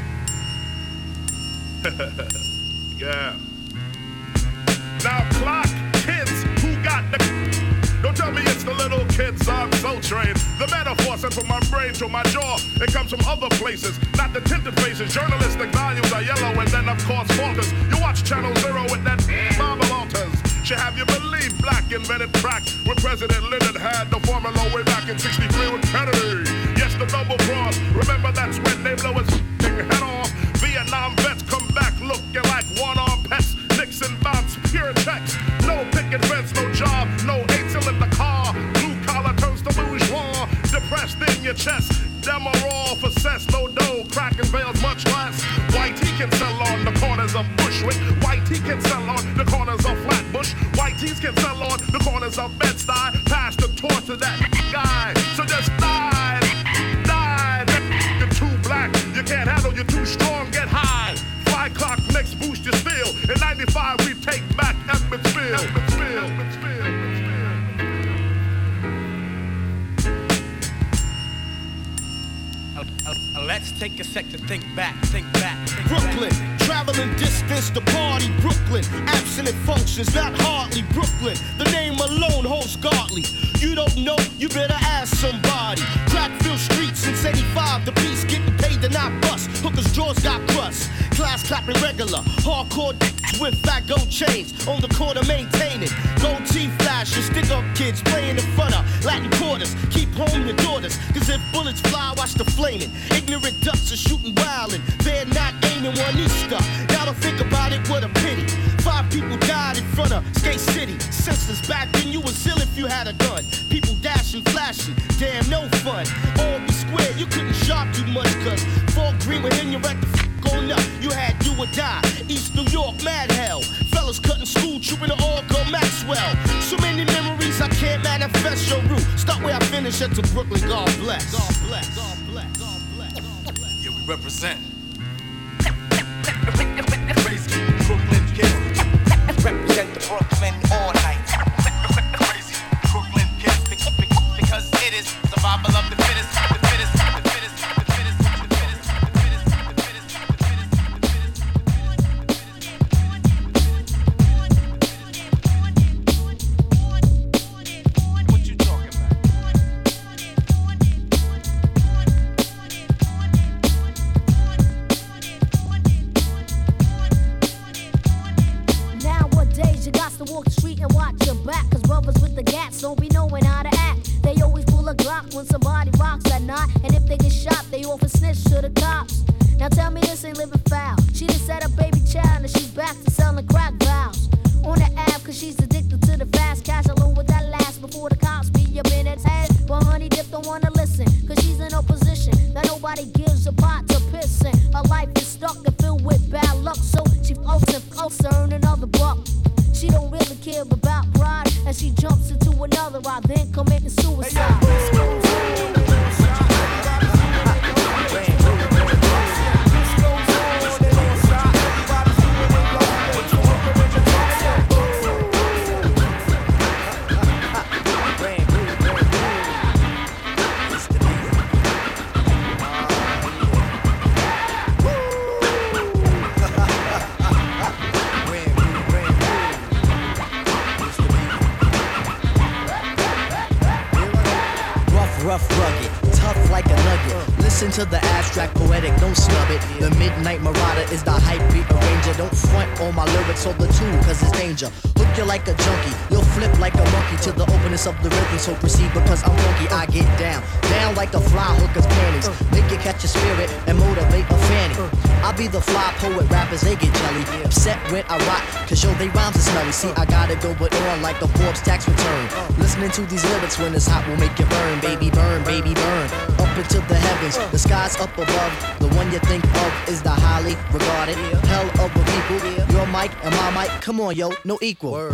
[238.85, 239.61] poetic, don't snub it.
[239.81, 242.15] The Midnight Marauder is the hype beat arranger.
[242.16, 244.69] Don't front on my lyrics or the tune, cause it's danger.
[244.97, 248.11] Hook you like a junkie, you'll flip like a monkey to the openness of the
[248.11, 248.39] rhythm.
[248.39, 250.43] So proceed because I'm funky, I get down.
[250.62, 252.28] Down like the fly hooker's panties.
[252.52, 255.14] Make you catch your spirit and motivate a fanny.
[255.25, 257.25] I be the fly poet, rappers, they get jelly.
[257.45, 259.73] Upset when I rock, cause yo, they rhymes are smelly.
[259.73, 262.29] See, I gotta go but on like the Forbes tax return.
[262.59, 266.07] Listening to these lyrics when it's hot will make you burn, baby, burn, baby, burn.
[266.45, 268.53] Up into the heavens, the sky's up above.
[268.81, 271.17] The one you think of is the highly regarded
[271.49, 272.77] hell of a people.
[272.77, 275.09] Your mic and my mic, come on, yo, no equal.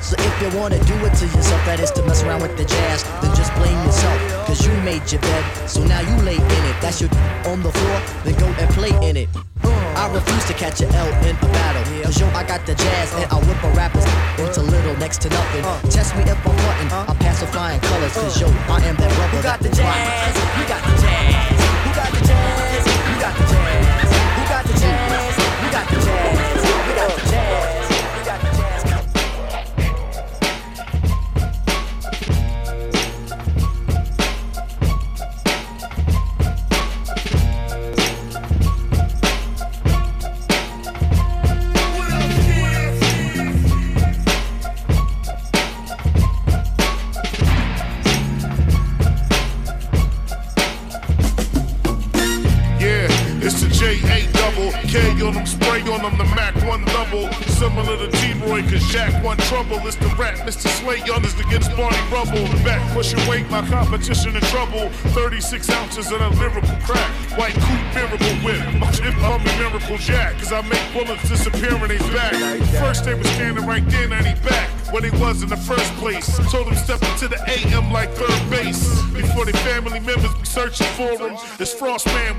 [0.00, 2.64] So if you wanna do it to yourself, that is to mess around with the
[2.64, 4.46] jazz, then just blame yourself.
[4.46, 6.80] Cause you made your bed, so now you lay in it.
[6.80, 7.10] That's your
[7.46, 9.28] on the floor, then go and play in it.
[10.08, 11.84] I refuse to catch a L in a battle.
[12.02, 14.06] Cause yo, I got the jazz and I whip a rapper's
[14.40, 15.62] into little next to nothing.
[15.62, 15.80] Uh.
[15.90, 18.14] Test me if I'm wanting, I pass with flying colors.
[18.14, 18.72] Cause yo, uh.
[18.72, 19.36] I am that rapper.
[19.36, 20.36] Who got the jazz?
[20.56, 21.60] Who got the jazz?
[21.84, 22.86] Who got the jazz?
[22.88, 24.08] Who got the jazz?
[24.08, 25.36] Who got the jazz?
[25.36, 26.57] Who got the jazz?
[65.98, 67.10] 36 ounces of that lyrical crack.
[67.38, 68.94] White coupe, miracle whip.
[68.94, 72.34] Chip call me Miracle Jack, cause I make bullets disappear in his back.
[72.78, 74.68] First they was standing right there, now he back.
[74.92, 76.26] What he was in the first place.
[76.50, 79.02] Told him step into the AM like third base.
[79.12, 81.36] Before their family members be searching for him.
[81.58, 82.37] It's Frostman,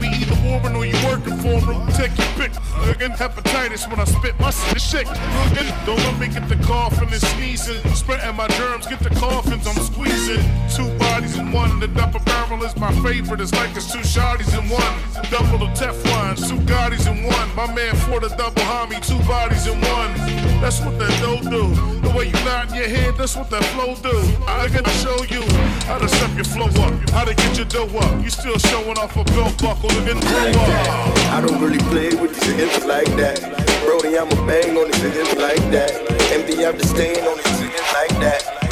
[13.19, 13.41] is my favorite.
[13.41, 14.95] It's like it's two shotties in one.
[15.29, 17.55] Double the Teflon, two Gottis in one.
[17.55, 20.13] My man for the double homie, two bodies in one.
[20.61, 21.73] That's what that dough do.
[22.01, 24.15] The way you nod in your head, that's what that flow do.
[24.47, 25.41] I gotta show you
[25.87, 28.23] how to step your flow up, how to get your dough up.
[28.23, 31.17] You still showing off a belt buckle and grow up.
[31.35, 33.39] I don't really play with these niggas like that.
[33.85, 35.91] Brody, I'ma bang on these niggas like that.
[36.31, 38.68] Empty out the staying on these niggas like that.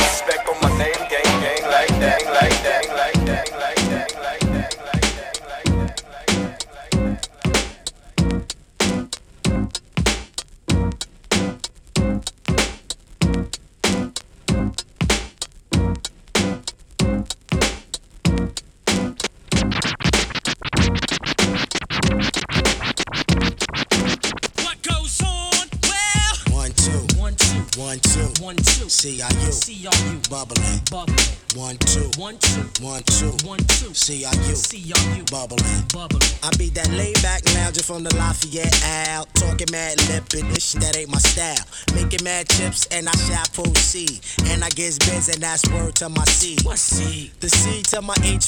[30.38, 30.82] Bubbling.
[30.92, 31.18] Bubbling.
[31.56, 32.07] One, two.
[32.18, 32.62] One, two.
[32.82, 33.30] One, two.
[33.46, 33.94] One, two.
[33.94, 34.56] C-I-U.
[34.56, 35.24] C-R-U.
[35.30, 35.62] Bubbling.
[35.94, 36.34] Bubbling.
[36.42, 38.74] I be that laid back lounger from the Lafayette
[39.08, 39.32] out.
[39.36, 41.64] Talking mad lippin', this shit that ain't my style.
[41.94, 44.20] Making mad chips and I shall proceed.
[44.50, 46.58] And I get biz and that's word to my C.
[46.64, 47.32] What C?
[47.40, 48.42] The C to my HY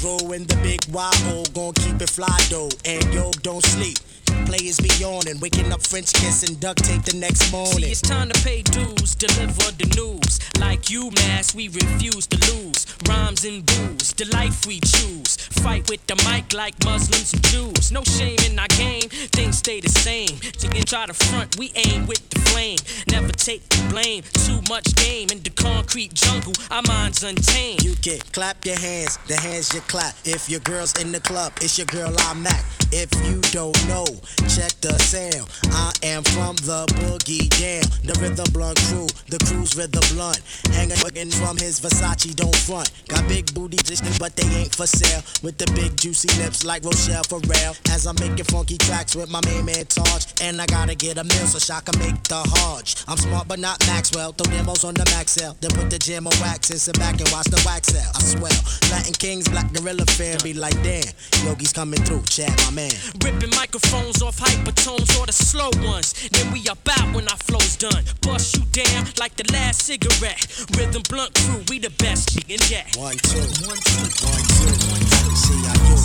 [0.00, 1.44] draw and the big Y-O.
[1.52, 2.70] Gon' keep it fly though.
[2.84, 3.98] And yo, don't sleep.
[4.46, 7.72] Players be yawning, waking up French kiss and duct tape the next morning.
[7.72, 10.38] See, it's time to pay dues, deliver the news.
[10.60, 12.86] Like you, mass, we refuse to lose.
[13.16, 15.36] Rhymes and booze, the life we choose.
[15.62, 17.90] Fight with the mic like Muslims and Jews.
[17.90, 20.38] No shame in our game, things stay the same.
[20.74, 22.78] You try to front, we aim with the flame.
[23.10, 26.52] Never take the blame, too much game in the concrete jungle.
[26.70, 27.82] Our minds untamed.
[27.82, 30.14] You can clap your hands, the hands you clap.
[30.24, 32.64] If your girl's in the club, it's your girl I'm Mac.
[32.92, 34.06] If you don't know,
[34.46, 35.48] check the sound.
[35.72, 40.40] I am from the boogie down, the rhythm blunt crew, the crew's rhythm blunt.
[40.70, 42.90] Hanging from his Versace, don't front.
[43.08, 43.78] Got big booty,
[44.18, 45.22] but they ain't for sale.
[45.42, 47.74] With the big juicy lips like Rachelle Ferrell.
[47.90, 51.24] As I'm making funky tracks with my main man Taj, and I gotta get a
[51.24, 52.96] meal so I can make the Hodge.
[53.06, 54.32] I'm smart but not Maxwell.
[54.32, 57.30] Throw demos on the Maxell, then put the jam on wax and sit back and
[57.30, 58.10] watch the wax sell.
[58.14, 58.56] I swear.
[58.90, 61.06] Latin Kings, Black Gorilla fan be like, damn,
[61.46, 62.92] Yogi's coming through, Chad, my man.
[63.22, 66.28] Ripping microphones off hypertones or the slow ones.
[66.30, 68.02] Then we about when our flow's done.
[68.22, 70.42] Bust you down like the last cigarette.
[70.76, 72.95] Rhythm blunt crew, we the best chicken yet.
[72.96, 73.36] One, two.
[73.36, 74.08] One, two.
[74.24, 74.72] One, two.
[74.88, 75.36] One, two.
[75.36, 75.96] C-I-U.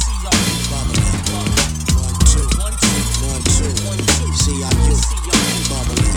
[0.67, 1.07] Bubbling.
[1.31, 2.43] One, two.
[2.59, 2.75] One,
[3.47, 3.71] two.
[3.87, 4.27] One, two.
[4.35, 4.95] C-I-U.
[5.71, 6.15] Bubbling.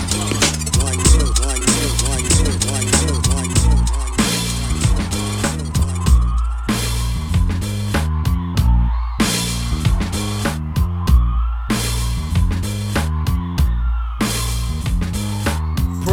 [0.82, 1.30] One, two.
[1.46, 1.63] One,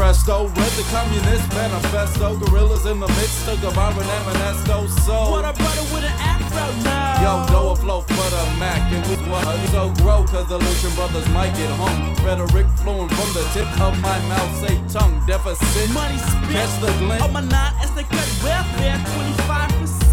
[0.02, 2.36] Presto, read the Communist Manifesto.
[2.40, 4.90] Gorillas in the mix, took a Byron Emanesco.
[5.06, 7.22] So, What a brother with an afro now.
[7.22, 8.82] yo, go a flow for the Mac.
[8.92, 12.16] And we want so grow, cause the Lucian brothers might get hung.
[12.26, 15.92] Rhetoric flowing from the tip of my mouth, say tongue deficit.
[15.94, 16.50] Money spit.
[16.50, 17.22] Catch the glint.
[17.22, 19.70] On my nine as they cut welfare, 25%.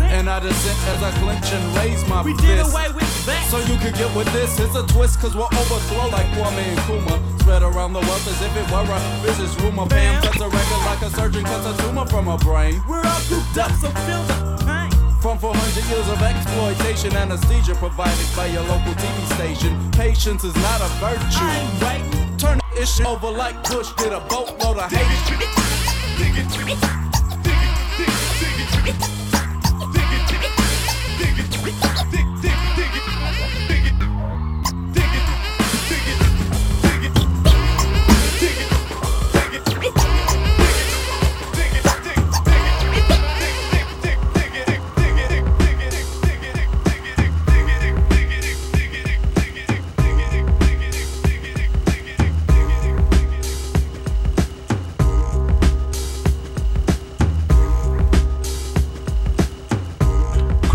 [0.08, 2.44] And I descent as I clench and raise my We fist.
[2.44, 3.44] did away with that.
[3.50, 4.58] So you could get with this.
[4.58, 7.40] It's a twist, cause we'll overthrow like Kwame Nkrumah.
[7.40, 9.86] Spread around the world as if it were a business rumor.
[9.86, 12.80] Bam, cuts a record like a surgeon cuts a tumor from a brain.
[12.88, 14.90] We're all cooped up, so feel the pain.
[15.20, 19.76] From 400 years of exploitation, anesthesia provided by your local TV station.
[19.92, 21.44] Patience is not a virtue.
[21.44, 22.36] I ain't waiting.
[22.38, 26.28] Turn this shit over like Bush did a boatload of hate.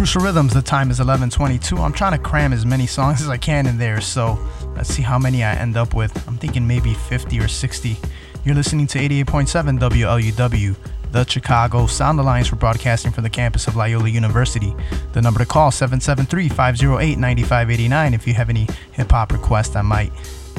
[0.03, 1.79] Crucial Rhythms, the time is 11:22.
[1.79, 4.37] I'm trying to cram as many songs as I can in there, so
[4.75, 6.27] Let's see how many I end up with.
[6.27, 7.97] I'm thinking maybe 50 or 60.
[8.43, 10.75] You're listening to 88.7 WLUW,
[11.11, 14.75] the Chicago Sound Alliance for broadcasting from the campus of Loyola University.
[15.13, 19.75] The number to call 773-508-9589 if you have any hip hop requests.
[19.75, 20.11] I might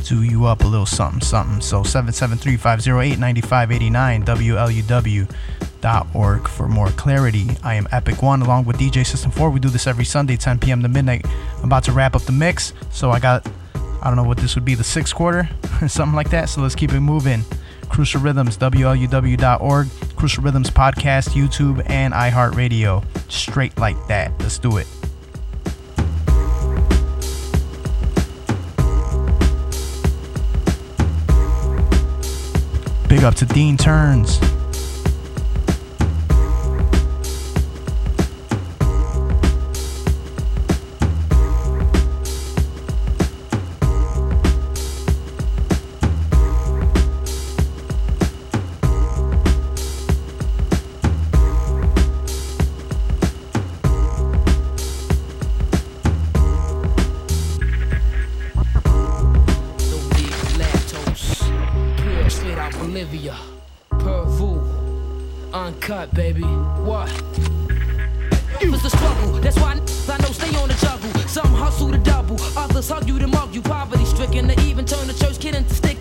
[0.05, 1.61] do you up a little something something.
[1.61, 4.25] So 773-508-9589
[5.85, 7.47] WLUW.org for more clarity.
[7.63, 9.51] I am Epic One along with DJ System 4.
[9.51, 10.83] We do this every Sunday 10 p.m.
[10.83, 11.27] to midnight.
[11.59, 13.47] I'm about to wrap up the mix, so I got
[14.03, 15.49] I don't know what this would be, the sixth quarter,
[15.81, 16.51] or something like that.
[16.51, 17.43] So let's keep it moving.
[17.89, 23.03] Crucial Rhythms, WLUW.org, Crucial Rhythms Podcast, YouTube, and iHeartRadio.
[23.31, 24.31] Straight like that.
[24.41, 24.87] Let's do it.
[33.15, 34.54] Big up to Dean Turns.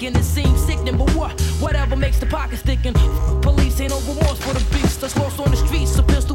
[0.04, 0.20] Sticking.
[0.20, 1.40] It seems sickening, but what?
[1.60, 2.94] Whatever makes the pocket sticking.
[3.42, 5.98] Police ain't no remorse for the beast that's lost on the streets.
[5.98, 6.33] A pistol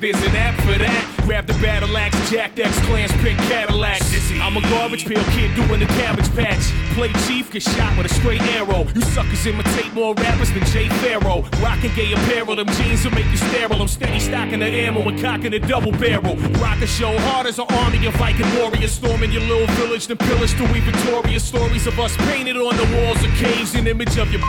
[0.00, 1.22] There's an app for that.
[1.24, 4.10] Grab the battle axe, Jack X clans, pick Cadillacs.
[4.40, 6.72] I'm a garbage pail kid doing the cabbage patch.
[6.94, 8.86] Play chief, get shot with a straight arrow.
[8.94, 11.42] You suckers imitate more rappers than Jay Farrow.
[11.62, 13.80] Rockin' gay apparel, them jeans will make you sterile.
[13.80, 16.36] I'm steady stocking the ammo and cocking the double barrel.
[16.58, 18.92] Rock a show hard as an army of Viking warriors.
[18.92, 21.44] Storming your little village, then pillage till we victorious.
[21.44, 23.74] Stories of us painted on the walls of caves.
[23.74, 24.40] An image of you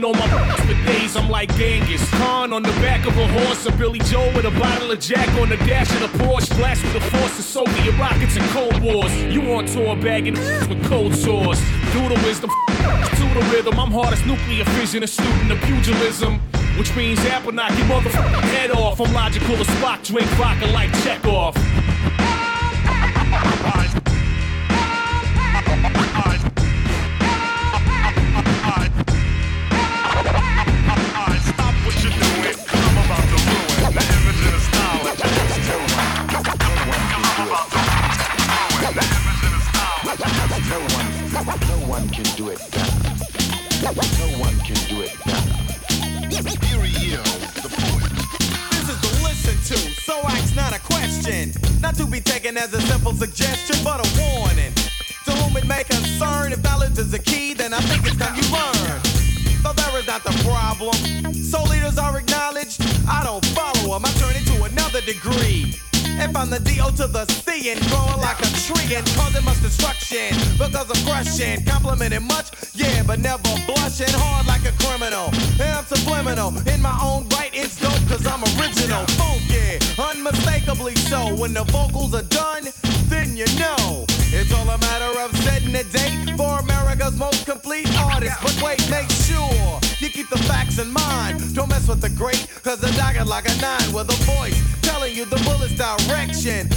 [0.00, 1.16] on my for days.
[1.16, 3.66] I'm like Genghis Khan on the back of a horse.
[3.66, 6.56] Or Billy Joe with a bottle of Jack on the dash of the Porsche.
[6.56, 9.12] Blast with the force of Soviet rockets and Cold Wars.
[9.24, 10.34] You on tour bagging
[10.68, 11.60] with cold sores.
[11.92, 12.48] Do the wisdom,
[12.78, 13.78] to the rhythm.
[13.78, 16.40] I'm hard as nuclear fission, a student of pugilism.
[16.78, 18.98] Which means apple knock your motherfucking head off.
[18.98, 21.54] I'm logical as Spock, drink vodka like Chekov.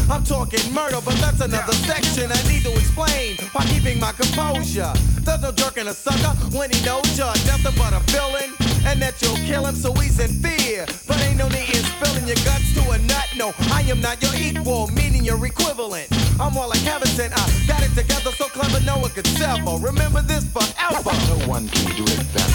[0.09, 2.31] I'm talking murder, but that's another section.
[2.31, 4.93] I need to explain by keeping my composure.
[5.21, 8.53] There's no jerk in a sucker when he knows you're nothing but a villain.
[8.85, 10.85] And that you'll kill him, so he's in fear.
[11.07, 13.25] But ain't no need in spilling your guts to a nut.
[13.35, 16.07] No, I am not your equal, meaning your equivalent.
[16.39, 17.33] I'm more like Harrison.
[17.33, 19.77] I got it together so clever no one could sever.
[19.81, 21.01] Remember this forever.
[21.01, 22.53] No one can do it better.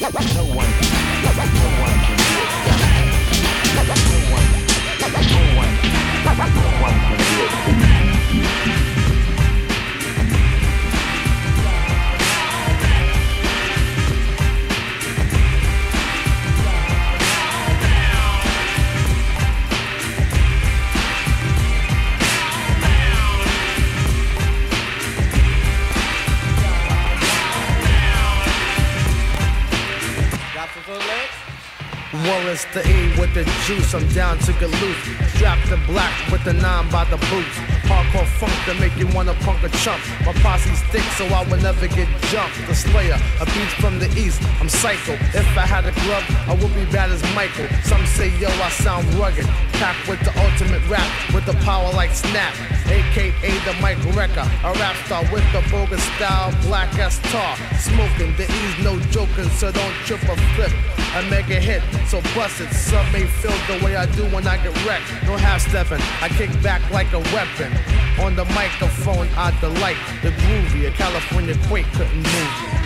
[0.00, 2.82] No one, no one can do it better.
[32.72, 34.70] The E with the juice, I'm down to get
[35.42, 37.56] Strapped in black with the nine by the boots.
[37.90, 40.00] Hardcore funk to make you wanna punk a chump.
[40.24, 42.54] My posse's thick, so I will never get jumped.
[42.68, 45.14] The Slayer, a beast from the east, I'm psycho.
[45.34, 47.66] If I had a glove, I would be bad as Michael.
[47.82, 49.46] Some say, yo, I sound rugged.
[49.82, 52.54] Packed with the ultimate rap, with the power like Snap.
[52.92, 57.56] AKA the Mike Wrecker, a rap star with the bogus style, black as tar.
[57.78, 60.72] Smoking, the E's no joking, so don't trip or flip.
[61.16, 62.70] I make a hit, so bust it.
[62.74, 65.08] Some may feel the way I do when I get wrecked.
[65.24, 67.72] No half stepping, I kick back like a weapon.
[68.20, 70.86] On the microphone, I delight the groovy.
[70.86, 72.72] A California quake couldn't move.
[72.76, 72.81] me.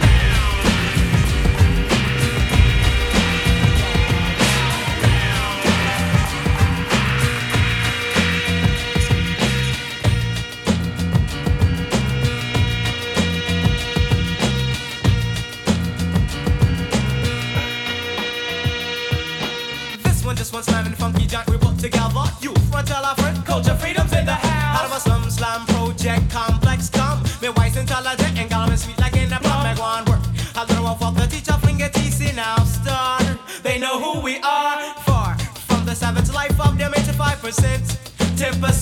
[38.37, 38.76] 10%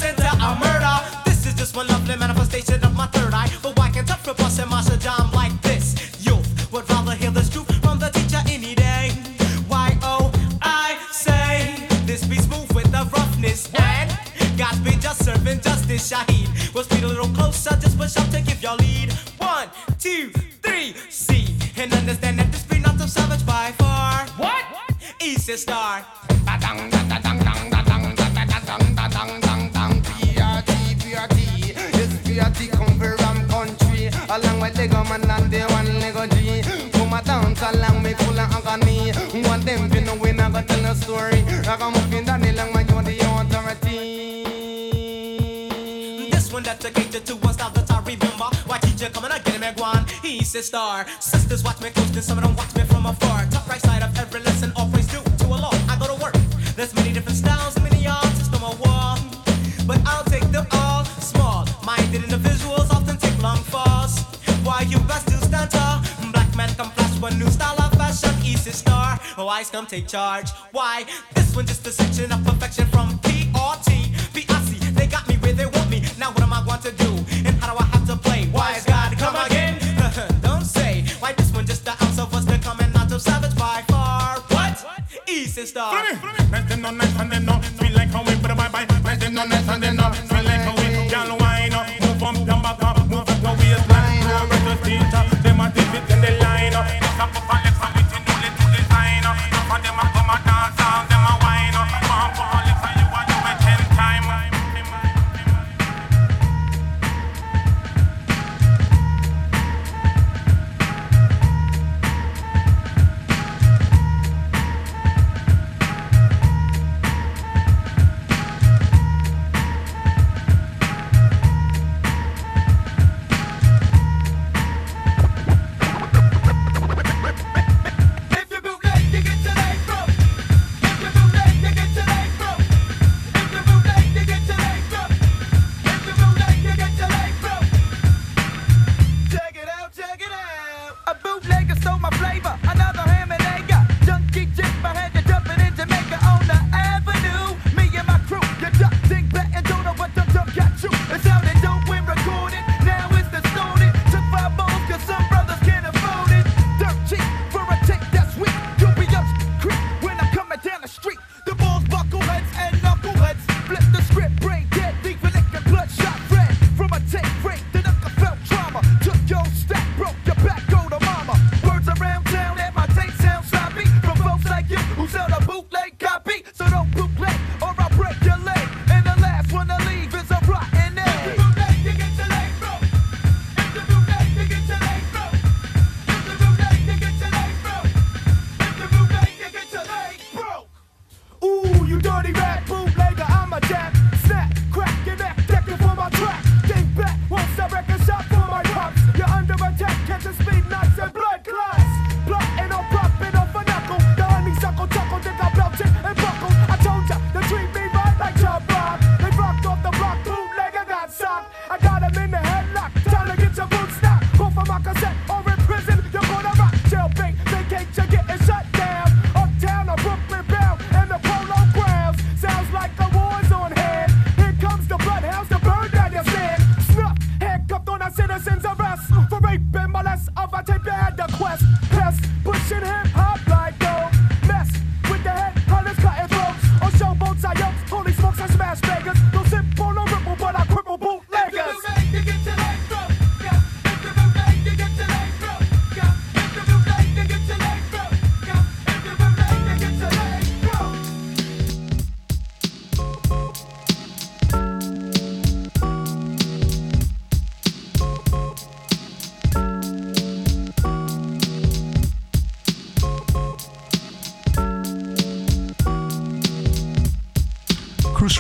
[50.63, 51.07] star.
[51.21, 53.47] Sisters watch me close, some of them watch me from afar.
[53.51, 55.73] Top right side of every lesson, always do to a law.
[55.89, 56.35] I go to work.
[56.77, 59.19] There's many different styles, many artists on my wall.
[59.87, 61.05] But I'll take them all.
[61.21, 64.21] Small minded individuals often take long falls.
[64.63, 66.03] Why you best to stand tall?
[66.33, 68.35] Black man come flash one new style of fashion.
[68.45, 69.19] Easy star.
[69.37, 70.51] Wise come take charge.
[70.73, 71.05] Why?
[71.35, 73.34] This one just a section of perfection from P-R-T.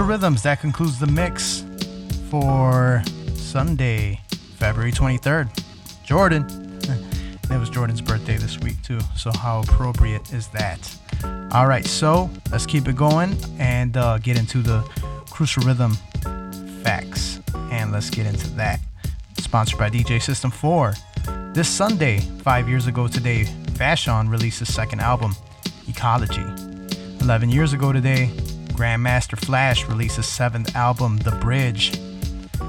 [0.03, 1.65] Rhythms, that concludes the mix
[2.29, 3.03] for
[3.35, 4.21] Sunday,
[4.57, 5.49] February 23rd.
[6.03, 6.45] Jordan.
[7.51, 10.93] it was Jordan's birthday this week, too, so how appropriate is that?
[11.53, 14.81] All right, so let's keep it going and uh, get into the
[15.31, 15.93] Crucial Rhythm
[16.83, 17.41] facts.
[17.71, 18.81] And let's get into that.
[19.39, 20.95] Sponsored by DJ System 4.
[21.53, 25.37] This Sunday, five years ago today, Fashawn released his second album,
[25.89, 26.47] Ecology.
[27.21, 28.31] 11 years ago today,
[28.75, 31.97] Grandmaster Flash released his seventh album, The Bridge.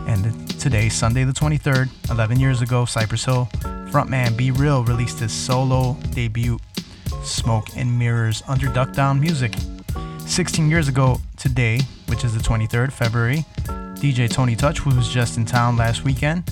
[0.08, 3.50] And today, Sunday the 23rd, 11 years ago, Cypress Hill
[3.95, 6.59] frontman B-Real released his solo debut,
[7.24, 9.53] Smoke and Mirrors, under Duck Down Music.
[10.25, 13.45] 16 years ago today, which is the 23rd February,
[13.95, 16.43] DJ Tony Touch, who was just in town last weekend,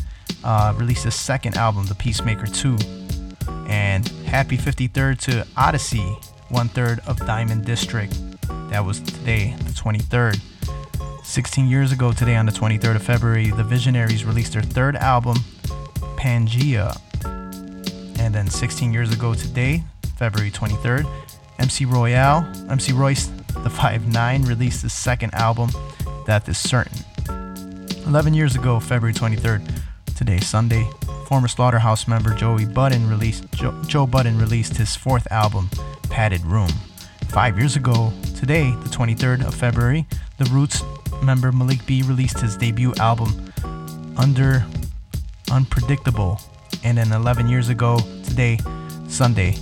[0.43, 2.77] uh, released his second album, The Peacemaker 2.
[3.67, 8.17] And happy 53rd to Oddisee, one third of Diamond District.
[8.73, 10.41] That was today, the 23rd.
[11.23, 15.37] 16 years ago, today on the 23rd of February, the Visionaries released their third album,
[16.17, 16.99] Pangea.
[18.17, 19.83] And then 16 years ago today,
[20.17, 21.07] February 23rd,
[21.59, 25.69] MC Royale, MC Royce, the 5'9, released his second album,
[26.25, 26.97] Death is Certain.
[28.07, 29.69] 11 years ago, February 23rd,
[30.15, 30.89] today, Sunday,
[31.27, 35.69] former Slaughterhouse member Joey Budden released Joe, Joe Budden released his fourth album,
[36.09, 36.69] Padded Room.
[37.33, 40.05] Five years ago, today, the 23rd of February,
[40.37, 40.83] the Roots
[41.23, 43.51] member Malik B released his debut album,
[44.17, 44.63] Under
[45.51, 46.39] Unpredictable.
[46.83, 48.59] And then 11 years ago, today,
[49.07, 49.53] Sunday,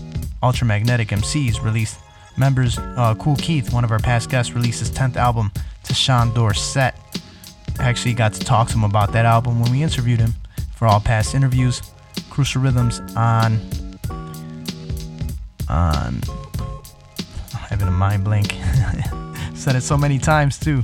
[0.43, 1.98] Ultramagnetic MCs released
[2.35, 5.50] members uh, Kool Keith, one of our past guests, released his 10th album
[5.85, 6.93] Tashan Dorrsett.
[7.80, 10.33] Actually, got to talk to him about that album when we interviewed him
[10.75, 11.82] for all past interviews.
[12.30, 13.61] Crucial Rhythms on
[15.69, 16.22] on
[17.72, 18.53] having a mind blank.
[19.56, 20.83] Said it so many times too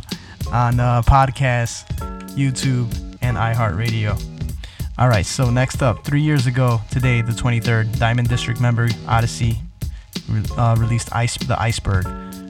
[0.51, 1.85] on uh, podcasts,
[2.35, 2.87] YouTube,
[3.21, 4.19] and iHeartRadio.
[4.97, 9.57] All right, so next up, three years ago today, the 23rd, Diamond District member Oddisee
[10.57, 12.05] uh, released Ice, the Iceberg.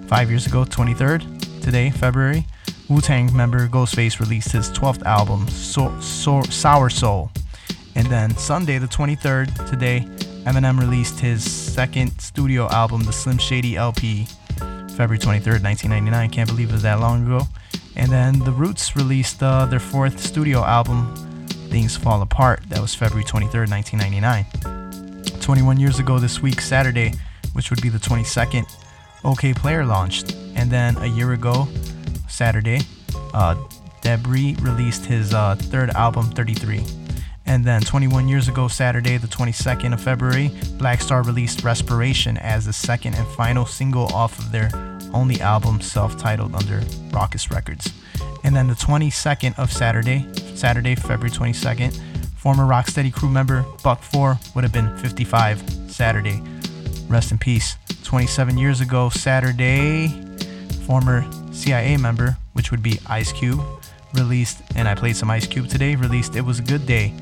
[0.07, 2.45] Five years ago, 23rd, today, February,
[2.87, 7.31] Wu Tang member Ghostface released his 12th album, so- so- Sour Soul.
[7.95, 10.07] And then Sunday, the 23rd, today,
[10.47, 14.27] Eminem released his second studio album, the Slim Shady LP,
[14.95, 16.29] February 23rd, 1999.
[16.29, 17.45] Can't believe it was that long ago.
[17.97, 21.13] And then The Roots released uh, their fourth studio album,
[21.69, 22.63] Things Fall Apart.
[22.69, 25.41] That was February 23rd, 1999.
[25.41, 27.11] 21 years ago this week, Saturday,
[27.51, 28.63] which would be the 22nd,
[29.23, 30.33] Okayplayer launched.
[30.55, 31.67] And then a year ago,
[32.29, 32.79] Saturday,
[33.33, 33.61] uh,
[33.99, 36.85] Debris released his uh, third album, 33.
[37.47, 42.65] And then 21 years ago, Saturday, the 22nd of February, Black Star released Respiration as
[42.65, 44.69] the second and final single off of their
[45.13, 47.91] only album, self titled under Rawkus Records.
[48.43, 51.97] And then the 22nd of Saturday, Saturday, February 22nd,
[52.35, 56.41] former Rocksteady crew member Buck 4 would have been 55 Saturday.
[57.07, 57.77] Rest in peace.
[58.03, 60.09] 27 years ago, Saturday,
[60.85, 63.61] former CIA member, which would be Ice Cube,
[64.17, 67.13] released, and I played some Ice Cube today, released It Was a Good Day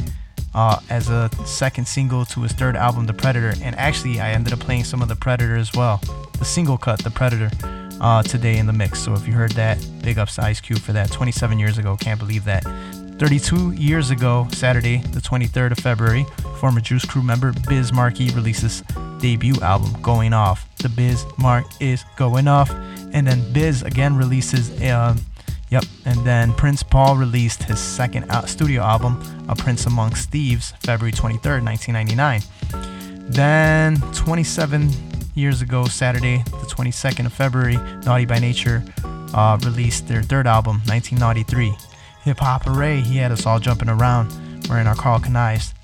[0.54, 3.54] uh, as a second single to his third album, The Predator.
[3.62, 6.02] And actually, I ended up playing some of The Predator as well.
[6.40, 7.52] The single cut, The Predator,
[8.02, 9.00] uh, today in the mix.
[9.00, 11.12] So if you heard that, big ups to Ice Cube for that.
[11.12, 12.64] 27 years ago, can't believe that.
[13.18, 16.26] 32 years ago, Saturday, the 23rd of February,
[16.60, 18.82] former Juice Crew member Biz Markie releases
[19.20, 20.68] debut album, Going Off.
[20.78, 22.70] The Biz Mark is going off.
[23.14, 25.16] And then Biz again releases, uh,
[25.76, 31.12] yep, and then Prince Paul released his second studio album, A Prince Amongst Thieves, February
[31.12, 32.42] 23rd, 1999.
[33.28, 34.90] Then 27
[35.34, 38.86] years ago, Saturday, the 22nd of February, Naughty by Nature
[39.34, 41.76] uh, released their third album, 1993.
[42.24, 44.32] Hip Hop Hooray, he had us all jumping around
[44.70, 45.74] wearing our Karl Kanis.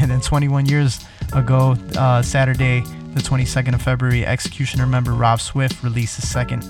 [0.00, 2.80] And then 21 years ago, uh, Saturday,
[3.14, 6.62] the 22nd of February, Executioner member Rob Swift released his second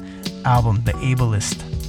[0.47, 1.88] album, The Ablist.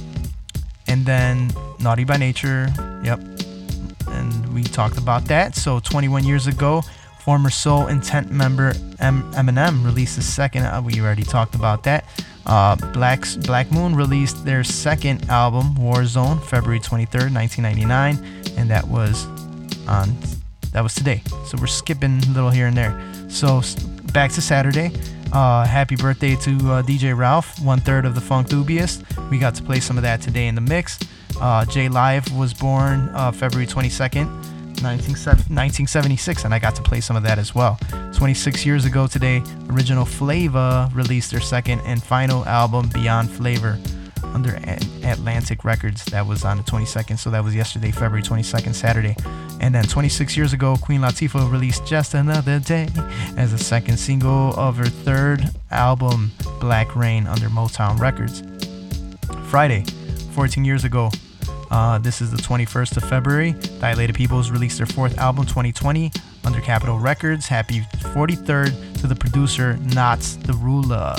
[0.90, 2.68] And then Naughty by Nature,
[3.04, 3.20] yep.
[4.08, 5.54] And we talked about that.
[5.54, 6.82] So 21 years ago,
[7.20, 10.64] former Soul Intent member M- Eminem released his second.
[10.64, 12.04] Uh, we already talked about that.
[12.44, 18.18] Uh, Black's, Black Moon released their second album, Warzone, February 23rd, 1999,
[18.58, 19.26] and that was
[19.86, 20.16] on
[20.72, 21.22] that was today.
[21.46, 23.00] So we're skipping a little here and there.
[23.28, 23.62] So
[24.12, 24.90] back to Saturday.
[25.32, 29.30] Uh, happy birthday to uh, DJ Ralph, one third of the Funkdoobiest.
[29.30, 30.98] We got to play some of that today in the mix.
[31.40, 34.26] Uh, J Live was born uh, February 22nd,
[34.82, 37.78] 1976, and I got to play some of that as well.
[38.14, 43.78] 26 years ago today, Original Flavor released their second and final album, Beyond Flavor,
[44.22, 44.58] under
[45.04, 46.04] Atlantic Records.
[46.06, 49.16] That was on the 22nd, so that was yesterday, February 22nd, Saturday.
[49.60, 52.88] And then 26 years ago, Queen Latifah released Just Another Day
[53.36, 58.42] as a second single of her third album, Black Rain, under Motown Records.
[59.48, 59.84] Friday,
[60.32, 61.10] 14 years ago,
[61.70, 63.52] uh, this is the 21st of February.
[63.80, 66.10] Dilated Peoples released their fourth album, 2020,
[66.44, 67.46] under Capitol Records.
[67.46, 71.14] Happy 43rd to the producer, Knots the Ruler.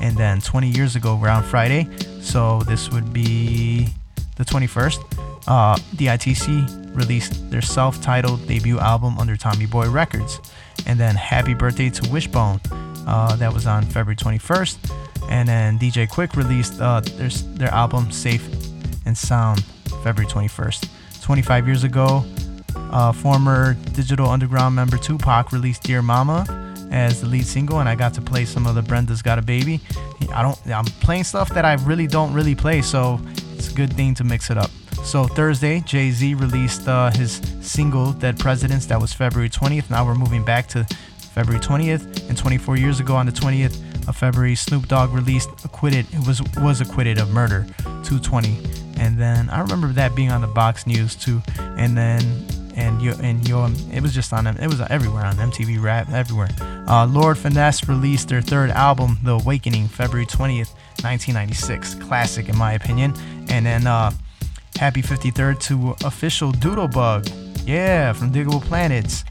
[0.00, 1.88] And then 20 years ago, on Friday,
[2.22, 3.88] so this would be
[4.36, 4.98] the 21st.
[5.46, 10.40] Uh, DITC released their self titled debut album under Tommy Boy Records.
[10.86, 12.60] And then Happy Birthday to Wishbone.
[13.06, 14.92] Uh, that was on February 21st.
[15.28, 18.46] And then DJ Quik released uh, their, their album Safe
[19.06, 19.64] and Sound
[20.02, 20.88] February 21st.
[21.22, 22.24] 25 years ago,
[22.76, 26.61] uh, former Digital Underground member Tupac released Dear Mama
[26.92, 29.42] as the lead single, and I got to play some of the Brenda's Got a
[29.42, 29.80] Baby.
[30.32, 33.18] I don't, I'm playing stuff that I really don't really play, so
[33.54, 34.70] it's a good thing to mix it up.
[35.02, 38.86] So Thursday, Jay Z released uh, his single Dead Presidents.
[38.86, 39.90] That was February 20th.
[39.90, 40.84] Now we're moving back to
[41.32, 42.28] February 20th.
[42.28, 46.06] And 24 years ago, on the 20th of February, Snoop Dogg released Acquitted.
[46.12, 48.58] It was was acquitted of murder, 220.
[48.98, 51.42] And then I remember that being on the Box News too.
[51.58, 52.22] And then
[52.76, 54.56] and yo and yo, it was just on them.
[54.60, 56.48] it was everywhere on MTV Rap everywhere.
[56.88, 61.94] Uh, Lord Finesse released their third album, The Awakening, February 20th, 1996.
[61.96, 63.14] Classic in my opinion.
[63.48, 64.12] And then uh,
[64.76, 69.24] happy 53rd to official Doodlebug, yeah, from Diggable Planets.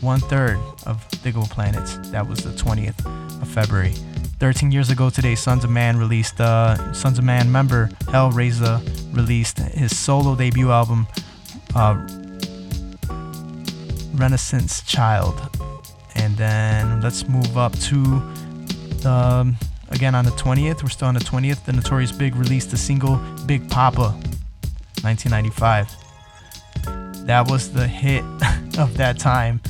[0.00, 1.96] One third of Diggable Planets.
[2.10, 3.06] That was the 20th
[3.40, 3.94] of February.
[4.42, 8.82] 13 years ago today, Sons of Man released, uh, Sons of Man member Hell Razah
[9.14, 11.06] released his solo debut album,
[11.76, 11.94] uh,
[14.14, 15.40] Renaissance Child.
[16.14, 18.02] And then let's move up to
[19.00, 19.56] the, um,
[19.90, 20.82] again on the 20th.
[20.82, 21.64] We're still on the 20th.
[21.64, 22.36] The Notorious B.I.G.
[22.36, 23.16] released the single
[23.46, 24.14] Big Poppa,
[25.02, 25.88] 1995.
[27.26, 28.24] That was the hit
[28.78, 29.60] of that time.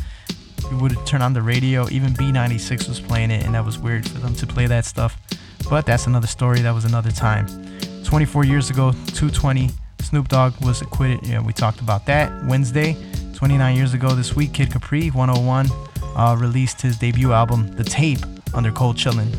[0.71, 4.09] You would turn on the radio, even B96 was playing it, and that was weird
[4.09, 5.19] for them to play that stuff.
[5.69, 6.61] But that's another story.
[6.61, 7.47] That was another time.
[8.05, 11.27] 24 years ago, 220, Snoop Dogg was acquitted.
[11.27, 12.45] Yeah, we talked about that.
[12.47, 12.97] Wednesday,
[13.43, 15.67] 29 years ago this week, Kid Capri 101
[16.15, 18.21] uh, released his debut album, The Tape,
[18.55, 19.35] under Cold Chillin'.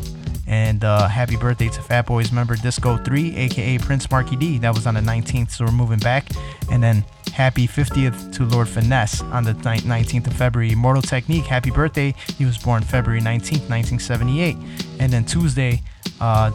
[0.46, 4.58] And uh, happy birthday to Fat Boys member Disco 3, aka Prince Markie Dee.
[4.58, 6.28] That was on the 19th, so we're moving back.
[6.70, 7.02] And then
[7.32, 10.72] happy 50th to Lord Finesse on the 19th of February.
[10.72, 12.14] Immortal Technique, happy birthday.
[12.36, 14.58] He was born February 19th, 1978.
[15.00, 15.82] And then Tuesday,
[16.20, 16.50] uh,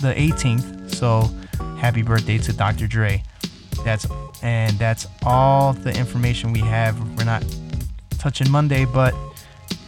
[0.00, 0.94] the 18th.
[0.94, 1.28] So
[1.76, 2.86] happy birthday to Dr.
[2.86, 3.22] Dre.
[3.84, 4.06] That's
[4.42, 6.98] and that's all the information we have.
[7.16, 7.44] We're not
[8.18, 9.14] touching Monday, but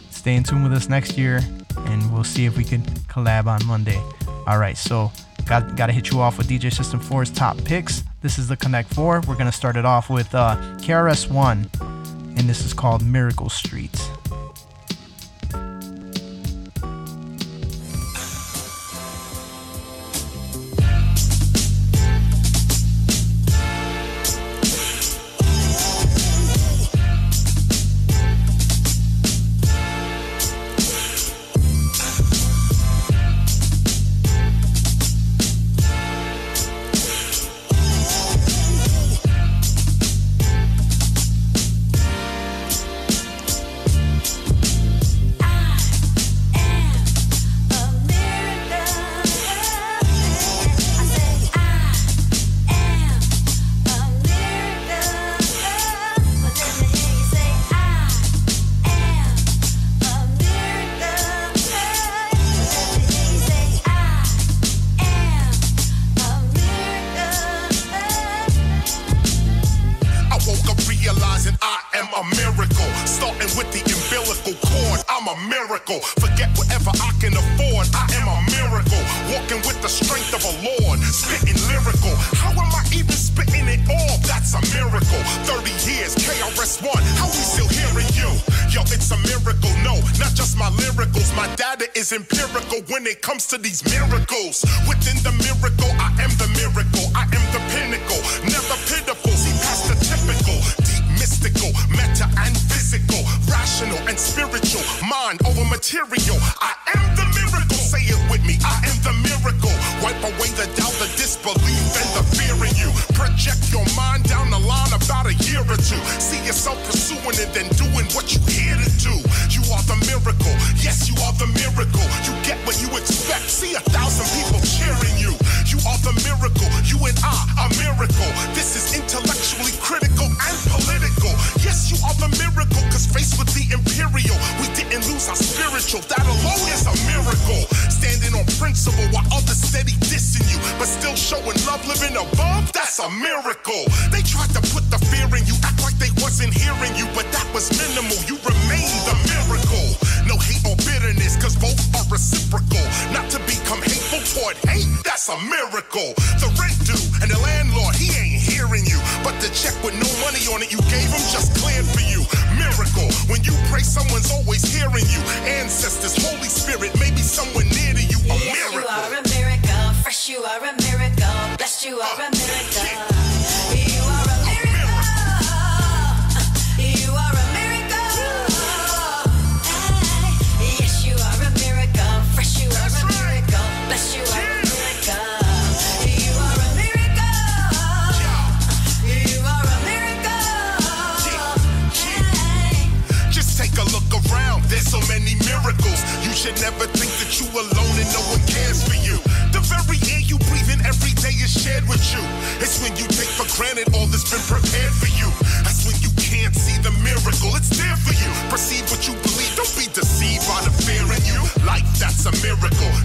[0.09, 1.41] stay in tune with us next year,
[1.77, 4.01] and we'll see if we can collab on Monday.
[4.47, 5.11] All right, so
[5.45, 8.03] got got to hit you off with DJ System 4's top picks.
[8.21, 9.21] This is the Connect 4.
[9.27, 13.95] We're gonna start it off with uh, KRS-One, and this is called Miracle Street.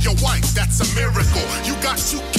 [0.09, 1.43] Your wife, that's a miracle.
[1.67, 2.38] You got then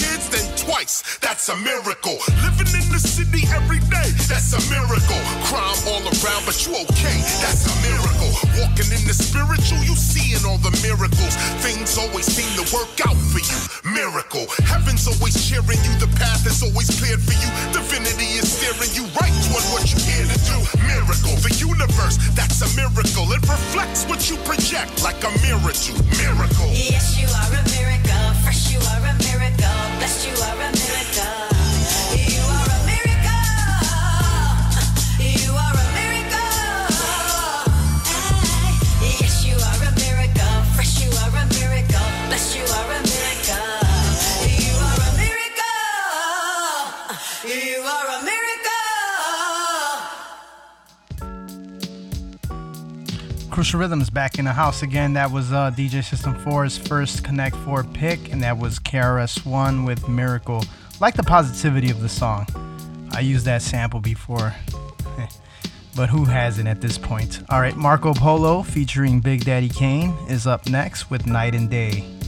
[0.80, 2.17] twice, that's a miracle.
[2.40, 5.19] Living in the city every day, that's a miracle.
[5.51, 8.32] Crime all around, but you okay, that's a miracle.
[8.56, 11.35] Walking in the spiritual, you seeing all the miracles.
[11.59, 13.59] Things always seem to work out for you.
[13.91, 14.48] Miracle.
[14.64, 17.49] Heaven's always cheering you, the path is always cleared for you.
[17.75, 20.58] Divinity is steering you right toward what you're here to do.
[20.88, 21.35] Miracle.
[21.43, 23.27] The universe, that's a miracle.
[23.35, 26.72] It reflects what you project like a mirror to miracle.
[26.72, 28.25] Yes, you are a miracle.
[28.43, 29.80] Fresh, you are a miracle.
[29.99, 31.58] Blessed, you are a miracle.
[53.59, 55.11] Crucial Rhythms back in the house again.
[55.11, 60.07] That was uh, DJ System 4's first Connect 4 pick, and that was KRS-One with
[60.07, 60.63] Miracle.
[61.01, 62.47] Like the positivity of the song.
[63.11, 64.55] I used that sample before,
[65.97, 67.41] but who hasn't at this point?
[67.49, 72.18] All right, Marco Polo featuring Big Daddy Kane is up next with Night and Day.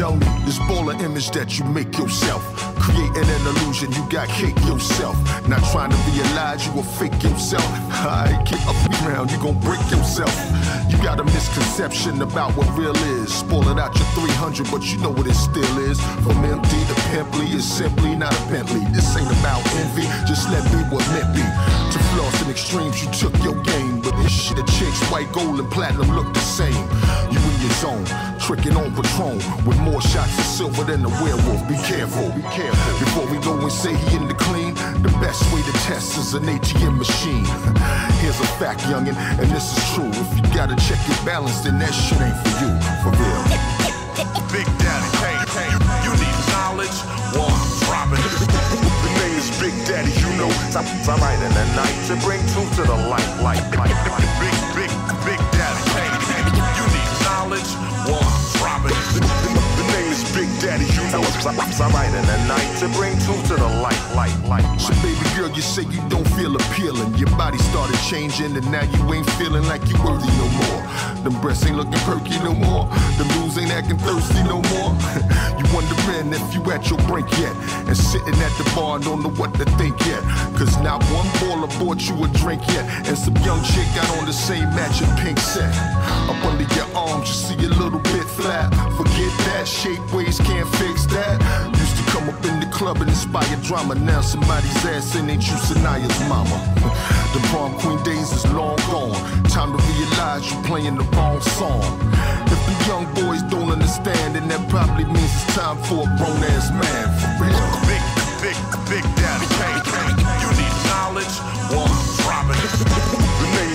[0.00, 2.40] Tell me, this baller image that you make yourself.
[2.80, 5.12] Creating an illusion, you got cake yourself.
[5.46, 7.68] Not trying to be alive, you will fake yourself.
[8.00, 10.32] I get up around, you gon' break yourself.
[10.88, 13.28] You got a misconception about what real is.
[13.28, 16.00] Spoiling out your 300, but you know what it still is.
[16.24, 18.80] From empty to pimply, it's simply not a Bentley.
[18.96, 21.44] This ain't about envy, just let be what meant be.
[21.44, 24.00] To floss in extremes, you took your game.
[24.00, 26.88] But this shit, the chicks, white, gold, and platinum look the same.
[27.28, 28.08] You in your zone,
[28.50, 31.62] tricking on Patron with more shots of silver than the werewolf.
[31.70, 32.98] Be careful, be careful.
[32.98, 34.74] Before we go and say he in the clean,
[35.06, 37.46] the best way to test is an ATM machine.
[38.18, 40.10] Here's a fact, youngin', and this is true.
[40.10, 42.74] If you gotta check your balance, then that shit ain't for you,
[43.06, 43.42] for real.
[44.50, 45.78] Big Daddy Kane, Kane.
[46.02, 46.98] You need knowledge,
[47.38, 48.18] one, drop it.
[48.18, 50.50] The name is Big Daddy, you know.
[50.74, 50.86] I'm,
[51.22, 54.26] right in the night to bring truth to the light, light, light, light.
[54.42, 54.90] Big, big,
[55.22, 56.50] big Daddy Kane, Kane.
[56.50, 57.89] You need knowledge,
[60.60, 61.24] Daddy, you know.
[61.48, 65.24] I'm, I'm in the night to bring truth to the light, light, light, So baby
[65.34, 67.14] girl, you say you don't feel appealing.
[67.16, 70.80] Your body started changing and now you ain't feeling like you worthy no more.
[71.24, 72.84] Them breasts ain't looking perky no more.
[73.16, 74.92] The moves ain't acting thirsty no more.
[75.56, 77.56] you wondering if you at your brink yet.
[77.88, 80.22] And sitting at the bar and don't know what to think yet.
[80.60, 82.84] Cause not one baller bought you a drink yet.
[83.08, 85.72] And some young chick got on the same matching pink set.
[86.28, 88.72] Up under your arms, you see a little bit flat.
[88.96, 91.36] Forget that, shape waist can't fix that.
[91.78, 93.94] Used to come up in the club and inspire drama.
[93.94, 96.56] Now somebody's ass in ain't you Sanaya's mama.
[97.34, 99.14] The prom queen days is long gone.
[99.44, 101.82] Time to realize you're playing the wrong song.
[102.54, 106.40] If the young boys don't understand, then that probably means it's time for a grown
[106.54, 107.60] ass man for real.
[107.90, 108.02] Big,
[108.44, 109.48] big, big Daddy.
[110.42, 111.34] You need knowledge,
[111.76, 113.16] one, drop it.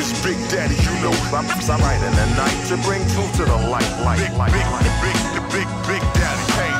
[0.05, 1.09] The is Big Daddy, you know.
[1.33, 4.53] I'm, I'm right in the night to bring truth to the light, light, Big, light,
[4.53, 4.85] big, light.
[5.01, 5.17] big,
[5.49, 6.77] big, big Daddy Kane.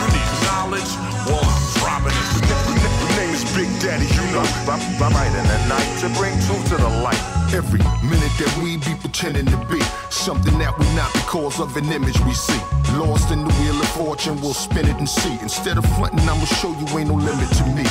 [0.00, 0.88] You need knowledge,
[1.28, 2.16] one, drop it.
[2.40, 4.40] The name is Big Daddy, you know.
[4.64, 7.20] I'm, I'm right in the night to bring truth to the light.
[7.52, 11.92] Every minute that we be pretending to be something that we not because of an
[11.92, 12.60] image we see.
[12.96, 15.36] Lost in the wheel of fortune, we'll spin it and see.
[15.42, 17.84] Instead of fronting, I'ma show you ain't no limit to me.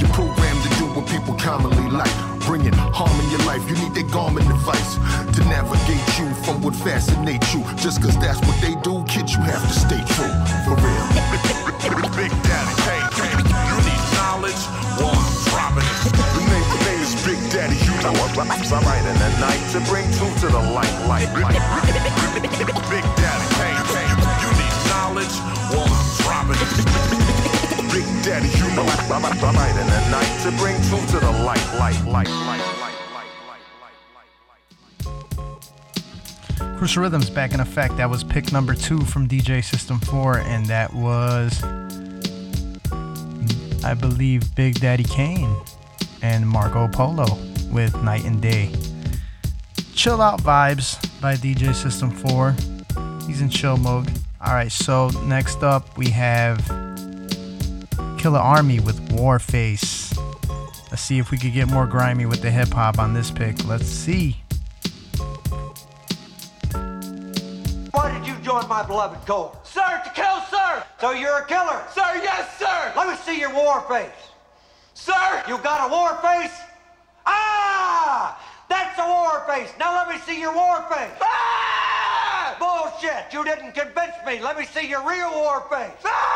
[0.00, 2.35] You're programmed to do what people commonly like.
[2.46, 4.94] Bringing harm in your life, you need that garment device
[5.34, 7.66] to navigate you from what fascinates you.
[7.74, 10.30] Just cause that's what they do, kid, you have to stay true.
[10.62, 11.06] For real.
[12.14, 13.42] Big Daddy Kane, Kane.
[13.50, 14.62] You need knowledge,
[15.02, 15.90] one, drop it.
[16.14, 18.14] The name, the name is Big Daddy, you know.
[18.14, 21.58] I'm, I'm right in the night to bring truth to the light, light, light.
[22.94, 24.14] Big Daddy Kane, Kane.
[24.38, 25.34] You need knowledge,
[25.74, 27.15] one, drop it.
[28.36, 28.82] Daddy, you know.
[28.82, 32.60] I'm, I'm, I'm right the night to bring truth to the light, light, light, light.
[36.76, 37.96] Crucial Rhythms back in effect.
[37.96, 41.64] That was pick number two from DJ System 4, and that was,
[43.82, 45.56] I believe, Big Daddy Kane
[46.20, 47.38] and Marco Polo
[47.72, 48.70] with Night and Day.
[49.94, 52.54] Chill Out Vibes by DJ System 4.
[53.26, 54.10] He's in chill mode.
[54.46, 56.85] Alright, so next up we have
[58.26, 60.12] Killer Army with Warface.
[60.90, 63.64] Let's see if we could get more grimy with the hip hop on this pick.
[63.64, 64.36] Let's see.
[67.92, 69.56] Why did you join my beloved corps?
[69.62, 70.82] Sir, to kill, sir!
[71.00, 71.80] So you're a killer?
[71.94, 72.92] Sir, yes, sir!
[72.96, 74.10] Let me see your war face.
[74.94, 75.44] Sir!
[75.46, 76.58] You got a war face?
[77.26, 78.42] Ah!
[78.68, 79.72] That's a war face!
[79.78, 81.14] Now let me see your war face!
[81.20, 82.56] Ah!
[82.58, 83.32] Bullshit!
[83.32, 84.40] You didn't convince me!
[84.40, 86.02] Let me see your real war face!
[86.04, 86.35] Ah!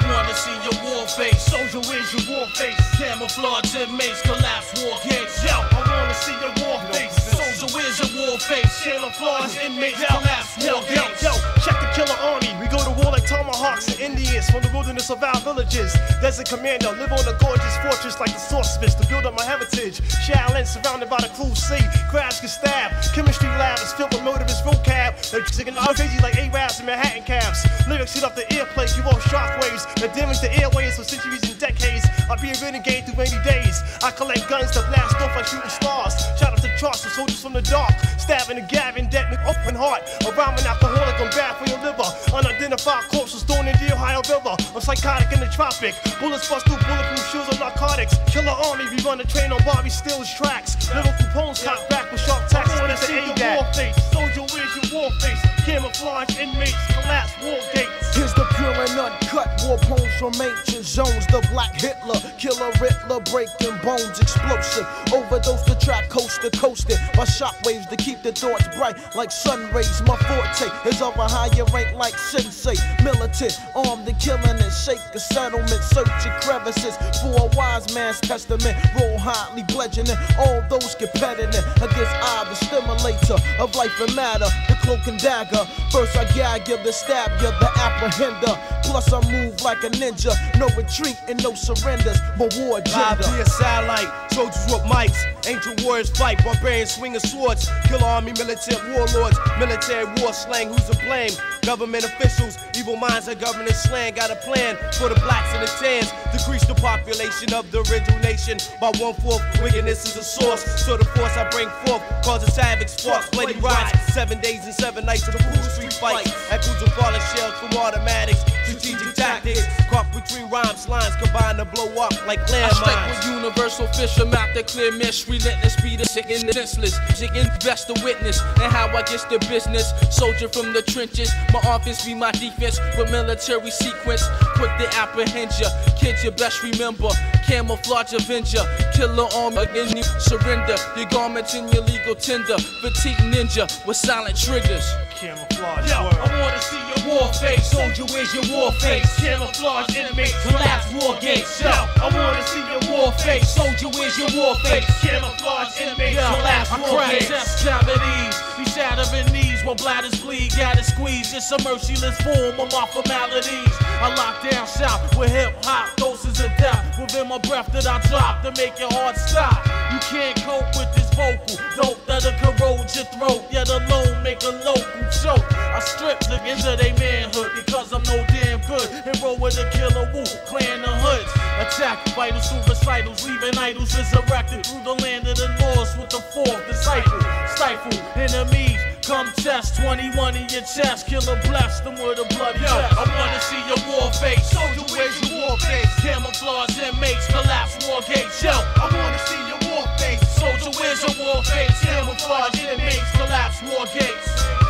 [0.41, 1.41] see your war face.
[1.45, 2.81] Soldier, where's your war face?
[2.97, 5.37] Camouflage inmates, collapse war gates.
[5.45, 7.13] Yo, I wanna see your war face.
[7.29, 8.73] Soldier, where's your war face?
[8.81, 11.21] Camouflage inmates, collapse war gates.
[11.21, 12.49] yo, check the killer army.
[12.59, 15.93] We go to war like tomahawks and Indians from the wilderness of our villages.
[16.21, 20.01] Desert commander, live on a gorgeous fortress like the sorceress to build up my heritage.
[20.25, 21.85] Shaolin surrounded by the cruel sea.
[22.09, 22.89] Crabs can stab.
[23.13, 25.13] Chemistry lab is filled with murderous vocab.
[25.29, 27.61] They're crazy like Arabs and Manhattan cabs.
[27.87, 31.59] Lyrics hit off the earplate, you want shockwaves that damage the airways for centuries and
[31.59, 32.05] decades.
[32.29, 33.81] I'll be a renegade through rainy days.
[34.03, 36.15] I collect guns to blast off like shooting stars.
[36.39, 37.91] Shout out to charts of soldiers from the dark.
[38.17, 40.03] Stabbing and gabbing, dead with open heart.
[40.25, 42.07] A rhyming alcoholic on bad for your liver.
[42.33, 44.55] Unidentified corpses thrown in the Ohio River.
[44.73, 45.95] I'm psychotic in the tropic.
[46.19, 48.15] Bullets bust through bulletproof shoes on narcotics.
[48.27, 50.77] Killer army, we run the train on Bobby Stills tracks.
[50.93, 52.79] Lyrical poems cocked back with sharp tactics.
[52.79, 53.95] I wanna see your war face.
[54.11, 55.41] Soldier, where's war face?
[55.65, 58.15] Camouflage inmates, collapse war gates.
[58.15, 61.25] Here's the pure and uncut war poems from ancient zones.
[61.27, 64.85] The Black Hitler, Killer Riddler, breaking bones, explosive.
[65.13, 69.71] Overdose the track, coast to coasted by shockwaves to keep the thoughts bright like sun
[69.73, 70.01] rays.
[70.05, 72.75] My forte is of a higher rank like sensei.
[73.03, 74.71] Militant, armed and killing it.
[74.71, 78.75] Shake a settlement, searching crevices for a wise man's testament.
[78.99, 84.49] Roll hotly, bludgeoning all those competitive against I, the stimulator of life and matter.
[84.67, 85.65] The cloak and dagger.
[85.91, 88.55] First I gag you, then stab you, the apprehender.
[88.83, 90.33] Plus I move like a ninja.
[90.59, 93.23] No retreat and no surrenders, but war Live agenda.
[93.27, 99.37] via satellite, Soldiers with mics, angel warriors fight, barbarians swinging swords, kill army, militant warlords,
[99.59, 101.31] military war slang, who's to blame?
[101.63, 105.71] Government officials, evil minds of government slang, got a plan for the blacks and the
[105.79, 109.41] tans, decrease the population of the original nation by one fourth.
[109.61, 114.13] Wickedness is a source, so the force I bring forth causes havoc, sparks, bloody riots,
[114.13, 118.41] seven days and seven nights of brutal street fights, at of falling shells from automatics,
[118.65, 123.09] strategic tactics, caught between rhymes, lines combined to blow up like I strike landmines.
[123.09, 126.97] with universal fisher, mouth that clear mesh, relentless speed of sick and senseless.
[127.13, 129.93] Sick and best to witness, and how I get the business.
[130.09, 134.23] Soldier from the trenches, my offense be my defense with military sequence.
[134.55, 137.09] Quick to apprehend ya, kids you best remember.
[137.47, 138.63] Camouflage avenger,
[138.93, 140.75] killer arm again you surrender.
[140.95, 144.85] Your garments in your legal tender, fatigue ninja with silent triggers.
[145.15, 145.89] Camouflage.
[145.89, 147.71] Yo, I wanna see your war face.
[147.71, 149.05] Soldier, where's your war face?
[149.19, 151.61] Camouflage, inmates, collapse, war gates.
[151.61, 153.49] Yo, I wanna see your war face.
[153.49, 154.85] Soldier, where's your war face?
[155.01, 157.27] Camouflage, inmates, collapse, war gates.
[157.27, 159.31] Test cavities, these shattering
[159.61, 160.51] knees while bladders bleed.
[160.55, 163.73] Gotta squeeze, it's a merciless form of my formalities.
[164.01, 166.99] I lock down shop with hip hop, doses of death.
[166.99, 169.65] Within my breath that I drop to make your heart stop.
[169.91, 173.43] You can't cope with this vocal dope that'll corrode your throat.
[173.51, 175.45] Yet alone make a local choke.
[175.57, 178.87] I strip niggas of their manhood because I'm no damn good.
[179.05, 181.31] And roll with a killer woo, clan the hoods.
[181.61, 186.21] Attack the vital suicidals, leaving idols resurrected through the land of the lost with the
[186.33, 187.21] fourth disciple.
[187.47, 188.90] Stifle enemies.
[189.01, 193.41] Come test 21 in your chest, killer blast them with a bloody Yo, I wanna
[193.41, 194.51] see your war face.
[194.51, 195.89] Soldier, where's your war face?
[196.01, 198.43] Camouflage inmates, collapse war gates.
[198.43, 200.21] Yo, I wanna see your war face.
[200.37, 201.81] Soldier, where's your war face?
[201.81, 204.60] Camouflage inmates, collapse war gates.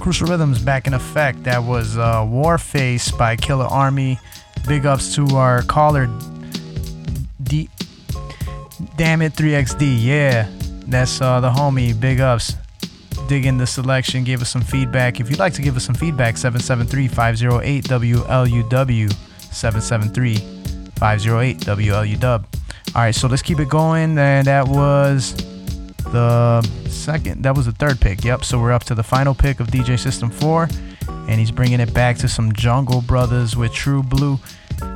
[0.00, 1.44] Crucial Rhythms back in effect.
[1.44, 4.18] That was uh, Warface by Killer Army.
[4.66, 6.08] Big ups to our caller,
[7.42, 7.68] D.
[8.96, 10.02] Damn it, 3XD.
[10.02, 10.48] Yeah,
[10.86, 11.98] that's uh, the homie.
[11.98, 12.54] Big ups.
[13.28, 14.24] Digging the selection.
[14.24, 15.20] Give us some feedback.
[15.20, 19.12] If you'd like to give us some feedback, 773 508 WLUW.
[19.52, 20.36] 773
[20.96, 22.44] 508 WLUW.
[22.94, 24.18] All right, so let's keep it going.
[24.18, 25.34] And that was
[26.12, 28.24] the second that was the third pick.
[28.24, 30.68] Yep so we're up to the final pick of dj system 4
[31.08, 34.36] and he's bringing it back to some jungle brothers with true blue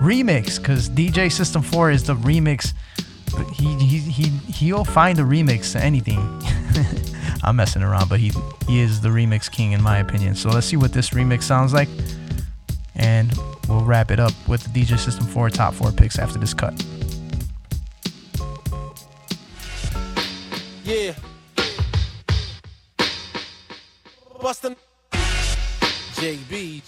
[0.00, 2.72] remix because dj system 4 is the remix
[3.54, 6.20] he, he, he he'll find a remix to anything.
[7.44, 8.32] I'm messing around but he
[8.66, 10.34] he is the remix king in my opinion.
[10.34, 11.88] So let's see what this remix sounds like
[12.96, 13.32] and
[13.68, 16.74] we'll wrap it up with the dj system 4 top 4 picks after this cut
[20.84, 21.14] Yeah.
[24.42, 24.76] Bustin'.
[26.16, 26.82] JB.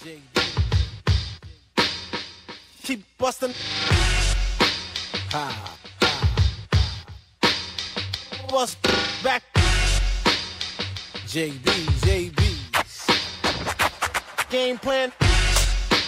[2.83, 3.53] Keep bustin'.
[5.31, 5.73] Ha.
[8.49, 8.77] Bust
[9.23, 9.41] back.
[11.25, 11.67] JB,
[12.05, 12.41] JB.
[14.51, 15.11] Game plan.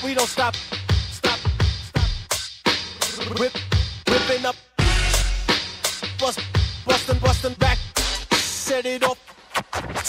[0.03, 0.55] We don't stop.
[1.11, 1.39] Stop.
[3.01, 3.39] Stop.
[3.39, 3.57] Whip.
[4.07, 4.55] Whipping up.
[6.19, 6.58] Bust.
[6.89, 7.77] Bustin', bustin' back.
[8.33, 9.19] Set it off.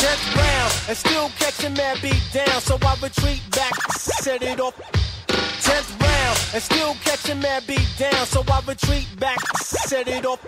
[0.00, 4.74] Tenth round, and still catching mad beat down, so I retreat back, set it off.
[5.60, 10.40] Tenth round, and still catching mad beat down, so I retreat back, set it off.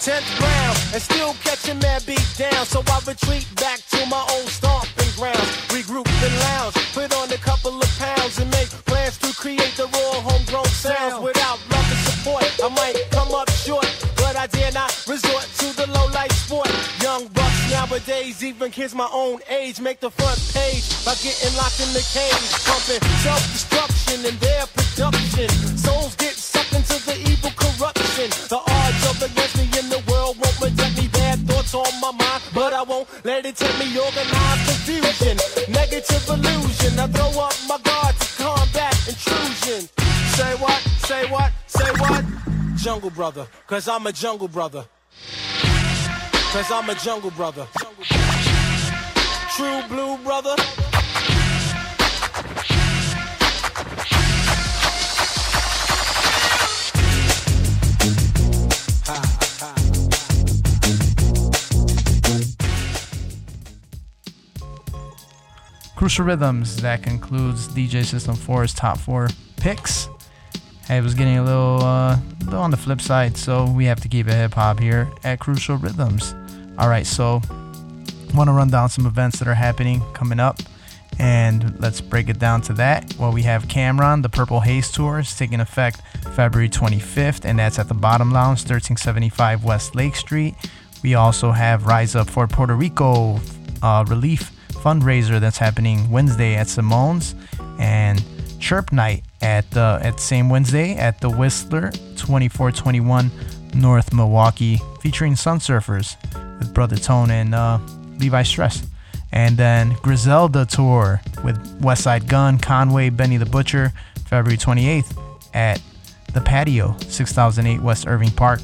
[0.00, 4.48] Tenth round, and still catching mad beat down, so I retreat back to my old
[4.48, 5.54] stomping grounds.
[5.70, 9.86] Regroup and lounge, put on a couple of pounds, and make plans to create the
[9.86, 11.22] raw homegrown sounds.
[11.22, 13.86] Without love support, I might come up short,
[14.16, 16.70] but I dare not resort to the low life sport.
[17.02, 21.80] Young bucks nowadays, even kids my own age, make the front page by getting locked
[21.80, 25.48] in the cage, pumping self-destruction in their production.
[25.76, 28.28] Souls get sucked into the evil corruption.
[28.48, 31.08] The odds of against me in the world won't protect me.
[31.08, 33.86] Bad thoughts on my mind, but I won't let it take me.
[33.98, 35.36] Organized confusion,
[35.68, 36.98] negative illusion.
[36.98, 38.13] I throw up my guard
[41.84, 42.24] Say what?
[42.76, 44.86] Jungle brother, cause I'm a jungle brother.
[46.50, 47.66] Cause I'm a jungle brother.
[49.54, 50.56] True blue brother.
[65.96, 66.80] Crucial Rhythms.
[66.80, 70.08] That concludes DJ System 4's top four picks.
[70.90, 74.08] It was getting a little, uh, little on the flip side, so we have to
[74.08, 76.34] keep it hip hop here at Crucial Rhythms.
[76.78, 77.40] All right, so
[78.34, 80.60] want to run down some events that are happening coming up.
[81.18, 83.14] And let's break it down to that.
[83.18, 86.02] Well, we have Cam'ron, the Purple Haze Tour, is taking effect
[86.34, 90.54] February 25th, and that's at the Bottom Lounge, 1375 West Lake Street.
[91.04, 93.38] We also have Rise Up for Puerto Rico
[93.82, 97.36] uh, relief fundraiser that's happening Wednesday at Simone's,
[97.78, 98.22] and
[98.64, 103.30] Chirp Night at the at same Wednesday at the Whistler, 2421
[103.74, 106.16] North Milwaukee, featuring Sun Surfers
[106.58, 107.78] with Brother Tone and uh,
[108.18, 108.86] Levi Stress.
[109.32, 113.92] And then Griselda Tour with Westside Gun, Conway, Benny the Butcher,
[114.24, 115.14] February 28th
[115.52, 115.82] at
[116.32, 118.62] the Patio, 6008 West Irving Park.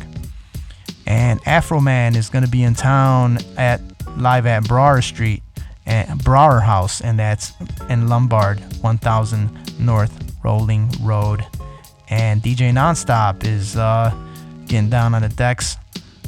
[1.07, 3.83] And Afroman is going to be in town at
[4.17, 5.43] live at Brower Street
[5.91, 7.53] and Brauer House, and that's
[7.89, 11.45] in Lombard, 1000 North Rohlwing Road.
[12.09, 14.15] And DJ Nonstop is uh,
[14.67, 15.77] getting down on the decks.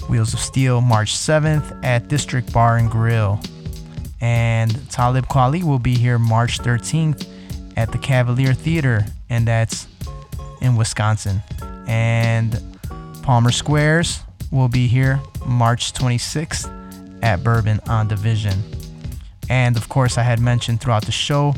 [0.08, 3.41] Wheels of Steel, March 7th at District Bar and Grill.
[4.20, 7.28] And Talib Kweli will be here March 13th
[7.76, 9.86] at the Cavalier Theater, and that's
[10.60, 11.41] in Wisconsin.
[11.86, 12.60] And
[13.23, 16.68] Palmer Squares will be here March 26th
[17.23, 18.60] at Bourbon on Division.
[19.52, 21.55] And of course, I had mentioned throughout the show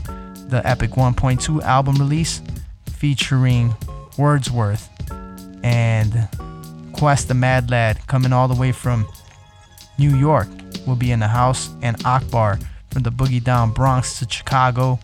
[0.49, 2.43] the Epic 1.2 album release
[2.87, 3.73] featuring
[4.19, 4.89] Wordsworth
[5.63, 6.29] and
[6.93, 9.07] Quest the Mad Lad coming all the way from
[9.97, 10.49] New York
[10.89, 12.59] will be in the house, and Akbar
[12.91, 14.99] from the Boogie Down Bronx to Chicago.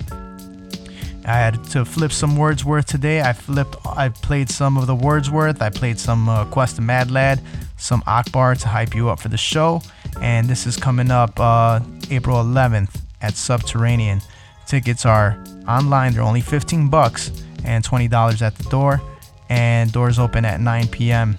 [1.25, 3.21] I had to flip some Wordsworth today.
[3.21, 5.63] I flipped, I played some of the Wordsworth.
[5.63, 7.41] I played some uh, Quest the Mad Lad,
[7.77, 9.81] some Akbar to hype you up for the show.
[10.21, 11.79] And this is coming up uh,
[12.11, 14.21] April 11th at Subterranean.
[14.67, 16.13] Tickets are online.
[16.13, 17.31] They're only 15 bucks
[17.65, 19.01] and $20 at the door.
[19.49, 21.37] And doors open at 9 p.m.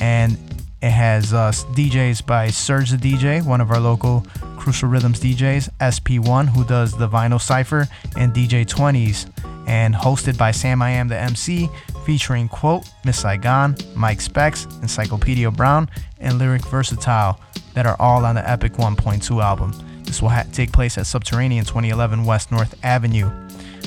[0.00, 0.38] And
[0.82, 5.70] it has uh, DJs by Surge the DJ, one of our local Crucial Rhythms DJs,
[5.78, 9.30] SP1, who does the Vinyl Cypher, and DJ 20s,
[9.66, 11.68] and hosted by Sam I Am the MC,
[12.04, 15.88] featuring Quote, Miss Saigon, Mike Specs, Encyclopedia Brown,
[16.18, 17.38] and Lyric Versatile,
[17.74, 19.72] that are all on the Epic 1.2 album.
[20.10, 23.30] This will ha- take place at Subterranean 2011 West North Avenue.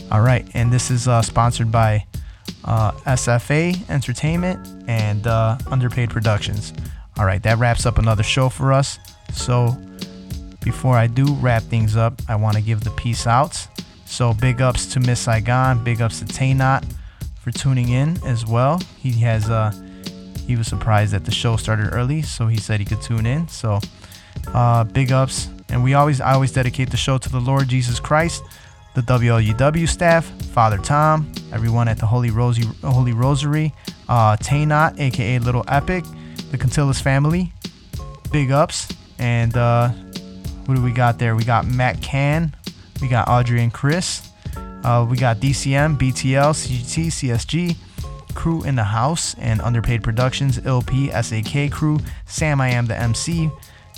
[0.09, 2.05] All right, and this is uh, sponsored by
[2.63, 6.71] uh, SFA Entertainment and uh, Underpaid Productions.
[7.17, 8.99] All right, that wraps up another show for us.
[9.33, 9.77] So
[10.61, 13.67] before I do wrap things up, I want to give the peace outs.
[14.05, 16.85] So big ups to Miss Saigon, big ups to Taynot
[17.41, 18.79] for tuning in as well.
[18.97, 19.73] He has uh
[20.47, 23.49] he was surprised that the show started early, so he said he could tune in.
[23.49, 23.81] So
[24.53, 25.49] uh big ups.
[25.73, 28.43] And we always I always dedicate the show to the Lord Jesus Christ,
[28.93, 33.73] the WLUW staff, Father Tom, everyone at the Holy Rosy Holy Rosary,
[34.07, 36.05] uh Taynot, aka Little Epic,
[36.51, 37.51] the Cantillas family.
[38.31, 38.87] Big ups.
[39.17, 39.89] And uh
[40.67, 41.35] who do we got there?
[41.35, 42.55] We got Matt Can,
[43.01, 44.29] we got Audrey and Chris,
[44.83, 47.75] uh, we got DCM, BTL, CGT, CSG,
[48.35, 53.49] crew in the house, and underpaid productions, LP, SAK crew, Sam I Am the MC.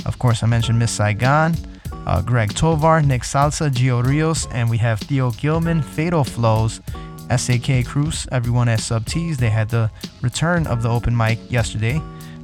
[0.06, 1.56] Of course, I mentioned Miss Saigon,
[2.06, 6.82] uh, Greg Tovar, Nick Salsa, Gio Rios, and we have Theo Gilman, Fatal Flows,
[7.36, 9.06] SAK crews, everyone at Sub.
[9.06, 9.90] They had the
[10.22, 12.02] return of the open mic yesterday.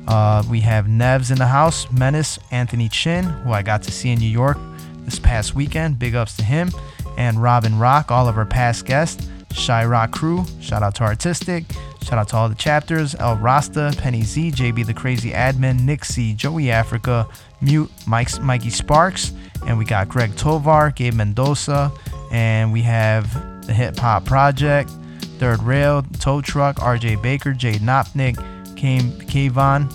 [0.07, 4.09] Uh, we have Nevs in the house, Menace, Anthony Chin, who I got to see
[4.09, 4.57] in New York
[5.05, 5.99] this past weekend.
[5.99, 6.71] Big ups to him.
[7.17, 9.27] And Robin Rock, all of our past guests.
[9.53, 11.65] Shy Rock Crew, shout out to Artistic.
[12.03, 13.15] Shout out to all the chapters.
[13.15, 17.27] El Rasta, Penny Z, JB the Crazy Admin, C, Joey Africa,
[17.61, 19.33] Mute, Mike's, Mikey Sparks.
[19.65, 21.91] And we got Greg Tovar, Gabe Mendoza.
[22.31, 24.89] And we have the Hip Hop Project,
[25.37, 28.37] Third Rail, Tow Truck, RJ Baker, Jay Nopnik,
[28.75, 29.91] Kane Kayvon.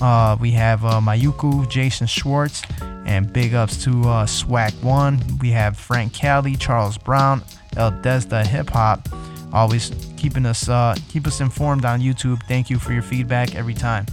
[0.00, 2.62] Uh, we have uh, Mayuku, Jason Schwartz,
[3.04, 5.20] and big ups to uh, Swag One.
[5.40, 7.42] We have Frank Cali, Charles Brown,
[7.76, 9.08] El Desda Hip Hop,
[9.52, 12.40] always keeping us uh, keep us informed on YouTube.
[12.48, 14.06] Thank you for your feedback every time.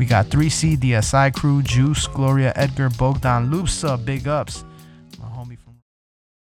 [0.00, 4.64] We got 3C DSI crew, Juice, Gloria Edgar, Bogdan Lupsa, big ups.